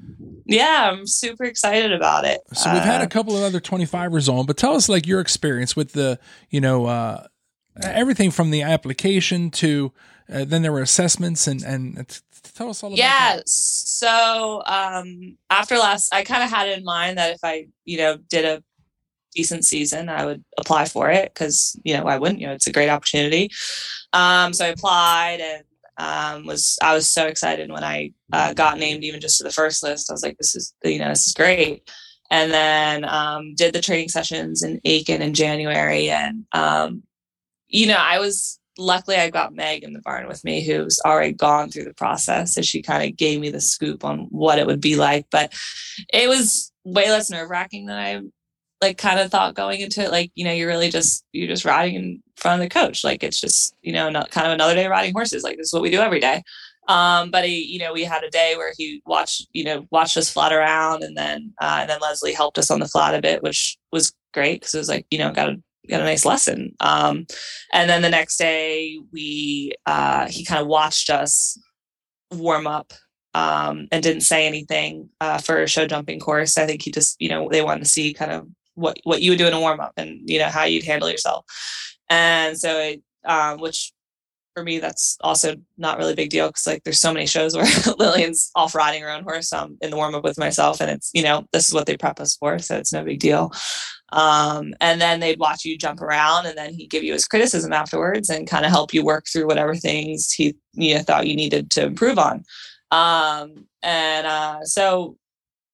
Yeah, 0.45 0.89
I'm 0.91 1.07
super 1.07 1.45
excited 1.45 1.91
about 1.91 2.25
it. 2.25 2.41
So 2.53 2.71
we've 2.73 2.83
had 2.83 3.01
a 3.01 3.05
uh, 3.05 3.07
couple 3.07 3.35
of 3.37 3.43
other 3.43 3.59
25ers 3.59 4.31
on, 4.31 4.45
but 4.45 4.57
tell 4.57 4.75
us 4.75 4.89
like 4.89 5.07
your 5.07 5.19
experience 5.19 5.75
with 5.75 5.93
the, 5.93 6.19
you 6.49 6.61
know, 6.61 6.85
uh 6.85 7.27
everything 7.83 8.31
from 8.31 8.51
the 8.51 8.61
application 8.61 9.49
to 9.51 9.91
uh, 10.31 10.45
then 10.45 10.61
there 10.61 10.71
were 10.71 10.81
assessments 10.81 11.47
and 11.47 11.63
and 11.63 12.21
tell 12.55 12.69
us 12.69 12.83
all 12.83 12.89
about 12.89 12.97
yeah 12.97 13.35
that. 13.37 13.49
so 13.49 14.61
um 14.65 15.37
after 15.49 15.77
last 15.77 16.13
i 16.13 16.23
kind 16.23 16.43
of 16.43 16.49
had 16.49 16.67
in 16.69 16.83
mind 16.83 17.17
that 17.17 17.31
if 17.31 17.39
i 17.43 17.67
you 17.85 17.97
know 17.97 18.17
did 18.29 18.45
a 18.45 18.63
decent 19.33 19.63
season 19.63 20.09
i 20.09 20.25
would 20.25 20.43
apply 20.57 20.85
for 20.85 21.09
it 21.09 21.33
because 21.33 21.79
you 21.83 21.95
know 21.95 22.05
i 22.05 22.17
wouldn't 22.17 22.39
you? 22.39 22.47
Know 22.47 22.53
it's 22.53 22.67
a 22.67 22.71
great 22.71 22.89
opportunity. 22.89 23.49
Um 24.13 24.53
so 24.53 24.65
i 24.65 24.69
applied 24.69 25.39
and 25.39 25.63
um 25.97 26.45
was 26.45 26.77
i 26.81 26.93
was 26.93 27.07
so 27.07 27.27
excited 27.27 27.71
when 27.71 27.83
i 27.83 28.11
uh, 28.33 28.53
got 28.53 28.79
named 28.79 29.03
even 29.03 29.19
just 29.19 29.37
to 29.37 29.43
the 29.43 29.51
first 29.51 29.83
list. 29.83 30.09
I 30.09 30.13
was 30.13 30.23
like 30.23 30.37
this 30.37 30.55
is 30.55 30.73
you 30.83 30.99
know 30.99 31.09
this 31.09 31.27
is 31.27 31.33
great. 31.33 31.89
And 32.29 32.49
then 32.53 33.03
um, 33.03 33.55
did 33.55 33.73
the 33.73 33.81
training 33.81 34.07
sessions 34.07 34.63
in 34.63 34.79
Aiken 34.85 35.21
in 35.21 35.33
January, 35.33 36.09
and 36.09 36.45
um, 36.53 37.03
you 37.71 37.87
know, 37.87 37.97
I 37.97 38.19
was 38.19 38.59
luckily 38.77 39.17
I 39.17 39.29
got 39.29 39.53
Meg 39.53 39.83
in 39.83 39.93
the 39.93 40.01
barn 40.01 40.27
with 40.27 40.43
me, 40.43 40.63
who's 40.63 40.99
already 41.05 41.33
gone 41.33 41.69
through 41.69 41.85
the 41.85 41.93
process. 41.93 42.53
So 42.53 42.61
she 42.61 42.81
kind 42.81 43.09
of 43.09 43.17
gave 43.17 43.39
me 43.39 43.49
the 43.49 43.61
scoop 43.61 44.03
on 44.03 44.27
what 44.29 44.59
it 44.59 44.67
would 44.67 44.81
be 44.81 44.95
like. 44.95 45.25
But 45.31 45.53
it 46.13 46.27
was 46.29 46.71
way 46.83 47.09
less 47.09 47.29
nerve 47.29 47.49
wracking 47.49 47.85
than 47.85 47.97
I 47.97 48.21
like 48.81 48.97
kind 48.97 49.19
of 49.19 49.29
thought 49.29 49.55
going 49.55 49.81
into 49.81 50.03
it. 50.03 50.11
Like, 50.11 50.31
you 50.35 50.43
know, 50.43 50.51
you're 50.51 50.67
really 50.67 50.89
just 50.89 51.25
you're 51.31 51.47
just 51.47 51.65
riding 51.65 51.95
in 51.95 52.23
front 52.35 52.61
of 52.61 52.65
the 52.65 52.73
coach. 52.73 53.03
Like 53.03 53.23
it's 53.23 53.39
just, 53.39 53.75
you 53.81 53.93
know, 53.93 54.09
not 54.09 54.31
kind 54.31 54.47
of 54.47 54.53
another 54.53 54.75
day 54.75 54.87
riding 54.87 55.13
horses. 55.13 55.43
Like 55.43 55.57
this 55.57 55.67
is 55.67 55.73
what 55.73 55.83
we 55.83 55.91
do 55.91 56.01
every 56.01 56.19
day. 56.19 56.43
Um, 56.87 57.29
but 57.29 57.45
he, 57.45 57.63
you 57.63 57.79
know, 57.79 57.93
we 57.93 58.03
had 58.03 58.23
a 58.23 58.29
day 58.29 58.55
where 58.57 58.73
he 58.75 59.01
watched, 59.05 59.47
you 59.53 59.63
know, 59.63 59.85
watched 59.91 60.17
us 60.17 60.31
flat 60.31 60.51
around 60.51 61.03
and 61.03 61.15
then 61.15 61.53
uh, 61.61 61.77
and 61.81 61.89
then 61.89 61.99
Leslie 62.01 62.33
helped 62.33 62.57
us 62.57 62.71
on 62.71 62.79
the 62.79 62.87
flat 62.87 63.15
a 63.15 63.21
bit, 63.21 63.43
which 63.43 63.77
was 63.91 64.13
great 64.33 64.61
because 64.61 64.73
it 64.73 64.79
was 64.79 64.89
like, 64.89 65.05
you 65.11 65.19
know, 65.19 65.31
got 65.31 65.45
to 65.45 65.61
got 65.91 66.01
a 66.01 66.05
nice 66.05 66.25
lesson. 66.25 66.75
Um, 66.79 67.27
and 67.73 67.89
then 67.89 68.01
the 68.01 68.09
next 68.09 68.37
day, 68.37 68.99
we 69.11 69.73
uh, 69.85 70.27
he 70.27 70.43
kind 70.43 70.61
of 70.61 70.67
watched 70.67 71.09
us 71.09 71.59
warm 72.31 72.65
up 72.65 72.93
um, 73.33 73.87
and 73.91 74.01
didn't 74.01 74.21
say 74.21 74.47
anything 74.47 75.09
uh, 75.19 75.37
for 75.37 75.61
a 75.61 75.67
show 75.67 75.85
jumping 75.85 76.19
course. 76.19 76.57
I 76.57 76.65
think 76.65 76.81
he 76.81 76.91
just 76.91 77.21
you 77.21 77.29
know 77.29 77.49
they 77.49 77.61
wanted 77.61 77.83
to 77.83 77.89
see 77.89 78.13
kind 78.13 78.31
of 78.31 78.47
what 78.75 78.97
what 79.03 79.21
you 79.21 79.31
would 79.31 79.37
do 79.37 79.47
in 79.47 79.53
a 79.53 79.59
warm 79.59 79.79
up 79.79 79.93
and 79.97 80.27
you 80.29 80.39
know 80.39 80.47
how 80.47 80.63
you'd 80.63 80.85
handle 80.85 81.09
yourself. 81.09 81.45
And 82.09 82.57
so 82.57 82.79
it, 82.79 83.01
um, 83.25 83.59
which 83.59 83.93
for 84.53 84.63
me, 84.63 84.79
that's 84.79 85.17
also 85.21 85.55
not 85.77 85.97
really 85.97 86.13
a 86.13 86.15
big 86.15 86.29
deal 86.29 86.47
because 86.47 86.67
like 86.67 86.83
there's 86.83 86.99
so 86.99 87.13
many 87.13 87.25
shows 87.25 87.55
where 87.55 87.65
Lillian's 87.97 88.51
off 88.55 88.75
riding 88.75 89.01
her 89.01 89.09
own 89.09 89.23
horse 89.23 89.53
um, 89.53 89.77
in 89.81 89.89
the 89.91 89.95
warm 89.95 90.15
up 90.15 90.23
with 90.23 90.37
myself, 90.37 90.81
and 90.81 90.91
it's 90.91 91.09
you 91.13 91.23
know 91.23 91.45
this 91.53 91.67
is 91.67 91.73
what 91.73 91.85
they 91.85 91.97
prep 91.97 92.19
us 92.19 92.35
for, 92.35 92.59
so 92.59 92.77
it's 92.77 92.93
no 92.93 93.03
big 93.03 93.19
deal. 93.19 93.51
Um, 94.11 94.73
and 94.81 94.99
then 94.99 95.19
they'd 95.19 95.39
watch 95.39 95.63
you 95.63 95.77
jump 95.77 96.01
around, 96.01 96.45
and 96.45 96.57
then 96.57 96.73
he'd 96.73 96.89
give 96.89 97.03
you 97.03 97.13
his 97.13 97.27
criticism 97.27 97.71
afterwards 97.71 98.29
and 98.29 98.47
kind 98.47 98.65
of 98.65 98.71
help 98.71 98.93
you 98.93 99.05
work 99.05 99.25
through 99.31 99.47
whatever 99.47 99.75
things 99.75 100.31
he 100.31 100.55
you 100.73 100.95
know, 100.95 101.01
thought 101.01 101.27
you 101.27 101.35
needed 101.35 101.71
to 101.71 101.83
improve 101.83 102.19
on. 102.19 102.43
Um, 102.91 103.67
and 103.81 104.27
uh, 104.27 104.63
so 104.63 105.17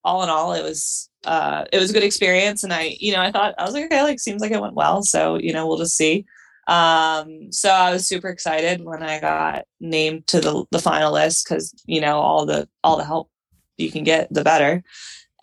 all 0.04 0.24
in 0.24 0.30
all, 0.30 0.54
it 0.54 0.64
was 0.64 1.10
uh, 1.26 1.66
it 1.74 1.80
was 1.80 1.90
a 1.90 1.94
good 1.94 2.04
experience, 2.04 2.64
and 2.64 2.74
I 2.74 2.96
you 3.00 3.12
know 3.12 3.22
I 3.22 3.32
thought 3.32 3.56
I 3.58 3.66
was 3.66 3.74
like 3.74 3.86
okay, 3.86 4.04
like 4.04 4.20
seems 4.20 4.42
like 4.42 4.52
it 4.52 4.62
went 4.62 4.76
well, 4.76 5.04
so 5.04 5.38
you 5.38 5.54
know 5.54 5.68
we'll 5.68 5.78
just 5.78 5.98
see. 5.98 6.26
Um, 6.68 7.52
so 7.52 7.70
I 7.70 7.92
was 7.92 8.08
super 8.08 8.28
excited 8.28 8.84
when 8.84 9.02
I 9.02 9.20
got 9.20 9.66
named 9.80 10.28
to 10.28 10.40
the 10.40 10.66
the 10.72 10.78
finalists 10.78 11.44
because 11.44 11.74
you 11.86 12.02
know 12.02 12.20
all 12.20 12.46
the 12.46 12.70
all 12.84 12.98
the 12.98 13.06
help 13.06 13.30
you 13.78 13.92
can 13.92 14.04
get, 14.04 14.32
the 14.34 14.44
better. 14.44 14.84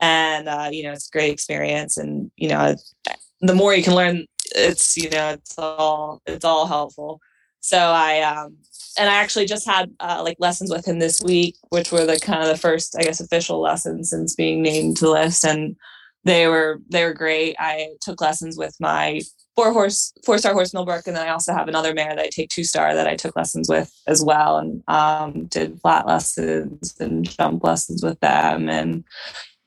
And 0.04 0.48
uh, 0.50 0.68
you 0.70 0.82
know 0.82 0.92
it's 0.92 1.08
a 1.08 1.16
great 1.16 1.32
experience, 1.32 1.96
and 1.96 2.30
you 2.36 2.48
know 2.50 2.76
the 3.40 3.54
more 3.54 3.74
you 3.74 3.82
can 3.82 3.94
learn, 3.94 4.26
it's 4.54 4.98
you 4.98 5.08
know 5.08 5.30
it's 5.30 5.56
all 5.58 6.20
it's 6.26 6.44
all 6.44 6.66
helpful. 6.66 7.20
So 7.60 7.78
I 7.78 8.20
um, 8.20 8.58
and 8.98 9.08
I 9.08 9.14
actually 9.14 9.46
just 9.46 9.66
had 9.66 9.90
uh, 10.00 10.20
like 10.22 10.36
lessons 10.38 10.70
with 10.70 10.86
him 10.86 10.98
this 10.98 11.22
week, 11.22 11.56
which 11.70 11.90
were 11.90 12.04
the 12.04 12.20
kind 12.20 12.42
of 12.42 12.48
the 12.48 12.58
first, 12.58 12.94
I 12.98 13.02
guess, 13.02 13.20
official 13.20 13.60
lessons 13.62 14.10
since 14.10 14.34
being 14.34 14.60
named 14.60 14.98
to 14.98 15.10
list, 15.10 15.42
and 15.42 15.74
they 16.24 16.48
were 16.48 16.82
they 16.90 17.02
were 17.02 17.14
great. 17.14 17.56
I 17.58 17.94
took 18.02 18.20
lessons 18.20 18.58
with 18.58 18.76
my 18.80 19.22
four 19.56 19.72
horse 19.72 20.12
four 20.22 20.36
star 20.36 20.52
horse 20.52 20.74
Millbrook, 20.74 21.06
and 21.06 21.16
then 21.16 21.26
I 21.26 21.30
also 21.30 21.54
have 21.54 21.68
another 21.68 21.94
mare 21.94 22.14
that 22.14 22.26
I 22.26 22.28
take 22.30 22.50
two 22.50 22.64
star 22.64 22.94
that 22.94 23.06
I 23.06 23.16
took 23.16 23.36
lessons 23.36 23.70
with 23.70 23.90
as 24.06 24.22
well, 24.22 24.58
and 24.58 24.82
um, 24.86 25.46
did 25.46 25.80
flat 25.80 26.06
lessons 26.06 26.94
and 27.00 27.26
jump 27.26 27.64
lessons 27.64 28.02
with 28.02 28.20
them, 28.20 28.68
and 28.68 29.04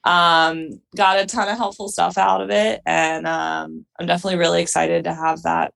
um, 0.07 0.81
got 0.95 1.19
a 1.19 1.25
ton 1.25 1.49
of 1.49 1.57
helpful 1.57 1.89
stuff 1.89 2.17
out 2.17 2.41
of 2.41 2.49
it. 2.49 2.81
And 2.85 3.27
um, 3.27 3.85
I'm 3.99 4.07
definitely 4.07 4.39
really 4.39 4.61
excited 4.61 5.03
to 5.03 5.13
have 5.13 5.43
that 5.43 5.73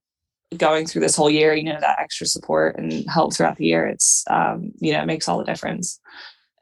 going 0.58 0.86
through 0.86 1.02
this 1.02 1.16
whole 1.16 1.30
year. 1.30 1.54
You 1.54 1.66
know, 1.66 1.80
that 1.80 2.00
extra 2.00 2.28
support 2.28 2.78
and 2.78 3.06
help 3.10 3.34
throughout 3.36 3.58
the 3.58 3.66
year. 3.66 3.86
It's 3.86 4.24
um, 4.30 4.72
you 4.80 4.94
know, 4.94 5.02
it 5.02 5.08
makes 5.08 5.28
all 5.28 5.38
the 5.38 5.46
difference 5.46 6.00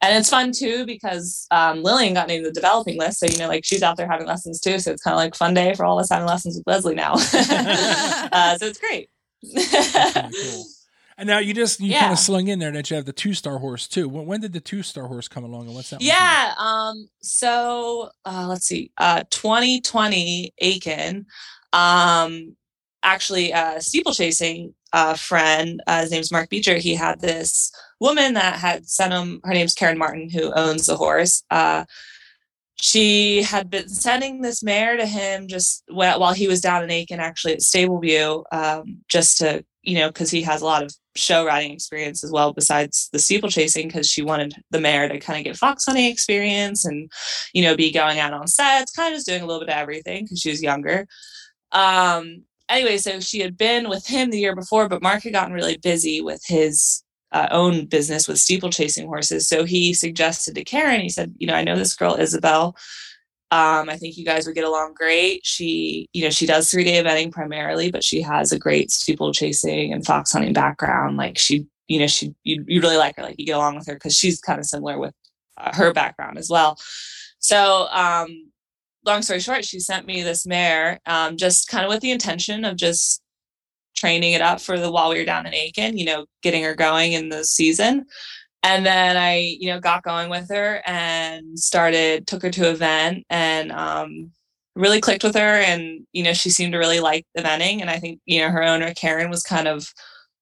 and 0.01 0.17
it's 0.17 0.29
fun 0.29 0.51
too 0.53 0.85
because 0.85 1.45
um, 1.51 1.83
Lillian 1.83 2.13
got 2.13 2.27
named 2.27 2.45
the 2.45 2.51
developing 2.51 2.97
list, 2.97 3.19
so 3.19 3.25
you 3.25 3.37
know, 3.37 3.47
like 3.47 3.65
she's 3.65 3.83
out 3.83 3.97
there 3.97 4.07
having 4.09 4.27
lessons 4.27 4.59
too. 4.59 4.79
So 4.79 4.91
it's 4.91 5.03
kind 5.03 5.13
of 5.13 5.17
like 5.17 5.35
fun 5.35 5.53
day 5.53 5.73
for 5.75 5.85
all 5.85 5.99
of 5.99 6.03
us 6.03 6.09
having 6.09 6.27
lessons 6.27 6.55
with 6.55 6.67
Leslie 6.67 6.95
now. 6.95 7.13
uh, 7.13 8.57
so 8.57 8.65
it's 8.65 8.79
great. 8.79 9.09
And 11.19 11.27
now 11.27 11.39
you 11.39 11.53
just 11.53 11.81
you 11.81 11.91
yeah. 11.91 11.99
kind 11.99 12.13
of 12.13 12.19
slung 12.19 12.47
in 12.47 12.59
there 12.59 12.71
that 12.71 12.89
you 12.89 12.95
have 12.95 13.05
the 13.05 13.11
two 13.11 13.33
star 13.33 13.57
horse 13.57 13.89
too. 13.89 14.07
When, 14.07 14.25
when 14.25 14.39
did 14.39 14.53
the 14.53 14.61
two 14.61 14.81
star 14.81 15.05
horse 15.05 15.27
come 15.27 15.43
along, 15.43 15.67
and 15.67 15.75
what's 15.75 15.89
that? 15.89 16.01
Yeah. 16.01 16.53
Um. 16.57 17.09
So 17.21 18.09
uh, 18.25 18.47
let's 18.47 18.65
see. 18.65 18.91
Uh, 18.97 19.23
2020 19.29 20.53
Aiken. 20.59 21.25
Um. 21.73 22.55
Actually, 23.03 23.53
uh, 23.53 23.79
steeplechasing 23.79 24.73
uh, 24.93 25.15
friend. 25.15 25.81
Uh, 25.87 26.01
his 26.01 26.11
name's 26.11 26.31
Mark 26.31 26.49
Beecher. 26.49 26.77
He 26.77 26.95
had 26.95 27.19
this 27.19 27.71
woman 27.99 28.33
that 28.33 28.55
had 28.55 28.87
sent 28.87 29.13
him, 29.13 29.41
her 29.43 29.53
name's 29.53 29.73
Karen 29.73 29.97
Martin, 29.97 30.29
who 30.29 30.53
owns 30.53 30.85
the 30.85 30.97
horse. 30.97 31.43
Uh, 31.51 31.85
she 32.81 33.43
had 33.43 33.69
been 33.69 33.89
sending 33.89 34.41
this 34.41 34.63
mare 34.63 34.95
to 34.97 35.05
him 35.05 35.47
just 35.47 35.83
while 35.89 36.33
he 36.33 36.47
was 36.47 36.61
down 36.61 36.83
in 36.83 36.91
Aiken, 36.91 37.19
actually 37.19 37.53
at 37.53 37.59
Stableview, 37.59 38.43
um, 38.51 38.99
just 39.09 39.37
to, 39.39 39.65
you 39.81 39.97
know, 39.97 40.07
because 40.07 40.31
he 40.31 40.41
has 40.43 40.61
a 40.61 40.65
lot 40.65 40.83
of 40.83 40.95
show 41.19 41.45
riding 41.45 41.71
experience 41.71 42.23
as 42.23 42.31
well, 42.31 42.53
besides 42.53 43.09
the 43.11 43.19
steeplechasing, 43.19 43.87
because 43.87 44.09
she 44.09 44.21
wanted 44.21 44.55
the 44.71 44.79
mare 44.79 45.07
to 45.07 45.19
kind 45.19 45.39
of 45.39 45.45
get 45.45 45.57
fox 45.57 45.85
hunting 45.85 46.05
experience 46.05 46.85
and, 46.85 47.11
you 47.53 47.61
know, 47.61 47.75
be 47.75 47.91
going 47.91 48.19
out 48.19 48.33
on 48.33 48.47
sets, 48.47 48.91
kind 48.91 49.13
of 49.13 49.17
just 49.17 49.27
doing 49.27 49.41
a 49.41 49.45
little 49.45 49.59
bit 49.59 49.69
of 49.69 49.75
everything 49.75 50.23
because 50.23 50.39
she 50.39 50.49
was 50.49 50.63
younger. 50.63 51.07
Um, 51.71 52.43
anyway, 52.69 52.97
so 52.97 53.19
she 53.19 53.39
had 53.39 53.57
been 53.57 53.89
with 53.89 54.07
him 54.07 54.29
the 54.29 54.39
year 54.39 54.55
before, 54.55 54.87
but 54.89 55.01
Mark 55.01 55.23
had 55.23 55.33
gotten 55.33 55.53
really 55.53 55.77
busy 55.77 56.21
with 56.21 56.41
his 56.45 57.03
uh, 57.31 57.47
own 57.51 57.85
business 57.85 58.27
with 58.27 58.39
steeplechasing 58.39 59.07
horses. 59.07 59.47
So 59.47 59.63
he 59.63 59.93
suggested 59.93 60.55
to 60.55 60.63
Karen, 60.63 61.01
he 61.01 61.09
said, 61.09 61.35
you 61.37 61.47
know, 61.47 61.53
I 61.53 61.63
know 61.63 61.75
this 61.75 61.95
girl 61.95 62.15
Isabel. 62.15 62.75
Um, 63.51 63.89
I 63.89 63.97
think 63.97 64.15
you 64.15 64.25
guys 64.25 64.45
would 64.45 64.55
get 64.55 64.63
along 64.63 64.93
great. 64.93 65.43
She, 65.43 66.07
you 66.13 66.23
know, 66.23 66.29
she 66.29 66.45
does 66.45 66.69
three 66.69 66.83
day 66.83 67.01
eventing 67.01 67.31
primarily, 67.31 67.89
but 67.89 68.03
she 68.03 68.21
has 68.21 68.51
a 68.51 68.59
great 68.59 68.91
steeple 68.91 69.33
chasing 69.33 69.91
and 69.91 70.05
fox 70.05 70.31
hunting 70.31 70.53
background. 70.53 71.17
Like 71.17 71.37
she, 71.37 71.65
you 71.87 71.99
know, 71.99 72.07
she, 72.07 72.35
you, 72.43 72.63
you 72.67 72.79
really 72.79 72.97
like 72.97 73.15
her, 73.17 73.23
like 73.23 73.39
you 73.39 73.47
get 73.47 73.55
along 73.55 73.75
with 73.75 73.87
her 73.87 73.95
because 73.95 74.15
she's 74.15 74.39
kind 74.39 74.59
of 74.59 74.65
similar 74.65 74.99
with 74.99 75.15
uh, 75.57 75.75
her 75.75 75.91
background 75.93 76.37
as 76.37 76.49
well. 76.49 76.77
So, 77.39 77.87
um, 77.89 78.51
long 79.05 79.21
story 79.23 79.39
short, 79.39 79.65
she 79.65 79.79
sent 79.79 80.05
me 80.05 80.21
this 80.21 80.45
mare, 80.45 80.99
um, 81.05 81.37
just 81.37 81.67
kind 81.67 81.85
of 81.85 81.89
with 81.89 82.01
the 82.01 82.11
intention 82.11 82.65
of 82.65 82.75
just 82.75 83.21
training 83.95 84.33
it 84.33 84.41
up 84.41 84.61
for 84.61 84.79
the 84.79 84.91
while 84.91 85.09
we 85.09 85.17
were 85.17 85.25
down 85.25 85.45
in 85.45 85.53
Aiken, 85.53 85.97
you 85.97 86.05
know, 86.05 86.25
getting 86.41 86.63
her 86.63 86.75
going 86.75 87.13
in 87.13 87.29
the 87.29 87.43
season. 87.43 88.05
And 88.63 88.85
then 88.85 89.15
I, 89.15 89.55
you 89.59 89.69
know, 89.69 89.79
got 89.79 90.03
going 90.03 90.29
with 90.29 90.49
her 90.49 90.81
and 90.85 91.57
started, 91.57 92.27
took 92.27 92.41
her 92.41 92.49
to 92.51 92.69
event 92.69 93.25
and 93.29 93.71
um, 93.71 94.31
really 94.75 94.99
clicked 94.99 95.23
with 95.23 95.35
her. 95.35 95.39
And, 95.39 96.05
you 96.11 96.23
know, 96.23 96.33
she 96.33 96.49
seemed 96.49 96.73
to 96.73 96.77
really 96.77 96.99
like 96.99 97.25
eventing. 97.37 97.79
And 97.81 97.89
I 97.89 97.99
think, 97.99 98.19
you 98.25 98.41
know, 98.41 98.49
her 98.49 98.63
owner, 98.63 98.93
Karen, 98.93 99.29
was 99.29 99.43
kind 99.43 99.67
of 99.67 99.93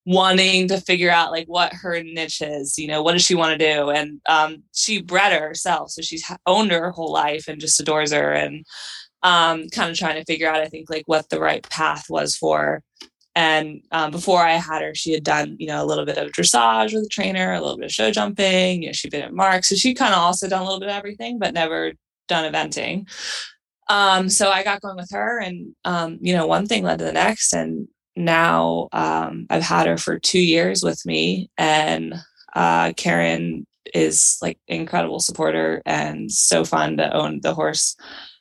wanting 0.05 0.67
to 0.69 0.79
figure 0.81 1.11
out 1.11 1.31
like 1.31 1.47
what 1.47 1.73
her 1.73 2.01
niche 2.01 2.41
is, 2.41 2.77
you 2.79 2.87
know, 2.87 3.03
what 3.03 3.11
does 3.11 3.25
she 3.25 3.35
want 3.35 3.59
to 3.59 3.73
do? 3.73 3.89
And 3.89 4.21
um, 4.27 4.63
she 4.73 5.01
bred 5.01 5.33
her 5.33 5.49
herself. 5.49 5.91
So 5.91 6.01
she's 6.01 6.23
owned 6.45 6.71
her 6.71 6.91
whole 6.91 7.11
life 7.11 7.47
and 7.47 7.61
just 7.61 7.79
adores 7.79 8.13
her. 8.13 8.31
And 8.31 8.65
um, 9.21 9.67
kind 9.69 9.91
of 9.91 9.97
trying 9.97 10.15
to 10.15 10.25
figure 10.25 10.49
out, 10.49 10.61
I 10.61 10.67
think, 10.67 10.89
like 10.89 11.03
what 11.07 11.29
the 11.29 11.39
right 11.39 11.67
path 11.69 12.05
was 12.09 12.35
for 12.35 12.81
and 13.37 13.83
um, 13.91 14.09
before 14.09 14.41
I 14.41 14.53
had 14.53 14.81
her, 14.81 14.95
she 14.95 15.13
had 15.13 15.23
done, 15.23 15.57
you 15.59 15.67
know, 15.67 15.83
a 15.83 15.85
little 15.85 16.05
bit 16.05 16.17
of 16.17 16.31
dressage 16.31 16.91
with 16.91 17.03
a 17.03 17.07
trainer, 17.07 17.53
a 17.53 17.61
little 17.61 17.77
bit 17.77 17.85
of 17.85 17.91
show 17.91 18.09
jumping. 18.09 18.81
You 18.81 18.89
know, 18.89 18.93
she'd 18.93 19.11
been 19.11 19.21
at 19.21 19.31
Mark. 19.31 19.63
So 19.63 19.75
she 19.75 19.93
kind 19.93 20.11
of 20.11 20.19
also 20.19 20.49
done 20.49 20.63
a 20.63 20.63
little 20.63 20.79
bit 20.79 20.89
of 20.89 20.95
everything, 20.95 21.37
but 21.37 21.53
never 21.53 21.91
done 22.27 22.51
eventing. 22.51 23.07
Um, 23.89 24.27
so 24.27 24.49
I 24.49 24.63
got 24.63 24.81
going 24.81 24.95
with 24.95 25.11
her 25.11 25.39
and, 25.39 25.75
um, 25.85 26.17
you 26.19 26.33
know, 26.33 26.47
one 26.47 26.65
thing 26.65 26.83
led 26.83 26.97
to 26.97 27.05
the 27.05 27.13
next. 27.13 27.53
And 27.53 27.87
now 28.15 28.89
um, 28.91 29.45
I've 29.51 29.61
had 29.61 29.85
her 29.85 29.97
for 29.97 30.17
two 30.17 30.41
years 30.41 30.81
with 30.81 31.05
me. 31.05 31.51
And 31.59 32.15
uh, 32.55 32.93
Karen 32.97 33.67
is 33.93 34.39
like 34.41 34.57
incredible 34.67 35.19
supporter 35.19 35.83
and 35.85 36.31
so 36.31 36.65
fun 36.65 36.97
to 36.97 37.13
own 37.13 37.41
the 37.41 37.53
horse 37.53 37.95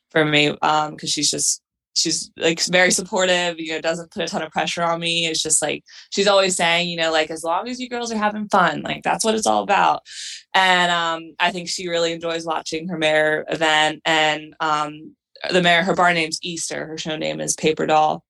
for 0.09 0.25
me 0.25 0.53
because 0.53 0.89
um, 0.89 0.97
she's 0.97 1.29
just 1.29 1.61
she's 1.97 2.31
like 2.37 2.63
very 2.65 2.91
supportive 2.91 3.59
you 3.59 3.71
know 3.73 3.81
doesn't 3.81 4.11
put 4.11 4.23
a 4.23 4.27
ton 4.27 4.41
of 4.43 4.51
pressure 4.51 4.83
on 4.83 4.99
me. 4.99 5.25
It's 5.25 5.41
just 5.41 5.61
like 5.61 5.83
she's 6.11 6.27
always 6.27 6.55
saying 6.55 6.89
you 6.89 6.97
know 6.97 7.11
like 7.11 7.31
as 7.31 7.43
long 7.43 7.67
as 7.67 7.79
you 7.79 7.89
girls 7.89 8.11
are 8.11 8.17
having 8.17 8.47
fun 8.49 8.81
like 8.81 9.03
that's 9.03 9.25
what 9.25 9.35
it's 9.35 9.47
all 9.47 9.63
about. 9.63 10.03
And 10.53 10.91
um, 10.91 11.35
i 11.39 11.51
think 11.51 11.69
she 11.69 11.87
really 11.87 12.13
enjoys 12.13 12.45
watching 12.45 12.87
her 12.87 12.97
mayor 12.97 13.45
event 13.49 14.01
and 14.05 14.55
um, 14.59 15.15
the 15.51 15.61
mayor 15.61 15.83
her 15.83 15.95
bar 15.95 16.13
name's 16.13 16.39
easter 16.41 16.85
her 16.85 16.97
show 16.97 17.17
name 17.17 17.39
is 17.41 17.55
paper 17.55 17.85
doll. 17.85 18.23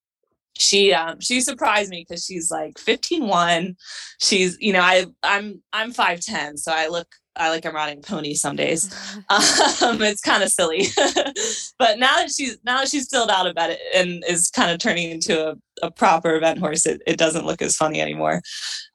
She 0.57 0.93
um 0.93 1.19
she 1.19 1.41
surprised 1.41 1.91
me 1.91 2.05
because 2.07 2.25
she's 2.25 2.49
like 2.49 2.79
15 2.79 3.27
1 3.27 3.75
she's 4.19 4.57
you 4.59 4.73
know 4.73 4.81
i 4.81 5.05
i'm 5.21 5.61
i'm 5.71 5.93
5'10 5.93 6.57
so 6.57 6.71
i 6.73 6.87
look 6.87 7.07
I 7.37 7.49
like 7.49 7.65
I'm 7.65 7.75
riding 7.75 8.01
pony 8.01 8.33
some 8.33 8.55
days. 8.55 8.93
Um, 9.79 10.01
it's 10.01 10.21
kind 10.21 10.43
of 10.43 10.49
silly, 10.49 10.87
but 11.79 11.99
now 11.99 12.15
that 12.15 12.31
she's 12.35 12.57
now 12.63 12.79
that 12.79 12.89
she's 12.89 13.07
filled 13.09 13.29
out 13.29 13.47
a 13.47 13.53
bit 13.53 13.79
and 13.95 14.23
is 14.27 14.49
kind 14.49 14.71
of 14.71 14.79
turning 14.79 15.11
into 15.11 15.49
a, 15.49 15.55
a 15.83 15.91
proper 15.91 16.35
event 16.35 16.59
horse, 16.59 16.85
it, 16.85 17.01
it 17.05 17.17
doesn't 17.17 17.45
look 17.45 17.61
as 17.61 17.75
funny 17.75 18.01
anymore. 18.01 18.41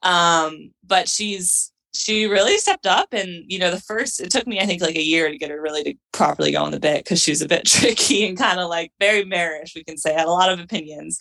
Um, 0.01 0.71
but 0.85 1.07
she's 1.07 1.71
she 1.93 2.25
really 2.25 2.57
stepped 2.57 2.87
up 2.87 3.07
and 3.11 3.43
you 3.47 3.59
know 3.59 3.69
the 3.69 3.79
first 3.79 4.19
it 4.19 4.31
took 4.31 4.47
me 4.47 4.59
i 4.59 4.65
think 4.65 4.81
like 4.81 4.95
a 4.95 5.03
year 5.03 5.29
to 5.29 5.37
get 5.37 5.51
her 5.51 5.61
really 5.61 5.83
to 5.83 5.93
properly 6.11 6.51
go 6.51 6.63
on 6.63 6.71
the 6.71 6.79
bit 6.79 7.03
because 7.03 7.21
she 7.21 7.31
was 7.31 7.41
a 7.41 7.47
bit 7.47 7.65
tricky 7.67 8.27
and 8.27 8.37
kind 8.37 8.59
of 8.59 8.69
like 8.69 8.91
very 8.99 9.23
marish 9.23 9.73
we 9.75 9.83
can 9.83 9.97
say 9.97 10.13
had 10.13 10.25
a 10.25 10.31
lot 10.31 10.51
of 10.51 10.59
opinions 10.59 11.19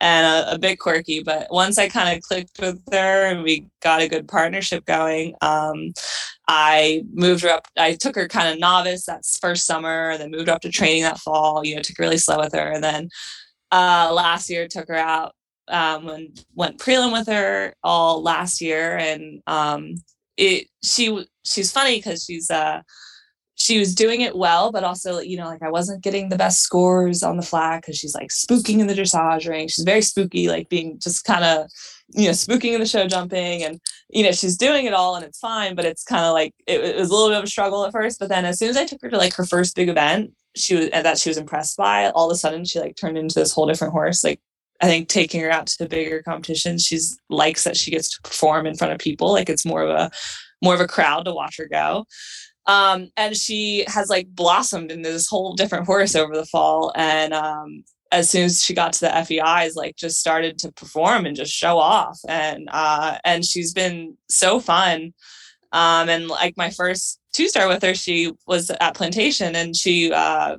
and 0.00 0.26
a, 0.26 0.54
a 0.54 0.58
bit 0.58 0.80
quirky. 0.80 1.22
But 1.22 1.48
once 1.50 1.78
i 1.78 1.88
kind 1.88 2.16
of 2.16 2.22
clicked 2.22 2.60
with 2.60 2.80
her 2.92 3.26
and 3.26 3.42
we 3.42 3.66
got 3.82 4.02
a 4.02 4.08
good 4.08 4.28
partnership 4.28 4.84
going 4.84 5.34
um, 5.40 5.92
i 6.48 7.02
moved 7.12 7.42
her 7.42 7.50
up 7.50 7.66
i 7.76 7.94
took 7.94 8.14
her 8.14 8.28
kind 8.28 8.52
of 8.52 8.60
novice 8.60 9.06
that 9.06 9.24
first 9.40 9.66
summer 9.66 10.16
then 10.18 10.30
moved 10.30 10.48
up 10.48 10.60
to 10.62 10.70
training 10.70 11.02
that 11.02 11.18
fall 11.18 11.64
you 11.64 11.74
know 11.74 11.82
took 11.82 11.98
really 11.98 12.18
slow 12.18 12.38
with 12.38 12.52
her. 12.52 12.70
And 12.70 12.82
then 12.82 13.08
uh, 13.70 14.10
last 14.12 14.50
year 14.50 14.68
took 14.68 14.88
her 14.88 14.96
out 14.96 15.34
um, 15.72 16.08
and 16.08 16.44
went 16.54 16.78
prelim 16.78 17.12
with 17.12 17.26
her 17.26 17.74
all 17.82 18.22
last 18.22 18.60
year, 18.60 18.96
and 18.96 19.42
um, 19.46 19.94
it 20.36 20.68
she 20.82 21.26
she's 21.44 21.72
funny 21.72 21.98
because 21.98 22.24
she's 22.24 22.50
uh 22.50 22.82
she 23.54 23.78
was 23.78 23.94
doing 23.94 24.22
it 24.22 24.36
well, 24.36 24.72
but 24.72 24.82
also, 24.82 25.20
you 25.20 25.36
know, 25.36 25.46
like 25.46 25.62
I 25.62 25.70
wasn't 25.70 26.02
getting 26.02 26.28
the 26.28 26.36
best 26.36 26.62
scores 26.62 27.22
on 27.22 27.36
the 27.36 27.44
flat 27.44 27.82
because 27.82 27.96
she's 27.96 28.14
like 28.14 28.30
spooking 28.30 28.80
in 28.80 28.88
the 28.88 28.94
dressage 28.94 29.48
ring. 29.48 29.68
She's 29.68 29.84
very 29.84 30.02
spooky, 30.02 30.48
like 30.48 30.68
being 30.68 30.98
just 30.98 31.24
kind 31.24 31.44
of 31.44 31.70
you 32.14 32.26
know, 32.26 32.32
spooking 32.32 32.74
in 32.74 32.80
the 32.80 32.86
show 32.86 33.06
jumping 33.06 33.62
and, 33.62 33.80
you 34.10 34.22
know, 34.22 34.32
she's 34.32 34.56
doing 34.56 34.86
it 34.86 34.92
all 34.92 35.16
and 35.16 35.24
it's 35.24 35.38
fine, 35.38 35.74
but 35.74 35.84
it's 35.84 36.04
kind 36.04 36.24
of 36.24 36.32
like, 36.32 36.54
it, 36.66 36.80
it, 36.80 36.96
was 36.96 37.10
a 37.10 37.12
little 37.12 37.30
bit 37.30 37.38
of 37.38 37.44
a 37.44 37.48
struggle 37.48 37.84
at 37.86 37.92
first. 37.92 38.18
But 38.18 38.28
then 38.28 38.44
as 38.44 38.58
soon 38.58 38.68
as 38.68 38.76
I 38.76 38.84
took 38.84 39.00
her 39.02 39.10
to 39.10 39.16
like 39.16 39.34
her 39.34 39.46
first 39.46 39.74
big 39.74 39.88
event, 39.88 40.32
she 40.54 40.74
was, 40.76 40.90
that 40.90 41.18
she 41.18 41.30
was 41.30 41.38
impressed 41.38 41.76
by, 41.76 42.10
all 42.10 42.30
of 42.30 42.34
a 42.34 42.38
sudden 42.38 42.64
she 42.64 42.80
like 42.80 42.96
turned 42.96 43.16
into 43.16 43.38
this 43.38 43.52
whole 43.52 43.66
different 43.66 43.92
horse. 43.92 44.22
Like, 44.22 44.40
I 44.82 44.86
think 44.86 45.08
taking 45.08 45.40
her 45.40 45.50
out 45.50 45.68
to 45.68 45.88
bigger 45.88 46.22
competitions, 46.22 46.84
she's 46.84 47.18
likes 47.30 47.64
that 47.64 47.76
she 47.76 47.92
gets 47.92 48.10
to 48.10 48.22
perform 48.22 48.66
in 48.66 48.74
front 48.74 48.92
of 48.92 48.98
people. 48.98 49.32
Like 49.32 49.48
it's 49.48 49.64
more 49.64 49.82
of 49.82 49.90
a, 49.90 50.10
more 50.62 50.74
of 50.74 50.80
a 50.80 50.88
crowd 50.88 51.24
to 51.24 51.32
watch 51.32 51.56
her 51.58 51.68
go. 51.68 52.04
Um, 52.66 53.08
and 53.16 53.36
she 53.36 53.84
has 53.88 54.08
like 54.08 54.28
blossomed 54.28 54.90
into 54.92 55.10
this 55.10 55.28
whole 55.28 55.54
different 55.54 55.86
horse 55.86 56.14
over 56.14 56.34
the 56.34 56.46
fall. 56.46 56.92
And 56.96 57.32
um, 57.32 57.84
as 58.10 58.28
soon 58.28 58.44
as 58.44 58.62
she 58.62 58.74
got 58.74 58.92
to 58.94 59.00
the 59.00 59.24
FEIs, 59.24 59.74
like 59.74 59.96
just 59.96 60.20
started 60.20 60.58
to 60.58 60.72
perform 60.72 61.26
and 61.26 61.36
just 61.36 61.52
show 61.52 61.78
off. 61.78 62.18
And 62.28 62.68
uh, 62.70 63.18
and 63.24 63.44
she's 63.44 63.72
been 63.72 64.16
so 64.28 64.60
fun. 64.60 65.14
Um, 65.72 66.08
and 66.08 66.28
like 66.28 66.56
my 66.56 66.70
first 66.70 67.18
two 67.32 67.48
star 67.48 67.66
with 67.66 67.82
her, 67.82 67.94
she 67.94 68.32
was 68.46 68.70
at 68.70 68.94
Plantation, 68.94 69.56
and 69.56 69.74
she 69.74 70.12
uh, 70.12 70.58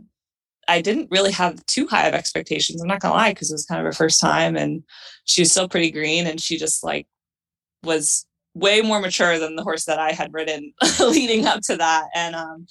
I 0.68 0.82
didn't 0.82 1.12
really 1.12 1.32
have 1.32 1.66
too 1.66 1.88
high 1.88 2.08
of 2.08 2.14
expectations. 2.14 2.82
I'm 2.82 2.88
not 2.88 3.02
gonna 3.02 3.16
lie, 3.16 3.32
because 3.32 3.52
it 3.52 3.56
was 3.56 3.66
kind 3.66 3.80
of 3.80 3.86
her 3.86 3.94
first 3.94 4.20
time, 4.20 4.56
and 4.56 4.84
she 5.26 5.42
was 5.42 5.52
still 5.52 5.70
pretty 5.70 5.92
green, 5.92 6.28
and 6.28 6.40
she 6.40 6.58
just 6.58 6.84
like 6.84 7.08
was 7.84 8.26
way 8.56 8.82
more 8.82 9.00
mature 9.00 9.40
than 9.40 9.56
the 9.56 9.64
horse 9.64 9.86
that 9.86 10.00
I 10.00 10.12
had 10.12 10.34
ridden 10.34 10.74
leading 11.00 11.46
up 11.46 11.62
to 11.62 11.78
that. 11.78 12.08
And 12.16 12.36
um 12.36 12.68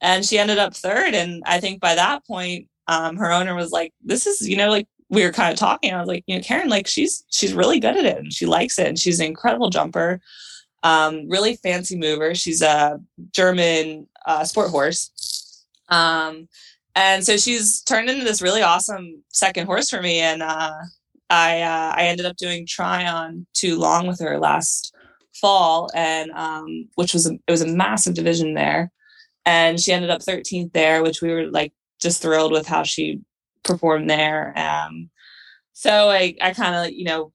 and 0.00 0.24
she 0.24 0.38
ended 0.38 0.58
up 0.58 0.74
third. 0.74 1.14
And 1.14 1.42
I 1.46 1.60
think 1.60 1.80
by 1.80 1.94
that 1.94 2.26
point, 2.26 2.68
um, 2.88 3.16
her 3.16 3.30
owner 3.30 3.54
was 3.54 3.70
like, 3.70 3.92
This 4.02 4.26
is, 4.26 4.46
you 4.48 4.56
know, 4.56 4.68
like 4.68 4.86
we 5.08 5.24
were 5.24 5.32
kind 5.32 5.52
of 5.52 5.58
talking. 5.58 5.92
I 5.92 6.00
was 6.00 6.08
like, 6.08 6.24
you 6.26 6.36
know, 6.36 6.42
Karen, 6.42 6.68
like 6.68 6.86
she's 6.86 7.24
she's 7.30 7.54
really 7.54 7.80
good 7.80 7.96
at 7.96 8.04
it 8.04 8.18
and 8.18 8.32
she 8.32 8.46
likes 8.46 8.78
it 8.78 8.88
and 8.88 8.98
she's 8.98 9.20
an 9.20 9.26
incredible 9.26 9.70
jumper. 9.70 10.20
Um, 10.82 11.28
really 11.28 11.56
fancy 11.56 11.96
mover. 11.96 12.34
She's 12.34 12.60
a 12.60 12.98
German 13.32 14.08
uh, 14.26 14.44
sport 14.44 14.70
horse. 14.70 15.64
Um, 15.88 16.48
and 16.94 17.24
so 17.24 17.36
she's 17.36 17.82
turned 17.82 18.10
into 18.10 18.24
this 18.24 18.42
really 18.42 18.62
awesome 18.62 19.22
second 19.32 19.66
horse 19.66 19.88
for 19.88 20.02
me. 20.02 20.20
And 20.20 20.42
uh, 20.42 20.72
I 21.30 21.62
uh, 21.62 21.94
I 21.96 22.04
ended 22.04 22.26
up 22.26 22.36
doing 22.36 22.66
Tryon 22.66 23.46
long 23.64 24.06
with 24.06 24.20
her 24.20 24.38
last 24.38 24.94
fall, 25.34 25.88
and 25.94 26.30
um, 26.32 26.88
which 26.96 27.14
was 27.14 27.26
a, 27.26 27.32
it 27.32 27.50
was 27.50 27.62
a 27.62 27.66
massive 27.66 28.14
division 28.14 28.54
there, 28.54 28.92
and 29.46 29.80
she 29.80 29.92
ended 29.92 30.10
up 30.10 30.20
13th 30.20 30.72
there, 30.72 31.02
which 31.02 31.22
we 31.22 31.30
were 31.32 31.46
like 31.46 31.72
just 32.00 32.20
thrilled 32.20 32.52
with 32.52 32.66
how 32.66 32.82
she 32.82 33.20
performed 33.64 34.10
there. 34.10 34.52
Um, 34.58 35.10
so 35.72 36.10
I 36.10 36.34
I 36.40 36.52
kind 36.52 36.74
of 36.74 36.92
you 36.92 37.04
know 37.04 37.32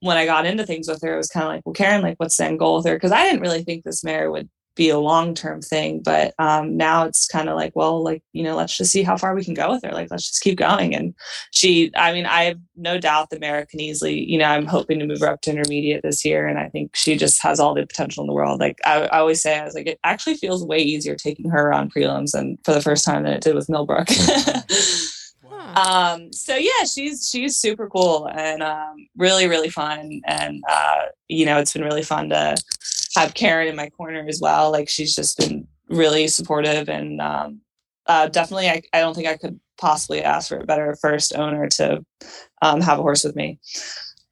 when 0.00 0.16
I 0.16 0.26
got 0.26 0.46
into 0.46 0.66
things 0.66 0.88
with 0.88 1.00
her, 1.02 1.14
it 1.14 1.18
was 1.18 1.28
kind 1.28 1.44
of 1.44 1.52
like, 1.52 1.62
well, 1.64 1.72
Karen, 1.72 2.02
like, 2.02 2.18
what's 2.18 2.36
the 2.36 2.44
end 2.44 2.58
goal 2.58 2.76
with 2.76 2.86
her? 2.86 2.94
Because 2.94 3.12
I 3.12 3.22
didn't 3.24 3.40
really 3.40 3.64
think 3.64 3.84
this 3.84 4.04
mare 4.04 4.30
would 4.30 4.48
be 4.76 4.90
a 4.90 4.98
long 4.98 5.34
term 5.34 5.60
thing. 5.60 6.00
But 6.02 6.34
um, 6.38 6.76
now 6.76 7.04
it's 7.04 7.26
kind 7.26 7.48
of 7.48 7.56
like, 7.56 7.74
well, 7.74 8.04
like, 8.04 8.22
you 8.32 8.44
know, 8.44 8.54
let's 8.54 8.76
just 8.76 8.92
see 8.92 9.02
how 9.02 9.16
far 9.16 9.34
we 9.34 9.44
can 9.44 9.54
go 9.54 9.72
with 9.72 9.82
her. 9.82 9.90
Like, 9.90 10.10
let's 10.10 10.28
just 10.28 10.42
keep 10.42 10.58
going. 10.58 10.94
And 10.94 11.14
she, 11.50 11.90
I 11.96 12.12
mean, 12.12 12.26
I 12.26 12.44
have 12.44 12.60
no 12.76 12.98
doubt 12.98 13.30
that 13.30 13.40
Mara 13.40 13.66
can 13.66 13.80
easily, 13.80 14.22
you 14.22 14.38
know, 14.38 14.44
I'm 14.44 14.66
hoping 14.66 14.98
to 15.00 15.06
move 15.06 15.20
her 15.20 15.28
up 15.28 15.40
to 15.42 15.50
intermediate 15.50 16.02
this 16.02 16.24
year. 16.24 16.46
And 16.46 16.58
I 16.58 16.68
think 16.68 16.94
she 16.94 17.16
just 17.16 17.42
has 17.42 17.58
all 17.58 17.74
the 17.74 17.86
potential 17.86 18.22
in 18.22 18.28
the 18.28 18.34
world. 18.34 18.60
Like, 18.60 18.78
I, 18.84 19.06
I 19.06 19.18
always 19.18 19.42
say, 19.42 19.58
I 19.58 19.64
was 19.64 19.74
like, 19.74 19.86
it 19.86 19.98
actually 20.04 20.36
feels 20.36 20.64
way 20.64 20.78
easier 20.78 21.16
taking 21.16 21.50
her 21.50 21.72
on 21.72 21.90
prelims 21.90 22.34
and 22.34 22.58
for 22.64 22.72
the 22.72 22.82
first 22.82 23.04
time 23.04 23.24
than 23.24 23.32
it 23.32 23.42
did 23.42 23.54
with 23.54 23.68
Millbrook. 23.68 24.08
um 25.76 26.32
so 26.32 26.56
yeah 26.56 26.84
she's 26.90 27.28
she's 27.28 27.56
super 27.56 27.86
cool 27.88 28.28
and 28.34 28.62
um 28.62 29.06
really 29.18 29.46
really 29.46 29.68
fun 29.68 30.22
and 30.24 30.62
uh 30.70 31.02
you 31.28 31.44
know 31.44 31.58
it's 31.58 31.74
been 31.74 31.82
really 31.82 32.02
fun 32.02 32.30
to 32.30 32.56
have 33.16 33.34
Karen 33.34 33.68
in 33.68 33.76
my 33.76 33.90
corner 33.90 34.24
as 34.28 34.40
well. 34.40 34.70
Like 34.70 34.88
she's 34.88 35.16
just 35.16 35.38
been 35.38 35.66
really 35.88 36.28
supportive 36.28 36.88
and 36.88 37.20
um, 37.20 37.60
uh, 38.06 38.28
definitely 38.28 38.68
I, 38.68 38.82
I 38.92 39.00
don't 39.00 39.14
think 39.14 39.26
I 39.26 39.36
could 39.36 39.58
possibly 39.78 40.22
ask 40.22 40.48
for 40.48 40.58
a 40.58 40.64
better 40.64 40.96
first 41.00 41.34
owner 41.34 41.68
to 41.68 42.04
um, 42.62 42.80
have 42.80 42.98
a 42.98 43.02
horse 43.02 43.24
with 43.24 43.36
me. 43.36 43.58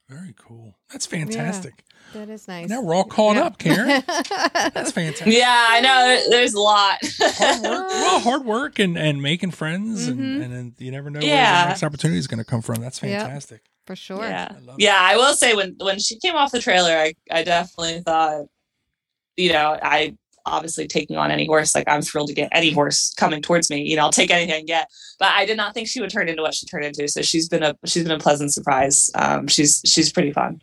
Very 0.08 0.34
cool. 0.38 0.76
That's 0.92 1.06
fantastic. 1.06 1.82
Yeah, 2.12 2.20
that 2.20 2.28
is 2.32 2.46
nice. 2.46 2.68
Now 2.68 2.82
we're 2.82 2.94
all 2.94 3.04
caught 3.04 3.36
yeah. 3.36 3.42
up, 3.42 3.58
Karen. 3.58 4.02
That's 4.06 4.92
fantastic. 4.92 5.26
Yeah, 5.26 5.66
I 5.68 5.80
know. 5.80 6.22
There's 6.30 6.54
a 6.54 6.60
lot. 6.60 6.98
hard 7.02 7.62
work. 7.62 7.88
Well, 7.88 8.20
hard 8.20 8.44
work 8.44 8.78
and, 8.78 8.96
and 8.96 9.20
making 9.20 9.50
friends, 9.50 10.08
mm-hmm. 10.08 10.20
and, 10.20 10.42
and 10.42 10.52
then 10.52 10.74
you 10.78 10.92
never 10.92 11.10
know 11.10 11.20
yeah. 11.20 11.54
where 11.54 11.62
the 11.64 11.68
next 11.70 11.82
opportunity 11.82 12.18
is 12.18 12.26
going 12.26 12.38
to 12.38 12.44
come 12.44 12.62
from. 12.62 12.76
That's 12.76 12.98
fantastic. 12.98 13.62
Yep, 13.64 13.86
for 13.86 13.96
sure. 13.96 14.22
Yeah, 14.22 14.48
I 14.52 14.74
yeah. 14.78 14.98
I 15.00 15.16
will 15.16 15.34
say 15.34 15.54
when 15.54 15.74
when 15.80 15.98
she 15.98 16.18
came 16.18 16.36
off 16.36 16.52
the 16.52 16.60
trailer, 16.60 16.92
I 16.92 17.14
I 17.30 17.42
definitely 17.42 18.02
thought 18.02 18.44
you 19.36 19.52
know, 19.52 19.78
I 19.82 20.16
obviously 20.46 20.86
taking 20.86 21.16
on 21.16 21.30
any 21.30 21.46
horse, 21.46 21.74
like 21.74 21.88
I'm 21.88 22.02
thrilled 22.02 22.28
to 22.28 22.34
get 22.34 22.48
any 22.52 22.70
horse 22.70 23.14
coming 23.14 23.40
towards 23.40 23.70
me. 23.70 23.82
You 23.82 23.96
know, 23.96 24.02
I'll 24.02 24.12
take 24.12 24.30
anything 24.30 24.54
I 24.54 24.58
can 24.58 24.66
get. 24.66 24.90
But 25.18 25.28
I 25.28 25.46
did 25.46 25.56
not 25.56 25.74
think 25.74 25.88
she 25.88 26.00
would 26.00 26.10
turn 26.10 26.28
into 26.28 26.42
what 26.42 26.54
she 26.54 26.66
turned 26.66 26.84
into. 26.84 27.08
So 27.08 27.22
she's 27.22 27.48
been 27.48 27.62
a 27.62 27.76
she's 27.84 28.02
been 28.02 28.12
a 28.12 28.18
pleasant 28.18 28.52
surprise. 28.52 29.10
Um, 29.14 29.46
she's 29.46 29.80
she's 29.84 30.12
pretty 30.12 30.32
fun. 30.32 30.60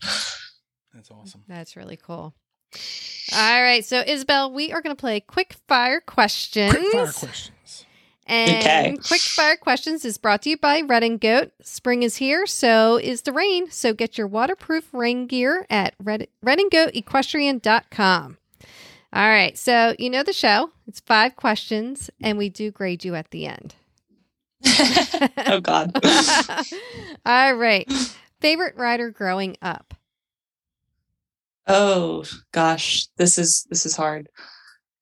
That's 0.94 1.10
awesome. 1.10 1.44
That's 1.48 1.76
really 1.76 1.98
cool. 1.98 2.36
All 3.34 3.64
right, 3.64 3.84
so 3.84 4.04
Isabel, 4.06 4.52
we 4.52 4.72
are 4.74 4.82
going 4.82 4.96
to 4.96 5.00
play 5.00 5.20
quick 5.20 5.56
fire 5.68 6.02
questions. 6.02 6.72
Quick 6.74 6.92
fire 6.92 7.12
questions. 7.12 7.86
And 8.28 8.50
okay. 8.50 8.98
quick 9.08 9.22
fire 9.22 9.58
questions 9.58 10.06
is 10.06 10.18
brought 10.18 10.44
to 10.44 10.50
you 10.50 10.58
by 10.58 10.82
Redingote. 10.82 11.52
Spring 11.62 12.04
is 12.04 12.18
here, 12.18 12.46
so 12.46 12.98
is 12.98 13.24
the 13.24 13.34
rain. 13.34 13.70
So 13.72 13.94
get 13.94 14.18
your 14.18 14.28
waterproof 14.28 14.94
rain 14.94 15.28
gear 15.28 15.66
at 15.70 15.96
red, 16.00 16.28
redingoteequestrian.com. 16.46 18.38
All 19.14 19.28
right. 19.28 19.58
So, 19.58 19.94
you 20.00 20.10
know 20.10 20.24
the 20.24 20.34
show. 20.34 20.72
It's 20.88 21.02
five 21.02 21.36
questions, 21.36 22.10
and 22.22 22.38
we 22.38 22.50
do 22.50 22.72
grade 22.72 23.04
you 23.04 23.16
at 23.16 23.32
the 23.32 23.46
end. 23.46 23.76
oh, 25.48 25.60
God. 25.62 25.92
All 27.26 27.56
right. 27.56 27.92
Favorite 28.40 28.76
rider 28.78 29.12
growing 29.12 29.58
up? 29.62 29.94
Oh 31.68 32.26
gosh, 32.52 33.08
this 33.18 33.38
is 33.38 33.66
this 33.70 33.86
is 33.86 33.96
hard. 33.96 34.30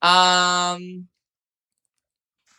Um 0.02 1.08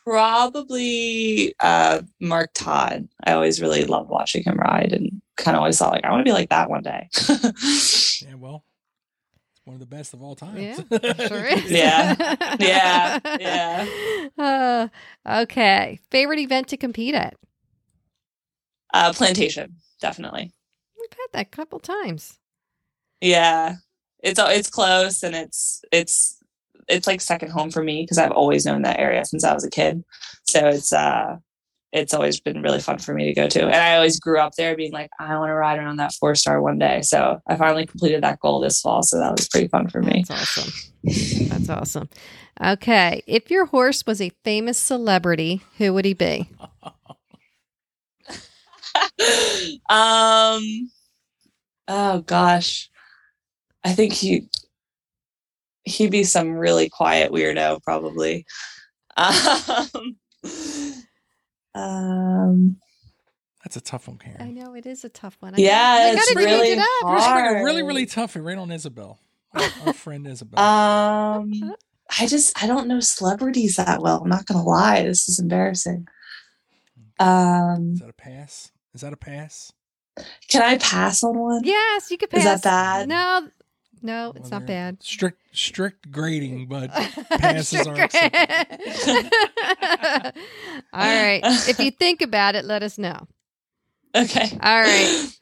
probably 0.05 1.55
uh 1.61 2.03
Mark 2.19 2.51
Todd. 2.55 3.09
I 3.25 3.33
always 3.33 3.61
really 3.61 3.85
loved 3.85 4.11
watching 4.11 4.43
him 4.43 4.57
ride 4.59 4.93
and 4.93 5.21
kind 5.37 5.57
of 5.57 5.61
always 5.61 5.79
thought 5.79 5.93
like 5.93 6.05
I 6.05 6.11
want 6.11 6.21
to 6.21 6.29
be 6.29 6.33
like 6.33 6.49
that 6.49 6.71
one 6.71 6.83
day. 6.83 7.09
yeah, 8.23 8.35
well, 8.37 8.65
one 9.65 9.75
of 9.75 9.81
the 9.81 9.87
best 9.87 10.15
of 10.15 10.23
all 10.23 10.35
time. 10.35 10.57
Yeah, 10.57 10.75
sure 11.29 11.45
is. 11.47 11.71
yeah, 11.71 12.15
yeah, 12.59 13.19
yeah. 13.39 13.87
Uh, 14.39 14.89
okay, 15.43 16.01
favorite 16.11 16.39
event 16.39 16.69
to 16.69 16.77
compete 16.77 17.15
at? 17.15 17.35
Uh, 18.93 19.13
plantation, 19.13 19.77
definitely. 20.01 20.53
We've 20.99 21.13
had 21.13 21.27
that 21.33 21.47
a 21.47 21.51
couple 21.51 21.79
times. 21.79 22.39
Yeah, 23.21 23.77
it's 24.23 24.41
it's 24.43 24.71
close 24.71 25.23
and 25.23 25.35
it's 25.35 25.83
it's 25.93 26.39
it's 26.89 27.07
like 27.07 27.21
second 27.21 27.51
home 27.51 27.71
for 27.71 27.83
me 27.83 28.03
because 28.03 28.19
I've 28.19 28.33
always 28.33 28.67
known 28.67 28.83
that 28.83 28.99
area 28.99 29.25
since 29.25 29.45
I 29.45 29.55
was 29.55 29.65
a 29.65 29.71
kid. 29.71 30.03
So 30.45 30.69
it's 30.69 30.93
uh 30.93 31.37
it's 31.93 32.14
always 32.14 32.41
been 32.41 32.62
really 32.62 32.78
fun 32.80 32.99
for 32.99 33.12
me 33.14 33.26
to 33.26 33.34
go 33.34 33.49
to. 33.49 33.64
And 33.64 33.74
I 33.74 33.97
always 33.97 34.20
grew 34.20 34.38
up 34.38 34.55
there 34.57 34.76
being 34.76 34.93
like, 34.93 35.11
I 35.18 35.36
want 35.36 35.51
to 35.51 35.55
ride 35.55 35.78
around 35.78 35.97
that 35.97 36.12
four 36.12 36.34
star 36.34 36.62
one 36.62 36.78
day. 36.78 37.03
So 37.03 37.41
I 37.49 37.57
finally 37.57 37.86
completed 37.86 38.22
that 38.22 38.38
goal 38.41 38.61
this 38.61 38.80
fall. 38.80 39.03
So 39.03 39.18
that 39.18 39.32
was 39.32 39.49
pretty 39.49 39.68
fun 39.68 39.88
for 39.88 40.01
me. 40.01 40.24
That's 40.28 40.59
awesome. 40.59 40.72
That's 41.49 41.68
awesome. 41.68 42.09
Okay. 42.62 43.22
If 43.26 43.51
your 43.51 43.66
horse 43.66 44.07
was 44.07 44.20
a 44.20 44.30
famous 44.45 44.78
celebrity, 44.78 45.62
who 45.78 45.93
would 45.95 46.05
he 46.05 46.14
be? 46.14 46.49
um 49.88 50.91
oh 51.88 52.22
gosh. 52.24 52.88
I 53.82 53.93
think 53.93 54.12
he 54.12 54.49
he'd 55.84 56.11
be 56.11 56.24
some 56.24 56.53
really 56.53 56.88
quiet 56.88 57.32
weirdo 57.32 57.82
probably. 57.82 58.47
Um 59.16 60.16
um, 61.75 62.77
That's 63.64 63.77
a 63.77 63.81
tough 63.81 64.09
one, 64.09 64.18
Karen. 64.18 64.41
I 64.41 64.51
know 64.51 64.75
it 64.75 64.87
is 64.87 65.05
a 65.05 65.09
tough 65.09 65.37
one. 65.41 65.55
I 65.55 65.59
yeah, 65.59 66.12
it's 66.12 66.35
really 66.35 66.73
it 66.73 66.79
hard. 67.03 67.64
really, 67.64 67.83
really 67.83 68.07
tough. 68.07 68.37
It 68.37 68.41
ran 68.41 68.59
on 68.59 68.71
Isabel, 68.73 69.18
our, 69.55 69.62
our 69.87 69.93
friend 69.93 70.27
Isabel. 70.27 70.59
Um, 70.61 71.75
I 72.18 72.27
just 72.27 72.61
I 72.62 72.66
don't 72.66 72.89
know 72.89 73.01
celebrities 73.01 73.77
that 73.77 74.03
well. 74.03 74.23
I'm 74.23 74.29
not 74.29 74.47
gonna 74.47 74.64
lie. 74.64 75.03
This 75.05 75.29
is 75.29 75.39
embarrassing. 75.39 76.09
Um, 77.18 77.93
is 77.95 78.01
that 78.01 78.11
a 78.11 78.14
pass? 78.14 78.73
Is 78.95 79.03
that 79.03 79.12
a 79.12 79.16
pass? 79.16 79.73
Can 80.49 80.62
I 80.62 80.79
pass 80.79 81.23
on 81.23 81.39
one? 81.39 81.62
Yes, 81.64 82.11
you 82.11 82.18
could 82.18 82.31
pass. 82.31 82.41
Is 82.41 82.45
that 82.45 82.62
bad? 82.62 83.09
No, 83.09 83.49
no, 84.03 84.33
it's 84.35 84.51
well, 84.51 84.61
not 84.61 84.67
bad. 84.67 85.03
Strict 85.03 85.39
strict 85.53 86.11
grading, 86.11 86.67
but 86.67 86.91
passes 87.31 87.87
are 87.87 87.95
accepted. 87.95 89.31
All 90.93 91.01
right. 91.01 91.41
If 91.69 91.79
you 91.81 91.91
think 91.91 92.23
about 92.23 92.55
it, 92.55 92.65
let 92.65 92.83
us 92.83 92.99
know. 92.99 93.27
Okay. 94.13 94.59
All 94.61 94.81
right. 94.81 95.39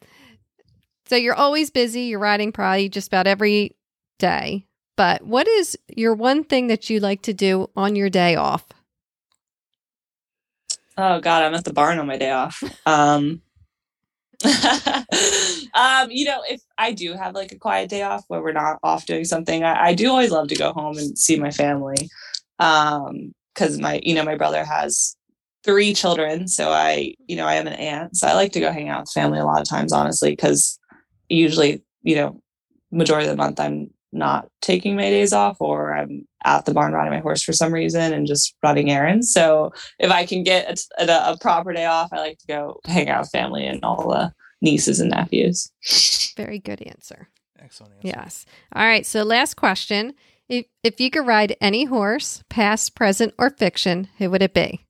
So 1.06 1.16
you're 1.16 1.34
always 1.34 1.70
busy. 1.70 2.02
You're 2.02 2.18
riding 2.18 2.52
probably 2.52 2.90
just 2.90 3.08
about 3.08 3.26
every 3.26 3.74
day. 4.18 4.66
But 4.94 5.22
what 5.22 5.48
is 5.48 5.78
your 5.96 6.12
one 6.12 6.44
thing 6.44 6.66
that 6.66 6.90
you 6.90 7.00
like 7.00 7.22
to 7.22 7.32
do 7.32 7.70
on 7.74 7.96
your 7.96 8.10
day 8.10 8.36
off? 8.36 8.66
Oh 10.98 11.18
God, 11.20 11.44
I'm 11.44 11.54
at 11.54 11.64
the 11.64 11.72
barn 11.72 11.98
on 11.98 12.06
my 12.06 12.18
day 12.18 12.30
off. 12.30 12.62
Um, 12.84 13.40
um, 15.74 16.10
you 16.10 16.24
know, 16.24 16.42
if 16.48 16.60
I 16.76 16.92
do 16.92 17.14
have 17.14 17.34
like 17.34 17.52
a 17.52 17.58
quiet 17.58 17.90
day 17.90 18.02
off 18.02 18.24
where 18.28 18.42
we're 18.42 18.52
not 18.52 18.78
off 18.82 19.06
doing 19.06 19.24
something, 19.24 19.64
I, 19.64 19.88
I 19.88 19.94
do 19.94 20.10
always 20.10 20.30
love 20.30 20.48
to 20.48 20.56
go 20.56 20.72
home 20.72 20.96
and 20.96 21.18
see 21.18 21.38
my 21.38 21.50
family. 21.50 22.08
Um, 22.58 23.32
because 23.54 23.78
my, 23.80 24.00
you 24.04 24.14
know, 24.14 24.22
my 24.22 24.36
brother 24.36 24.64
has 24.64 25.16
three 25.64 25.92
children, 25.92 26.46
so 26.46 26.70
I, 26.70 27.14
you 27.26 27.34
know, 27.34 27.46
I 27.46 27.56
am 27.56 27.66
an 27.66 27.72
aunt, 27.72 28.16
so 28.16 28.28
I 28.28 28.34
like 28.34 28.52
to 28.52 28.60
go 28.60 28.70
hang 28.70 28.88
out 28.88 29.00
with 29.00 29.10
family 29.10 29.40
a 29.40 29.44
lot 29.44 29.60
of 29.60 29.68
times, 29.68 29.92
honestly, 29.92 30.30
because 30.30 30.78
usually, 31.28 31.82
you 32.02 32.14
know, 32.14 32.40
majority 32.92 33.26
of 33.26 33.36
the 33.36 33.42
month 33.42 33.58
I'm 33.58 33.90
not 34.12 34.48
taking 34.62 34.96
my 34.96 35.02
days 35.02 35.32
off 35.32 35.56
or 35.60 35.94
I'm 35.94 36.26
at 36.44 36.64
the 36.64 36.72
barn 36.72 36.92
riding 36.92 37.12
my 37.12 37.20
horse 37.20 37.42
for 37.42 37.52
some 37.52 37.72
reason 37.72 38.12
and 38.12 38.26
just 38.26 38.54
running 38.62 38.90
errands. 38.90 39.32
So 39.32 39.72
if 39.98 40.10
I 40.10 40.24
can 40.26 40.42
get 40.42 40.80
a, 40.98 41.04
a, 41.04 41.32
a 41.32 41.38
proper 41.38 41.72
day 41.72 41.86
off, 41.86 42.12
I 42.12 42.18
like 42.18 42.38
to 42.38 42.46
go 42.46 42.80
hang 42.86 43.08
out 43.08 43.20
with 43.20 43.30
family 43.30 43.66
and 43.66 43.84
all 43.84 44.08
the 44.08 44.32
nieces 44.62 45.00
and 45.00 45.10
nephews. 45.10 45.70
Very 46.36 46.58
good 46.58 46.82
answer. 46.82 47.28
Excellent 47.60 47.94
answer. 47.96 48.06
Yes. 48.06 48.46
All 48.74 48.84
right. 48.84 49.04
So 49.04 49.22
last 49.22 49.54
question. 49.54 50.14
If 50.48 50.64
if 50.82 50.98
you 50.98 51.10
could 51.10 51.26
ride 51.26 51.56
any 51.60 51.84
horse, 51.84 52.42
past, 52.48 52.94
present, 52.94 53.34
or 53.38 53.50
fiction, 53.50 54.08
who 54.16 54.30
would 54.30 54.42
it 54.42 54.54
be? 54.54 54.84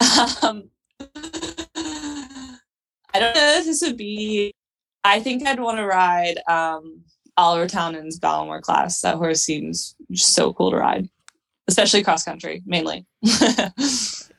Um, 0.42 0.70
I 3.14 3.18
don't 3.18 3.34
know 3.34 3.58
if 3.58 3.64
this 3.64 3.82
would 3.82 3.96
be. 3.96 4.54
I 5.04 5.20
think 5.20 5.46
I'd 5.46 5.60
want 5.60 5.78
to 5.78 5.86
ride 5.86 6.38
um, 6.48 7.02
Oliver 7.36 7.66
Townend's 7.66 8.18
Ballaghmor 8.18 8.60
Class. 8.60 9.00
That 9.00 9.16
horse 9.16 9.42
seems 9.42 9.94
so 10.14 10.52
cool 10.52 10.70
to 10.70 10.76
ride, 10.76 11.08
especially 11.68 12.02
cross 12.04 12.24
country, 12.24 12.62
mainly. 12.66 13.06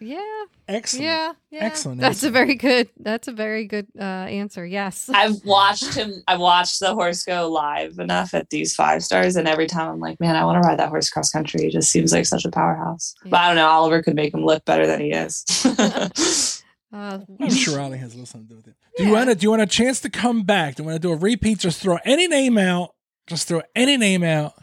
Yeah. 0.04 0.44
Excellent. 0.68 1.06
Yeah. 1.06 1.34
Yeah. 1.50 1.64
Excellent 1.64 2.02
That's 2.02 2.24
a 2.24 2.30
very 2.30 2.56
good. 2.56 2.90
That's 3.00 3.28
a 3.28 3.32
very 3.32 3.66
good 3.66 3.88
uh, 3.98 4.04
answer. 4.04 4.66
Yes. 4.66 5.10
I've 5.14 5.44
watched 5.46 5.94
him. 5.94 6.12
I've 6.28 6.40
watched 6.40 6.80
the 6.80 6.94
horse 6.94 7.24
go 7.24 7.50
live 7.50 8.00
enough 8.00 8.34
at 8.34 8.50
these 8.50 8.76
five 8.76 9.04
stars, 9.04 9.36
and 9.36 9.48
every 9.48 9.68
time 9.68 9.90
I'm 9.90 10.00
like, 10.00 10.20
man, 10.20 10.36
I 10.36 10.44
want 10.44 10.62
to 10.62 10.68
ride 10.68 10.80
that 10.80 10.90
horse 10.90 11.10
cross 11.10 11.30
country. 11.30 11.64
He 11.64 11.70
just 11.70 11.90
seems 11.90 12.12
like 12.12 12.26
such 12.26 12.44
a 12.44 12.52
powerhouse. 12.52 13.16
But 13.24 13.40
I 13.40 13.48
don't 13.48 13.56
know. 13.56 13.68
Oliver 13.68 14.04
could 14.04 14.16
make 14.16 14.34
him 14.34 14.46
look 14.46 14.66
better 14.66 14.86
than 14.86 15.00
he 15.00 15.12
is. 15.12 15.46
Uh, 16.94 17.20
I'm 17.42 17.50
sure 17.50 17.80
Ollie 17.82 17.98
has 17.98 18.14
a 18.14 18.18
little 18.18 18.26
something 18.28 18.48
to 18.48 18.54
do 18.54 18.58
with 18.58 18.68
it. 18.68 18.76
Do 18.98 19.06
you 19.06 19.12
want 19.14 19.30
to? 19.30 19.36
Do 19.36 19.44
you 19.46 19.50
want 19.50 19.64
a 19.64 19.66
chance 19.66 20.00
to 20.02 20.10
come 20.10 20.44
back? 20.44 20.76
Do 20.76 20.84
you 20.84 20.88
want 20.90 21.02
to 21.02 21.08
do 21.08 21.12
a 21.12 21.16
repeat? 21.18 21.58
Just 21.60 21.82
throw 21.82 21.98
any 22.06 22.28
name 22.28 22.58
out. 22.58 22.94
Just 23.26 23.48
throw 23.48 23.62
any 23.76 23.98
name 23.98 24.24
out. 24.24 24.54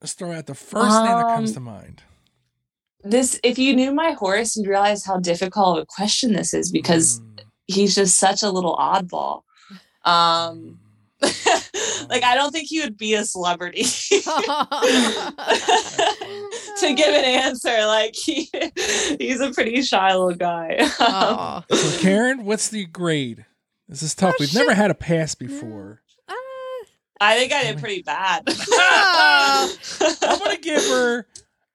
Just 0.00 0.18
throw 0.18 0.32
out 0.32 0.46
the 0.46 0.54
first 0.54 0.96
name 1.04 1.06
that 1.18 1.36
comes 1.36 1.50
Um, 1.50 1.54
to 1.54 1.60
mind. 1.60 2.02
this, 3.04 3.38
if 3.44 3.58
you 3.58 3.76
knew 3.76 3.92
my 3.92 4.12
horse, 4.12 4.56
you'd 4.56 4.66
realize 4.68 5.04
how 5.04 5.18
difficult 5.18 5.78
of 5.78 5.82
a 5.84 5.86
question 5.86 6.32
this 6.32 6.52
is 6.52 6.70
because 6.72 7.20
Mm. 7.20 7.40
he's 7.68 7.94
just 7.94 8.16
such 8.16 8.42
a 8.42 8.50
little 8.50 8.76
oddball. 8.76 9.42
Um, 10.04 10.80
like 12.08 12.22
I 12.24 12.34
don't 12.34 12.50
think 12.52 12.68
he 12.68 12.80
would 12.80 12.96
be 12.96 13.14
a 13.14 13.24
celebrity 13.24 13.82
to 16.80 16.94
give 16.94 17.14
an 17.14 17.24
answer. 17.24 17.86
Like 17.86 18.14
he, 18.14 18.50
he's 19.18 19.40
a 19.40 19.50
pretty 19.52 19.82
shy 19.82 20.14
little 20.14 20.34
guy. 20.34 20.76
oh. 21.00 21.62
So, 21.70 21.98
Karen, 22.00 22.44
what's 22.44 22.68
the 22.68 22.86
grade? 22.86 23.46
This 23.88 24.02
is 24.02 24.14
tough. 24.14 24.34
Oh, 24.34 24.36
We've 24.40 24.54
never 24.54 24.74
had 24.74 24.90
a 24.90 24.94
pass 24.94 25.34
before. 25.34 26.02
Uh, 26.28 26.34
I 27.20 27.38
think 27.38 27.52
I 27.52 27.64
did 27.64 27.78
pretty 27.78 28.02
bad. 28.02 28.42
I'm 30.22 30.38
gonna 30.38 30.56
give 30.58 30.82
her 30.84 31.26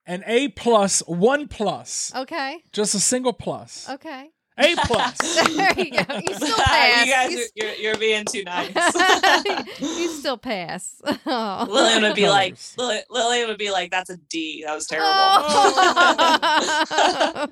an 0.06 0.24
A 0.26 0.48
plus, 0.48 1.00
one 1.06 1.48
plus, 1.48 2.12
okay. 2.16 2.62
just 2.72 2.94
a 2.94 2.98
single 3.00 3.32
plus. 3.32 3.88
Okay. 3.88 4.30
A 4.60 4.74
plus. 4.76 5.16
there 5.56 5.72
you 5.78 5.92
go. 5.92 6.02
You 6.18 6.34
still 6.34 6.56
pass. 6.56 7.06
you 7.06 7.12
guys, 7.12 7.30
You 7.32 7.38
are, 7.38 7.44
you're, 7.54 7.74
you're 7.74 7.96
being 7.98 8.24
too 8.24 8.42
nice. 8.42 8.72
you 9.80 10.08
still 10.08 10.36
pass. 10.36 11.00
Oh. 11.26 11.66
Lillian 11.70 12.02
would 12.02 12.16
be 12.16 12.28
like, 12.28 12.54
Colors. 12.54 12.74
Lillian, 12.76 13.02
Lillian 13.10 13.48
would 13.48 13.58
be 13.58 13.70
like, 13.70 13.90
"That's 13.92 14.10
a 14.10 14.16
D. 14.16 14.64
That 14.66 14.74
was 14.74 14.86
terrible." 14.86 15.08
Oh, 15.10 17.46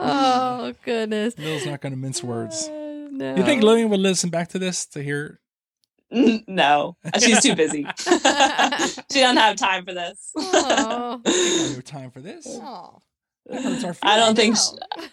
oh 0.00 0.74
goodness. 0.84 1.38
Lil's 1.38 1.66
not 1.66 1.80
gonna 1.80 1.96
mince 1.96 2.22
words. 2.24 2.68
Uh, 2.68 3.08
no. 3.10 3.36
You 3.36 3.44
think 3.44 3.62
Lillian 3.62 3.88
would 3.90 4.00
listen 4.00 4.30
back 4.30 4.48
to 4.48 4.58
this 4.58 4.86
to 4.86 5.02
hear? 5.02 5.38
No, 6.10 6.96
she's 7.20 7.40
too 7.40 7.54
busy. 7.54 7.86
she 8.00 9.20
doesn't 9.20 9.36
have 9.36 9.54
time 9.56 9.84
for 9.84 9.94
this. 9.94 10.32
Oh. 10.36 11.20
I 11.24 11.72
have 11.74 11.84
time 11.84 12.10
for 12.10 12.20
this. 12.20 12.46
Oh. 12.48 13.00
That 13.46 13.62
hurts 13.62 13.84
our 13.84 13.94
I 14.02 14.16
don't 14.16 14.34
think 14.34 14.56
No. 14.56 15.04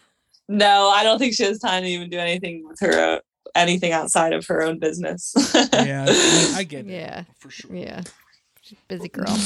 No, 0.47 0.89
I 0.89 1.03
don't 1.03 1.19
think 1.19 1.33
she 1.33 1.43
has 1.43 1.59
time 1.59 1.83
to 1.83 1.89
even 1.89 2.09
do 2.09 2.17
anything 2.17 2.65
with 2.67 2.79
her, 2.81 3.15
uh, 3.15 3.19
anything 3.55 3.91
outside 3.91 4.33
of 4.33 4.45
her 4.47 4.61
own 4.63 4.79
business. 4.79 5.33
Yeah, 5.73 6.05
I, 6.07 6.53
I 6.57 6.63
get 6.67 6.85
it. 6.85 6.91
Yeah. 6.91 7.23
for 7.39 7.49
sure. 7.49 7.75
Yeah. 7.75 8.01
She's 8.61 8.77
a 8.79 8.85
busy 8.87 9.09
girl. 9.09 9.37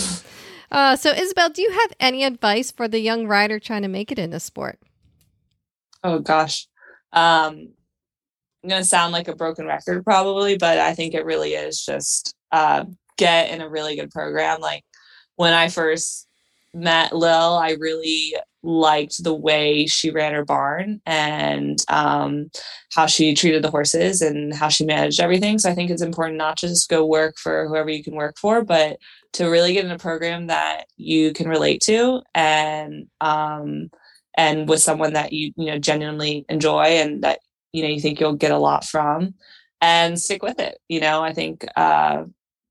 Uh, 0.71 0.95
so, 0.95 1.11
Isabel, 1.11 1.49
do 1.49 1.61
you 1.61 1.71
have 1.71 1.91
any 1.99 2.23
advice 2.23 2.71
for 2.71 2.87
the 2.87 2.99
young 2.99 3.27
rider 3.27 3.59
trying 3.59 3.81
to 3.83 3.87
make 3.87 4.11
it 4.11 4.17
in 4.17 4.29
the 4.31 4.39
sport? 4.39 4.79
Oh 6.03 6.19
gosh. 6.19 6.67
Um 7.13 7.73
I'm 8.63 8.69
gonna 8.69 8.83
sound 8.83 9.11
like 9.11 9.27
a 9.27 9.35
broken 9.35 9.65
record 9.65 10.03
probably, 10.03 10.57
but 10.57 10.77
I 10.79 10.93
think 10.93 11.13
it 11.13 11.25
really 11.25 11.53
is 11.53 11.83
just 11.85 12.33
uh 12.51 12.85
get 13.17 13.49
in 13.51 13.61
a 13.61 13.69
really 13.69 13.95
good 13.95 14.09
program. 14.11 14.61
Like 14.61 14.83
when 15.35 15.53
I 15.53 15.69
first 15.69 16.27
met 16.73 17.15
Lil, 17.15 17.57
I 17.57 17.75
really 17.79 18.35
liked 18.63 19.23
the 19.23 19.33
way 19.33 19.87
she 19.87 20.11
ran 20.11 20.33
her 20.33 20.45
barn 20.45 21.01
and 21.07 21.83
um 21.87 22.51
how 22.93 23.07
she 23.07 23.33
treated 23.33 23.63
the 23.63 23.71
horses 23.71 24.21
and 24.21 24.53
how 24.53 24.69
she 24.69 24.85
managed 24.85 25.19
everything. 25.19 25.57
So 25.57 25.69
I 25.69 25.73
think 25.73 25.89
it's 25.89 26.01
important 26.01 26.37
not 26.37 26.57
just 26.57 26.89
go 26.89 27.05
work 27.05 27.35
for 27.37 27.67
whoever 27.67 27.89
you 27.89 28.03
can 28.03 28.15
work 28.15 28.37
for, 28.37 28.63
but 28.63 28.97
to 29.33 29.47
really 29.47 29.73
get 29.73 29.85
in 29.85 29.91
a 29.91 29.97
program 29.97 30.47
that 30.47 30.85
you 30.97 31.33
can 31.33 31.47
relate 31.47 31.81
to 31.81 32.21
and 32.35 33.07
um 33.21 33.89
and 34.37 34.67
with 34.67 34.81
someone 34.81 35.13
that 35.13 35.33
you 35.33 35.51
you 35.55 35.65
know 35.65 35.79
genuinely 35.79 36.45
enjoy 36.49 36.83
and 36.83 37.23
that 37.23 37.39
you 37.73 37.81
know 37.81 37.89
you 37.89 37.99
think 37.99 38.19
you'll 38.19 38.33
get 38.33 38.51
a 38.51 38.57
lot 38.57 38.85
from 38.85 39.33
and 39.81 40.19
stick 40.19 40.43
with 40.43 40.59
it 40.59 40.77
you 40.87 40.99
know 40.99 41.21
i 41.21 41.33
think 41.33 41.65
uh, 41.75 42.23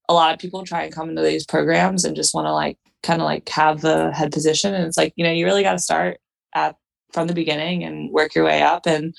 a 0.09 0.15
lot 0.15 0.33
of 0.33 0.41
people 0.41 0.65
try 0.65 0.85
and 0.85 0.95
come 0.95 1.11
into 1.11 1.23
these 1.23 1.47
programs 1.47 2.05
and 2.05 2.17
just 2.17 2.35
want 2.35 2.47
to 2.47 2.53
like 2.53 2.79
kind 3.03 3.21
of 3.21 3.27
like 3.27 3.49
have 3.49 3.81
the 3.81 4.13
head 4.13 4.33
position 4.33 4.75
and 4.75 4.85
it's 4.85 4.97
like 4.97 5.13
you 5.17 5.25
know 5.25 5.33
you 5.33 5.45
really 5.45 5.63
got 5.63 5.73
to 5.73 5.79
start 5.79 6.19
at 6.55 6.77
from 7.13 7.27
the 7.27 7.35
beginning 7.35 7.85
and 7.85 8.11
work 8.13 8.35
your 8.35 8.45
way 8.45 8.63
up 8.63 8.87
and 8.87 9.15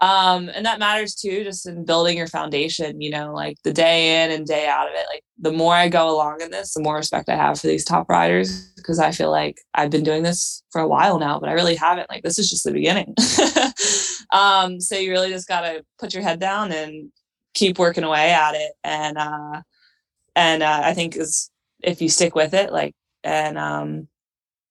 um 0.00 0.48
and 0.48 0.66
that 0.66 0.80
matters 0.80 1.14
too 1.14 1.44
just 1.44 1.66
in 1.66 1.84
building 1.84 2.16
your 2.16 2.26
foundation 2.26 3.00
you 3.00 3.10
know 3.10 3.32
like 3.32 3.56
the 3.62 3.72
day 3.72 4.24
in 4.24 4.32
and 4.32 4.46
day 4.46 4.66
out 4.66 4.88
of 4.88 4.94
it 4.94 5.06
like 5.08 5.22
the 5.38 5.52
more 5.52 5.74
i 5.74 5.88
go 5.88 6.10
along 6.10 6.40
in 6.40 6.50
this 6.50 6.74
the 6.74 6.82
more 6.82 6.96
respect 6.96 7.28
i 7.28 7.36
have 7.36 7.60
for 7.60 7.68
these 7.68 7.84
top 7.84 8.08
riders 8.08 8.72
because 8.76 8.98
i 8.98 9.12
feel 9.12 9.30
like 9.30 9.60
i've 9.74 9.90
been 9.90 10.02
doing 10.02 10.24
this 10.24 10.62
for 10.72 10.80
a 10.80 10.88
while 10.88 11.18
now 11.18 11.38
but 11.38 11.48
i 11.48 11.52
really 11.52 11.76
haven't 11.76 12.10
like 12.10 12.22
this 12.22 12.38
is 12.38 12.50
just 12.50 12.64
the 12.64 12.72
beginning. 12.72 13.14
Um 14.32 14.80
so 14.80 14.96
you 14.96 15.12
really 15.12 15.28
just 15.28 15.46
got 15.46 15.60
to 15.60 15.84
put 16.00 16.12
your 16.12 16.22
head 16.22 16.40
down 16.40 16.72
and 16.72 17.12
keep 17.52 17.78
working 17.78 18.02
away 18.02 18.32
at 18.32 18.54
it 18.54 18.72
and 18.82 19.16
uh 19.16 19.62
and 20.34 20.62
uh, 20.62 20.80
i 20.82 20.92
think 20.92 21.14
is 21.16 21.50
if 21.82 22.02
you 22.02 22.08
stick 22.08 22.34
with 22.34 22.52
it 22.52 22.72
like 22.72 22.94
and 23.24 23.58
um 23.58 24.06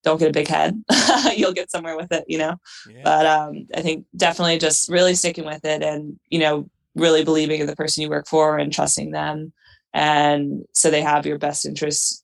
don't 0.04 0.20
get 0.20 0.30
a 0.30 0.34
big 0.34 0.48
head 0.48 0.82
you'll 1.36 1.54
get 1.54 1.72
somewhere 1.72 1.96
with 1.98 2.12
it 2.12 2.24
you 2.28 2.38
know 2.38 2.56
Yeah. 2.90 3.02
but 3.04 3.26
um, 3.26 3.68
I 3.76 3.82
think 3.82 4.06
definitely 4.16 4.58
just 4.60 4.90
really 4.90 5.16
sticking 5.16 5.46
with 5.46 5.64
it 5.66 5.82
and 5.82 6.20
you 6.30 6.40
know 6.40 6.70
really 6.96 7.24
believing 7.24 7.60
in 7.62 7.68
the 7.68 7.76
person 7.76 8.02
you 8.04 8.10
work 8.10 8.28
for 8.28 8.58
and 8.58 8.72
trusting 8.72 9.12
them 9.12 9.54
and 9.94 10.64
so 10.74 10.90
they 10.92 11.02
have 11.02 11.26
your 11.26 11.38
best 11.38 11.66
interests 11.66 12.24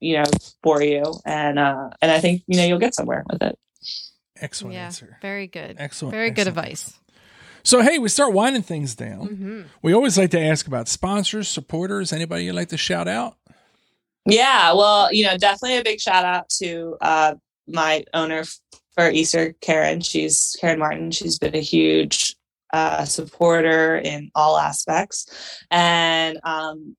you 0.00 0.16
know 0.18 0.24
for 0.62 0.82
you 0.82 1.04
and 1.24 1.58
uh 1.58 1.90
and 2.02 2.10
I 2.10 2.20
think 2.20 2.42
you 2.46 2.56
know 2.58 2.64
you'll 2.64 2.78
get 2.78 2.94
somewhere 2.94 3.24
with 3.30 3.42
it 3.42 3.58
Excellent 4.42 4.74
yeah. 4.74 4.86
answer. 4.86 5.18
Very 5.20 5.46
good. 5.46 5.76
Excellent. 5.78 6.12
Very 6.14 6.30
good 6.30 6.48
excellent, 6.48 6.58
advice. 6.66 6.98
So 7.62 7.82
hey, 7.82 7.98
we 7.98 8.08
start 8.08 8.32
winding 8.32 8.62
things 8.62 8.94
down. 8.94 9.26
hmm 9.26 9.62
We 9.82 9.92
always 9.92 10.16
like 10.16 10.30
to 10.30 10.40
ask 10.40 10.66
about 10.66 10.88
sponsors, 10.88 11.46
supporters. 11.46 12.10
Anybody 12.12 12.44
you'd 12.44 12.54
like 12.54 12.70
to 12.70 12.78
shout 12.78 13.06
out? 13.06 13.36
Yeah 14.30 14.72
well 14.72 15.12
you 15.12 15.24
know 15.24 15.36
definitely 15.36 15.78
a 15.78 15.84
big 15.84 16.00
shout 16.00 16.24
out 16.24 16.48
to 16.48 16.96
uh 17.00 17.34
my 17.66 18.04
owner 18.14 18.44
for 18.94 19.10
Easter 19.10 19.54
Karen 19.60 20.00
she's 20.00 20.56
Karen 20.60 20.78
Martin 20.78 21.10
she's 21.10 21.38
been 21.38 21.54
a 21.54 21.60
huge 21.60 22.36
uh 22.72 23.04
supporter 23.04 23.96
in 23.96 24.30
all 24.34 24.56
aspects 24.56 25.64
and 25.70 26.38
um 26.44 26.96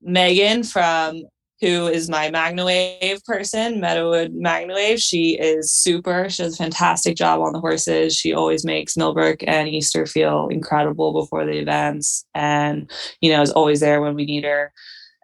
Megan 0.00 0.62
from 0.62 1.22
who 1.60 1.88
is 1.88 2.08
my 2.08 2.30
Magnawave 2.30 3.24
person, 3.24 3.80
Meadowood 3.80 4.32
Magnawave. 4.32 5.02
She 5.02 5.36
is 5.36 5.72
super. 5.72 6.30
She 6.30 6.44
does 6.44 6.54
a 6.54 6.62
fantastic 6.62 7.16
job 7.16 7.40
on 7.40 7.52
the 7.52 7.60
horses. 7.60 8.14
She 8.14 8.32
always 8.32 8.64
makes 8.64 8.96
Millbrook 8.96 9.42
and 9.46 9.68
Easter 9.68 10.06
feel 10.06 10.48
incredible 10.48 11.12
before 11.12 11.44
the 11.44 11.58
events 11.58 12.24
and, 12.34 12.88
you 13.20 13.32
know, 13.32 13.42
is 13.42 13.50
always 13.50 13.80
there 13.80 14.00
when 14.00 14.14
we 14.14 14.24
need 14.24 14.44
her 14.44 14.72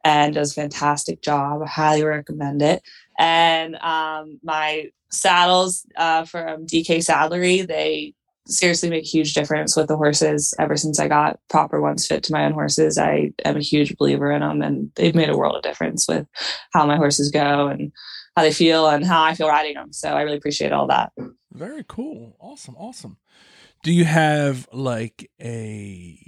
and 0.05 0.35
does 0.35 0.53
a 0.53 0.55
fantastic 0.55 1.23
job. 1.23 1.63
I 1.63 1.67
highly 1.67 2.05
recommend 2.05 2.63
it. 2.63 2.83
And 3.19 3.77
um, 3.77 4.39
my 4.43 4.91
saddles 5.11 5.87
uh, 5.97 6.25
from 6.25 6.67
DK 6.67 6.99
Saddlery, 6.99 7.67
they 7.67 8.15
seriously 8.47 8.91
make 8.91 9.05
a 9.05 9.09
huge 9.09 9.33
difference 9.33 9.75
with 9.75 9.89
the 9.89 9.97
horses 9.97 10.53
ever 10.59 10.77
since 10.77 11.01
I 11.01 11.09
got 11.09 11.41
proper 11.49 11.81
ones 11.81 12.07
fit 12.07 12.23
to 12.25 12.33
my 12.33 12.45
own 12.45 12.53
horses. 12.53 12.99
I 12.99 13.33
am 13.45 13.57
a 13.57 13.61
huge 13.61 13.97
believer 13.97 14.31
in 14.31 14.41
them 14.41 14.61
and 14.61 14.91
they've 14.97 15.15
made 15.15 15.31
a 15.31 15.37
world 15.37 15.57
of 15.57 15.63
difference 15.63 16.07
with 16.07 16.27
how 16.73 16.85
my 16.87 16.97
horses 16.97 17.31
go 17.31 17.69
and 17.69 17.91
how 18.37 18.43
they 18.43 18.53
feel 18.53 18.87
and 18.89 19.05
how 19.05 19.23
I 19.23 19.35
feel 19.35 19.49
riding 19.49 19.75
them. 19.75 19.95
So 19.95 20.11
I 20.11 20.23
really 20.23 20.37
appreciate 20.37 20.73
all 20.73 20.87
that. 20.89 21.13
Very 21.53 21.85
cool. 21.89 22.37
Awesome. 22.39 22.75
Awesome. 22.77 23.17
Do 23.83 23.93
you 23.93 24.05
have 24.05 24.69
like 24.73 25.31
a 25.41 26.19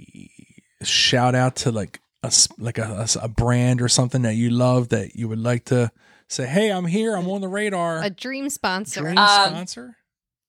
shout 0.83 1.35
out 1.35 1.57
to 1.57 1.71
like 1.71 1.99
a 2.23 2.31
like 2.57 2.77
a, 2.77 3.07
a 3.21 3.27
brand 3.27 3.81
or 3.81 3.87
something 3.89 4.23
that 4.23 4.35
you 4.35 4.49
love 4.49 4.89
that 4.89 5.15
you 5.15 5.27
would 5.27 5.39
like 5.39 5.65
to 5.65 5.91
say, 6.27 6.45
"Hey, 6.47 6.71
I'm 6.71 6.85
here. 6.85 7.15
I'm 7.15 7.27
on 7.29 7.41
the 7.41 7.47
radar." 7.47 8.03
A 8.03 8.09
dream 8.09 8.49
sponsor. 8.49 9.01
Dream 9.01 9.17
Um, 9.17 9.49
sponsor. 9.51 9.95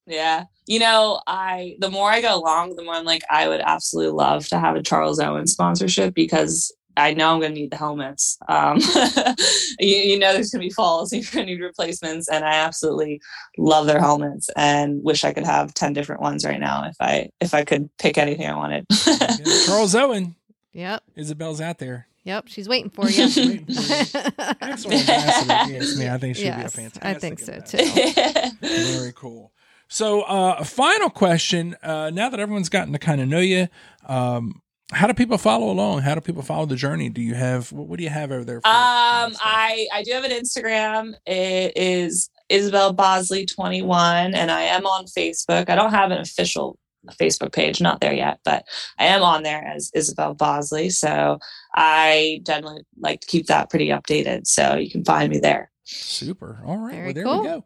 Yeah. 0.06 0.44
You 0.66 0.78
know, 0.78 1.20
I 1.26 1.76
the 1.80 1.90
more 1.90 2.10
I 2.10 2.20
go 2.22 2.34
along, 2.34 2.76
the 2.76 2.84
more 2.84 2.94
I'm 2.94 3.04
like, 3.04 3.22
I 3.30 3.48
would 3.48 3.60
absolutely 3.60 4.12
love 4.12 4.48
to 4.48 4.58
have 4.58 4.74
a 4.76 4.82
Charles 4.82 5.20
Owen 5.20 5.46
sponsorship 5.46 6.14
because 6.14 6.74
I 6.96 7.12
know 7.14 7.32
I'm 7.34 7.40
gonna 7.40 7.52
need 7.54 7.70
the 7.70 7.76
helmets. 7.76 8.38
Um 8.48 8.78
you, 9.78 9.96
you 9.96 10.18
know 10.18 10.32
there's 10.32 10.50
gonna 10.50 10.64
be 10.64 10.70
falls, 10.70 11.12
you're 11.12 11.22
gonna 11.32 11.46
need 11.46 11.60
replacements, 11.60 12.28
and 12.28 12.42
I 12.44 12.54
absolutely 12.54 13.20
love 13.58 13.86
their 13.86 14.00
helmets 14.00 14.48
and 14.56 15.02
wish 15.04 15.24
I 15.24 15.32
could 15.34 15.44
have 15.44 15.74
10 15.74 15.92
different 15.92 16.22
ones 16.22 16.44
right 16.44 16.58
now 16.58 16.84
if 16.88 16.96
I 17.00 17.28
if 17.40 17.52
I 17.52 17.64
could 17.64 17.90
pick 17.98 18.16
anything 18.16 18.46
I 18.46 18.56
wanted. 18.56 18.86
Yeah, 19.06 19.66
Charles 19.66 19.94
Owen. 19.94 20.34
Yep. 20.72 21.02
Isabel's 21.16 21.60
out 21.60 21.78
there. 21.78 22.06
Yep. 22.24 22.44
She's 22.48 22.68
waiting 22.68 22.90
for 22.90 23.08
you. 23.10 23.24
Waiting 23.24 23.66
for 23.66 23.80
Excellent 24.60 25.00
ambassador. 25.08 25.72
Yes, 25.72 25.96
me. 25.96 26.08
I 26.08 26.18
think 26.18 26.36
she'd 26.36 26.44
Yes, 26.44 26.76
be 26.76 26.82
a 26.84 26.90
fantastic. 26.90 27.04
I 27.04 27.14
think 27.14 27.38
so, 27.38 27.52
ambassador. 27.54 28.56
too. 28.60 28.94
Very 28.94 29.12
cool. 29.14 29.52
So, 29.88 30.22
uh, 30.22 30.56
a 30.58 30.64
final 30.64 31.08
question. 31.08 31.74
Uh, 31.82 32.10
now 32.10 32.28
that 32.28 32.38
everyone's 32.40 32.68
gotten 32.68 32.92
to 32.92 32.98
kind 32.98 33.20
of 33.22 33.28
know 33.28 33.40
you, 33.40 33.68
um, 34.06 34.60
how 34.92 35.06
do 35.06 35.14
people 35.14 35.38
follow 35.38 35.70
along? 35.70 36.00
How 36.02 36.14
do 36.14 36.20
people 36.20 36.42
follow 36.42 36.66
the 36.66 36.76
journey? 36.76 37.08
Do 37.08 37.22
you 37.22 37.34
have 37.34 37.72
what, 37.72 37.88
what 37.88 37.96
do 37.98 38.04
you 38.04 38.10
have 38.10 38.30
over 38.30 38.44
there? 38.44 38.60
For, 38.60 38.68
Um. 38.68 39.34
I 39.40 39.86
I 39.92 40.02
do 40.02 40.12
have 40.12 40.24
an 40.24 40.30
Instagram. 40.30 41.12
It 41.26 41.72
is 41.76 42.28
Isabel 42.50 42.92
Bosley 42.94 43.44
twenty 43.46 43.82
one, 43.82 44.34
and 44.34 44.50
I 44.50 44.62
am 44.62 44.84
on 44.86 45.04
Facebook. 45.06 45.68
I 45.70 45.74
don't 45.74 45.90
have 45.92 46.10
an 46.10 46.18
official 46.18 46.78
Facebook 47.20 47.52
page, 47.52 47.80
not 47.80 48.00
there 48.00 48.12
yet, 48.14 48.40
but 48.44 48.64
I 48.98 49.06
am 49.06 49.22
on 49.22 49.42
there 49.42 49.62
as 49.64 49.90
Isabel 49.94 50.34
Bosley. 50.34 50.90
So 50.90 51.38
I 51.74 52.40
generally 52.44 52.82
like 52.98 53.20
to 53.20 53.26
keep 53.26 53.46
that 53.46 53.70
pretty 53.70 53.88
updated. 53.88 54.46
So 54.46 54.74
you 54.76 54.90
can 54.90 55.04
find 55.04 55.30
me 55.30 55.38
there. 55.38 55.70
super. 55.84 56.60
All 56.66 56.76
right. 56.78 56.94
Very 56.94 57.04
well, 57.06 57.14
there 57.14 57.24
cool. 57.24 57.40
we 57.40 57.46
go. 57.46 57.64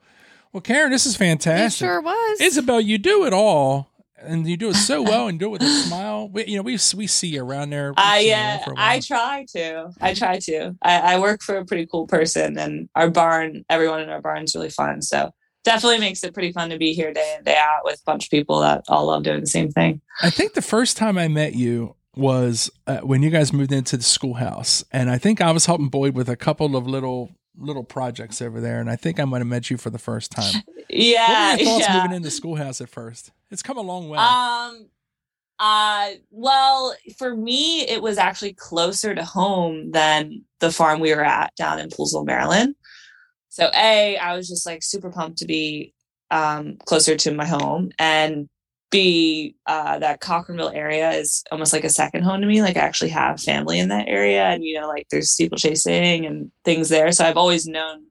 Well, 0.52 0.60
Karen, 0.60 0.90
this 0.92 1.06
is 1.06 1.14
It 1.14 1.18
fantastic. 1.18 1.86
sure 1.86 2.00
was. 2.02 2.40
Isabel, 2.40 2.80
you 2.80 2.98
do 2.98 3.24
it 3.24 3.32
all, 3.32 3.90
and 4.18 4.46
you 4.46 4.56
do 4.58 4.68
it 4.68 4.74
so 4.74 5.00
well, 5.02 5.26
and 5.28 5.38
do 5.40 5.46
it 5.46 5.50
with 5.50 5.62
a 5.62 5.68
smile. 5.86 6.28
We, 6.28 6.44
you 6.44 6.56
know, 6.56 6.62
we 6.62 6.78
we 6.94 7.06
see 7.06 7.28
you 7.28 7.42
around 7.42 7.70
there. 7.70 7.94
I 7.96 8.20
seen 8.20 8.32
uh, 8.34 8.36
around 8.36 8.60
for 8.64 8.70
a 8.70 8.74
while. 8.74 8.84
I 8.90 9.00
try 9.00 9.46
to. 9.56 9.90
I 10.00 10.14
try 10.14 10.38
to. 10.40 10.76
I, 10.82 11.14
I 11.14 11.18
work 11.20 11.42
for 11.42 11.56
a 11.56 11.64
pretty 11.64 11.86
cool 11.90 12.06
person, 12.06 12.58
and 12.58 12.88
our 12.94 13.10
barn, 13.10 13.64
everyone 13.70 14.02
in 14.02 14.10
our 14.10 14.20
barn 14.20 14.44
is 14.44 14.54
really 14.54 14.68
fun. 14.68 15.00
So 15.00 15.32
definitely 15.64 15.98
makes 15.98 16.22
it 16.24 16.34
pretty 16.34 16.52
fun 16.52 16.70
to 16.70 16.78
be 16.78 16.92
here 16.92 17.12
day 17.12 17.36
in 17.38 17.44
day 17.44 17.56
out 17.56 17.84
with 17.84 18.00
a 18.00 18.04
bunch 18.04 18.26
of 18.26 18.30
people 18.30 18.60
that 18.60 18.84
all 18.88 19.06
love 19.06 19.22
doing 19.22 19.40
the 19.40 19.46
same 19.46 19.70
thing. 19.70 20.00
I 20.20 20.30
think 20.30 20.54
the 20.54 20.62
first 20.62 20.96
time 20.96 21.18
I 21.18 21.28
met 21.28 21.54
you 21.54 21.96
was 22.14 22.70
uh, 22.86 22.98
when 22.98 23.22
you 23.22 23.30
guys 23.30 23.52
moved 23.52 23.72
into 23.72 23.96
the 23.96 24.02
schoolhouse, 24.02 24.84
and 24.92 25.10
I 25.10 25.18
think 25.18 25.40
I 25.40 25.50
was 25.52 25.66
helping 25.66 25.88
Boyd 25.88 26.14
with 26.14 26.28
a 26.28 26.36
couple 26.36 26.76
of 26.76 26.86
little 26.86 27.30
little 27.58 27.84
projects 27.84 28.40
over 28.40 28.60
there, 28.60 28.80
and 28.80 28.90
I 28.90 28.96
think 28.96 29.20
I 29.20 29.24
might 29.24 29.38
have 29.38 29.46
met 29.46 29.70
you 29.70 29.76
for 29.76 29.90
the 29.90 29.98
first 29.98 30.30
time. 30.30 30.62
Yeah, 30.94 31.52
what 31.52 31.58
were 31.58 31.64
your 31.64 31.72
thoughts 31.72 31.86
yeah. 31.88 31.96
moving 31.96 32.16
into 32.16 32.26
the 32.26 32.30
schoolhouse 32.30 32.82
at 32.82 32.90
first? 32.90 33.30
It's 33.50 33.62
come 33.62 33.78
a 33.78 33.82
long 33.82 34.10
way. 34.10 34.18
Um, 34.18 34.90
uh, 35.58 36.08
well, 36.30 36.94
for 37.16 37.34
me, 37.34 37.88
it 37.88 38.02
was 38.02 38.18
actually 38.18 38.52
closer 38.52 39.14
to 39.14 39.24
home 39.24 39.92
than 39.92 40.44
the 40.58 40.70
farm 40.70 41.00
we 41.00 41.14
were 41.14 41.24
at 41.24 41.54
down 41.56 41.78
in 41.78 41.88
Poolesville, 41.88 42.26
Maryland. 42.26 42.74
So, 43.52 43.70
A, 43.76 44.16
I 44.16 44.34
was 44.34 44.48
just 44.48 44.64
like 44.64 44.82
super 44.82 45.10
pumped 45.10 45.36
to 45.40 45.44
be 45.44 45.92
um, 46.30 46.78
closer 46.86 47.16
to 47.16 47.34
my 47.34 47.44
home. 47.44 47.90
And 47.98 48.48
B, 48.90 49.56
uh, 49.66 49.98
that 49.98 50.22
Cochranville 50.22 50.74
area 50.74 51.10
is 51.10 51.44
almost 51.52 51.74
like 51.74 51.84
a 51.84 51.90
second 51.90 52.22
home 52.22 52.40
to 52.40 52.46
me. 52.46 52.62
Like, 52.62 52.78
I 52.78 52.80
actually 52.80 53.10
have 53.10 53.42
family 53.42 53.78
in 53.78 53.90
that 53.90 54.08
area, 54.08 54.44
and, 54.44 54.64
you 54.64 54.80
know, 54.80 54.88
like 54.88 55.06
there's 55.10 55.28
steeplechasing 55.28 56.24
and 56.24 56.50
things 56.64 56.88
there. 56.88 57.12
So, 57.12 57.26
I've 57.26 57.36
always 57.36 57.66
known 57.66 58.06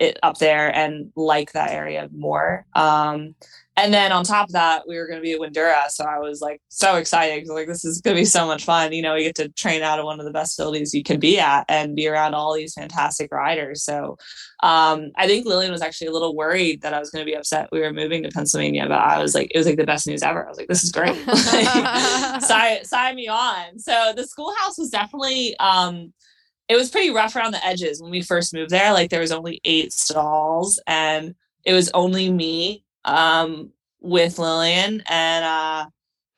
it 0.00 0.18
up 0.22 0.38
there 0.38 0.74
and 0.74 1.12
like 1.16 1.52
that 1.52 1.70
area 1.70 2.08
more. 2.10 2.64
Um, 2.74 3.34
and 3.76 3.92
then 3.92 4.12
on 4.12 4.22
top 4.22 4.48
of 4.48 4.52
that, 4.52 4.86
we 4.86 4.98
were 4.98 5.06
going 5.06 5.18
to 5.18 5.22
be 5.22 5.32
at 5.32 5.40
Windurra. 5.40 5.88
So 5.88 6.04
I 6.04 6.18
was 6.18 6.42
like 6.42 6.60
so 6.68 6.96
excited 6.96 7.48
like, 7.48 7.66
this 7.66 7.86
is 7.86 8.02
going 8.02 8.14
to 8.16 8.20
be 8.20 8.26
so 8.26 8.46
much 8.46 8.64
fun. 8.64 8.92
You 8.92 9.00
know, 9.00 9.14
we 9.14 9.22
get 9.22 9.34
to 9.36 9.48
train 9.48 9.82
out 9.82 9.98
of 9.98 10.04
one 10.04 10.20
of 10.20 10.26
the 10.26 10.32
best 10.32 10.52
facilities 10.56 10.92
you 10.92 11.02
can 11.02 11.18
be 11.18 11.38
at 11.38 11.64
and 11.68 11.96
be 11.96 12.06
around 12.06 12.34
all 12.34 12.54
these 12.54 12.74
fantastic 12.74 13.32
riders. 13.32 13.82
So 13.82 14.18
um, 14.62 15.10
I 15.16 15.26
think 15.26 15.46
Lillian 15.46 15.72
was 15.72 15.80
actually 15.80 16.08
a 16.08 16.12
little 16.12 16.36
worried 16.36 16.82
that 16.82 16.92
I 16.92 17.00
was 17.00 17.10
going 17.10 17.24
to 17.24 17.30
be 17.30 17.36
upset 17.36 17.70
we 17.72 17.80
were 17.80 17.94
moving 17.94 18.22
to 18.24 18.28
Pennsylvania, 18.28 18.84
but 18.86 18.98
I 18.98 19.18
was 19.18 19.34
like, 19.34 19.50
it 19.54 19.58
was 19.58 19.66
like 19.66 19.78
the 19.78 19.86
best 19.86 20.06
news 20.06 20.22
ever. 20.22 20.44
I 20.44 20.48
was 20.48 20.58
like, 20.58 20.68
this 20.68 20.84
is 20.84 20.92
great. 20.92 21.16
sign, 22.42 22.84
sign 22.84 23.16
me 23.16 23.28
on. 23.28 23.78
So 23.78 24.12
the 24.14 24.26
schoolhouse 24.26 24.78
was 24.78 24.90
definitely, 24.90 25.56
um, 25.58 26.12
it 26.68 26.76
was 26.76 26.90
pretty 26.90 27.10
rough 27.10 27.34
around 27.36 27.52
the 27.52 27.64
edges 27.64 28.02
when 28.02 28.10
we 28.10 28.20
first 28.20 28.52
moved 28.52 28.70
there. 28.70 28.92
Like 28.92 29.08
there 29.08 29.20
was 29.20 29.32
only 29.32 29.62
eight 29.64 29.94
stalls 29.94 30.78
and 30.86 31.34
it 31.64 31.72
was 31.72 31.90
only 31.94 32.30
me 32.30 32.84
um 33.04 33.70
with 34.00 34.38
Lillian 34.38 35.02
and 35.08 35.44
uh 35.44 35.86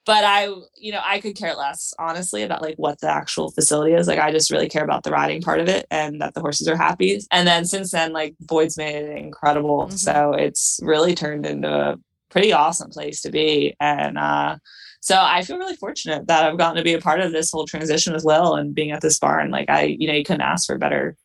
but 0.06 0.22
I 0.22 0.48
you 0.76 0.92
know 0.92 1.00
I 1.04 1.18
could 1.20 1.34
care 1.36 1.54
less 1.54 1.94
honestly 1.98 2.42
about 2.42 2.60
like 2.62 2.76
what 2.76 3.00
the 3.00 3.08
actual 3.10 3.50
facility 3.50 3.94
is 3.94 4.06
like 4.06 4.18
I 4.18 4.30
just 4.32 4.50
really 4.50 4.68
care 4.68 4.84
about 4.84 5.02
the 5.02 5.10
riding 5.10 5.40
part 5.40 5.60
of 5.60 5.68
it 5.68 5.86
and 5.90 6.20
that 6.20 6.34
the 6.34 6.40
horses 6.40 6.68
are 6.68 6.76
happy 6.76 7.20
and 7.30 7.46
then 7.48 7.64
since 7.64 7.90
then 7.92 8.12
like 8.12 8.34
Boyd's 8.40 8.76
made 8.76 8.96
it 8.96 9.16
incredible 9.16 9.86
Mhm. 9.86 9.98
so 9.98 10.32
it's 10.34 10.78
really 10.82 11.14
turned 11.14 11.46
into 11.46 11.68
a 11.72 11.96
pretty 12.30 12.52
awesome 12.52 12.90
place 12.90 13.22
to 13.22 13.30
be 13.30 13.74
and 13.80 14.18
uh 14.18 14.56
so 15.00 15.16
I 15.20 15.42
feel 15.42 15.58
really 15.58 15.76
fortunate 15.76 16.26
that 16.28 16.44
I've 16.46 16.56
gotten 16.58 16.76
to 16.76 16.82
be 16.82 16.94
a 16.94 17.00
part 17.00 17.20
of 17.20 17.30
this 17.32 17.50
whole 17.50 17.66
transition 17.66 18.12
with 18.14 18.24
Lil 18.24 18.54
and 18.56 18.74
being 18.74 18.90
at 18.90 19.00
this 19.02 19.18
barn 19.18 19.50
like 19.50 19.70
I 19.70 19.84
you 19.84 20.06
know 20.06 20.14
you 20.14 20.24
couldn't 20.24 20.40
ask 20.42 20.66
for 20.66 20.74
a 20.76 20.78
better 20.78 21.16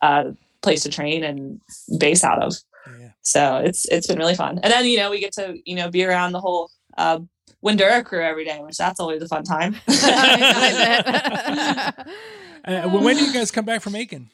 uh 0.00 0.30
place 0.62 0.82
to 0.82 0.88
train 0.90 1.22
and 1.24 1.60
base 1.98 2.22
out 2.24 2.42
of. 2.42 2.54
So 3.28 3.56
it's 3.58 3.84
it's 3.86 4.06
been 4.06 4.18
really 4.18 4.34
fun 4.34 4.58
and 4.62 4.72
then 4.72 4.86
you 4.86 4.96
know 4.96 5.10
we 5.10 5.20
get 5.20 5.32
to 5.34 5.56
you 5.66 5.76
know 5.76 5.90
be 5.90 6.02
around 6.04 6.32
the 6.32 6.40
whole 6.40 6.70
uh 6.96 7.20
Windurra 7.64 8.02
crew 8.04 8.22
every 8.22 8.44
day 8.44 8.58
which 8.60 8.76
that's 8.78 9.00
always 9.00 9.20
a 9.20 9.28
fun 9.28 9.44
time 9.44 9.76
Uh, 12.64 12.82
well, 12.92 13.02
when 13.02 13.16
do 13.16 13.24
you 13.24 13.32
guys 13.32 13.50
come 13.50 13.64
back 13.64 13.80
from 13.80 13.94
Aiken? 13.94 14.28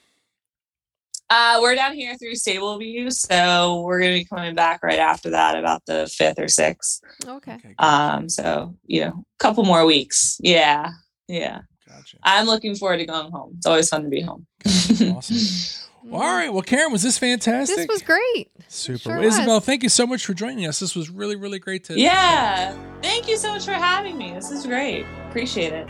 uh 1.30 1.58
we're 1.60 1.74
down 1.74 1.92
here 1.94 2.16
through 2.18 2.34
stable 2.34 2.78
view 2.78 3.10
so 3.10 3.82
we're 3.84 3.98
gonna 3.98 4.12
be 4.12 4.24
coming 4.24 4.54
back 4.54 4.82
right 4.82 4.98
after 4.98 5.30
that 5.30 5.56
about 5.58 5.82
the 5.86 6.06
fifth 6.14 6.38
or 6.38 6.48
sixth 6.48 7.00
okay. 7.26 7.54
Okay, 7.54 7.74
um 7.78 8.28
so 8.28 8.74
you 8.86 9.00
know 9.00 9.24
a 9.24 9.38
couple 9.38 9.64
more 9.64 9.84
weeks 9.86 10.36
yeah 10.40 10.90
yeah 11.28 11.60
gotcha. 11.88 12.18
i'm 12.22 12.46
looking 12.46 12.74
forward 12.76 12.98
to 12.98 13.06
going 13.06 13.30
home 13.32 13.54
it's 13.56 13.66
always 13.66 13.88
fun 13.88 14.02
to 14.04 14.08
be 14.08 14.20
home 14.20 14.46
Gotcha. 14.64 15.10
awesome. 15.10 15.80
Well, 16.04 16.20
all 16.22 16.28
right. 16.36 16.52
Well, 16.52 16.62
Karen, 16.62 16.92
was 16.92 17.02
this 17.02 17.16
fantastic? 17.18 17.76
This 17.76 17.86
was 17.88 18.02
great. 18.02 18.50
super. 18.68 18.98
Sure 18.98 19.18
Well, 19.18 19.26
Isabel, 19.26 19.54
was. 19.56 19.64
thank 19.64 19.82
you 19.82 19.88
so 19.88 20.06
much 20.06 20.24
for 20.26 20.34
joining 20.34 20.66
us. 20.66 20.78
This 20.78 20.94
was 20.94 21.08
really, 21.10 21.36
really 21.36 21.58
great 21.58 21.84
to. 21.84 21.98
yeah 21.98 22.76
thank 23.02 23.28
you 23.28 23.36
so 23.36 23.52
much 23.52 23.64
for 23.64 23.72
having 23.72 24.16
me 24.16 24.32
this 24.32 24.50
is 24.50 24.64
great 24.66 25.04
appreciate 25.28 25.72
it 25.72 25.86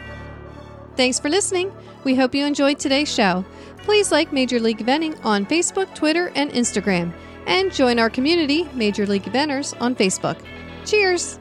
Thanks 0.97 1.19
for 1.19 1.29
listening. 1.29 1.73
We 2.05 2.15
hope 2.15 2.37
you 2.37 2.45
enjoyed 2.47 2.79
today's 2.79 3.12
show. 3.12 3.45
Please 3.79 4.12
like 4.12 4.33
Major 4.33 4.61
League 4.61 4.79
Eventing 4.79 5.19
on 5.25 5.45
Facebook, 5.45 5.93
Twitter, 5.93 6.31
and 6.37 6.53
Instagram, 6.53 7.12
and 7.49 7.73
join 7.73 7.99
our 7.99 8.09
community, 8.09 8.69
Major 8.75 9.05
League 9.05 9.25
Eventers, 9.25 9.75
on 9.81 9.97
Facebook. 9.97 10.39
Cheers! 10.87 11.41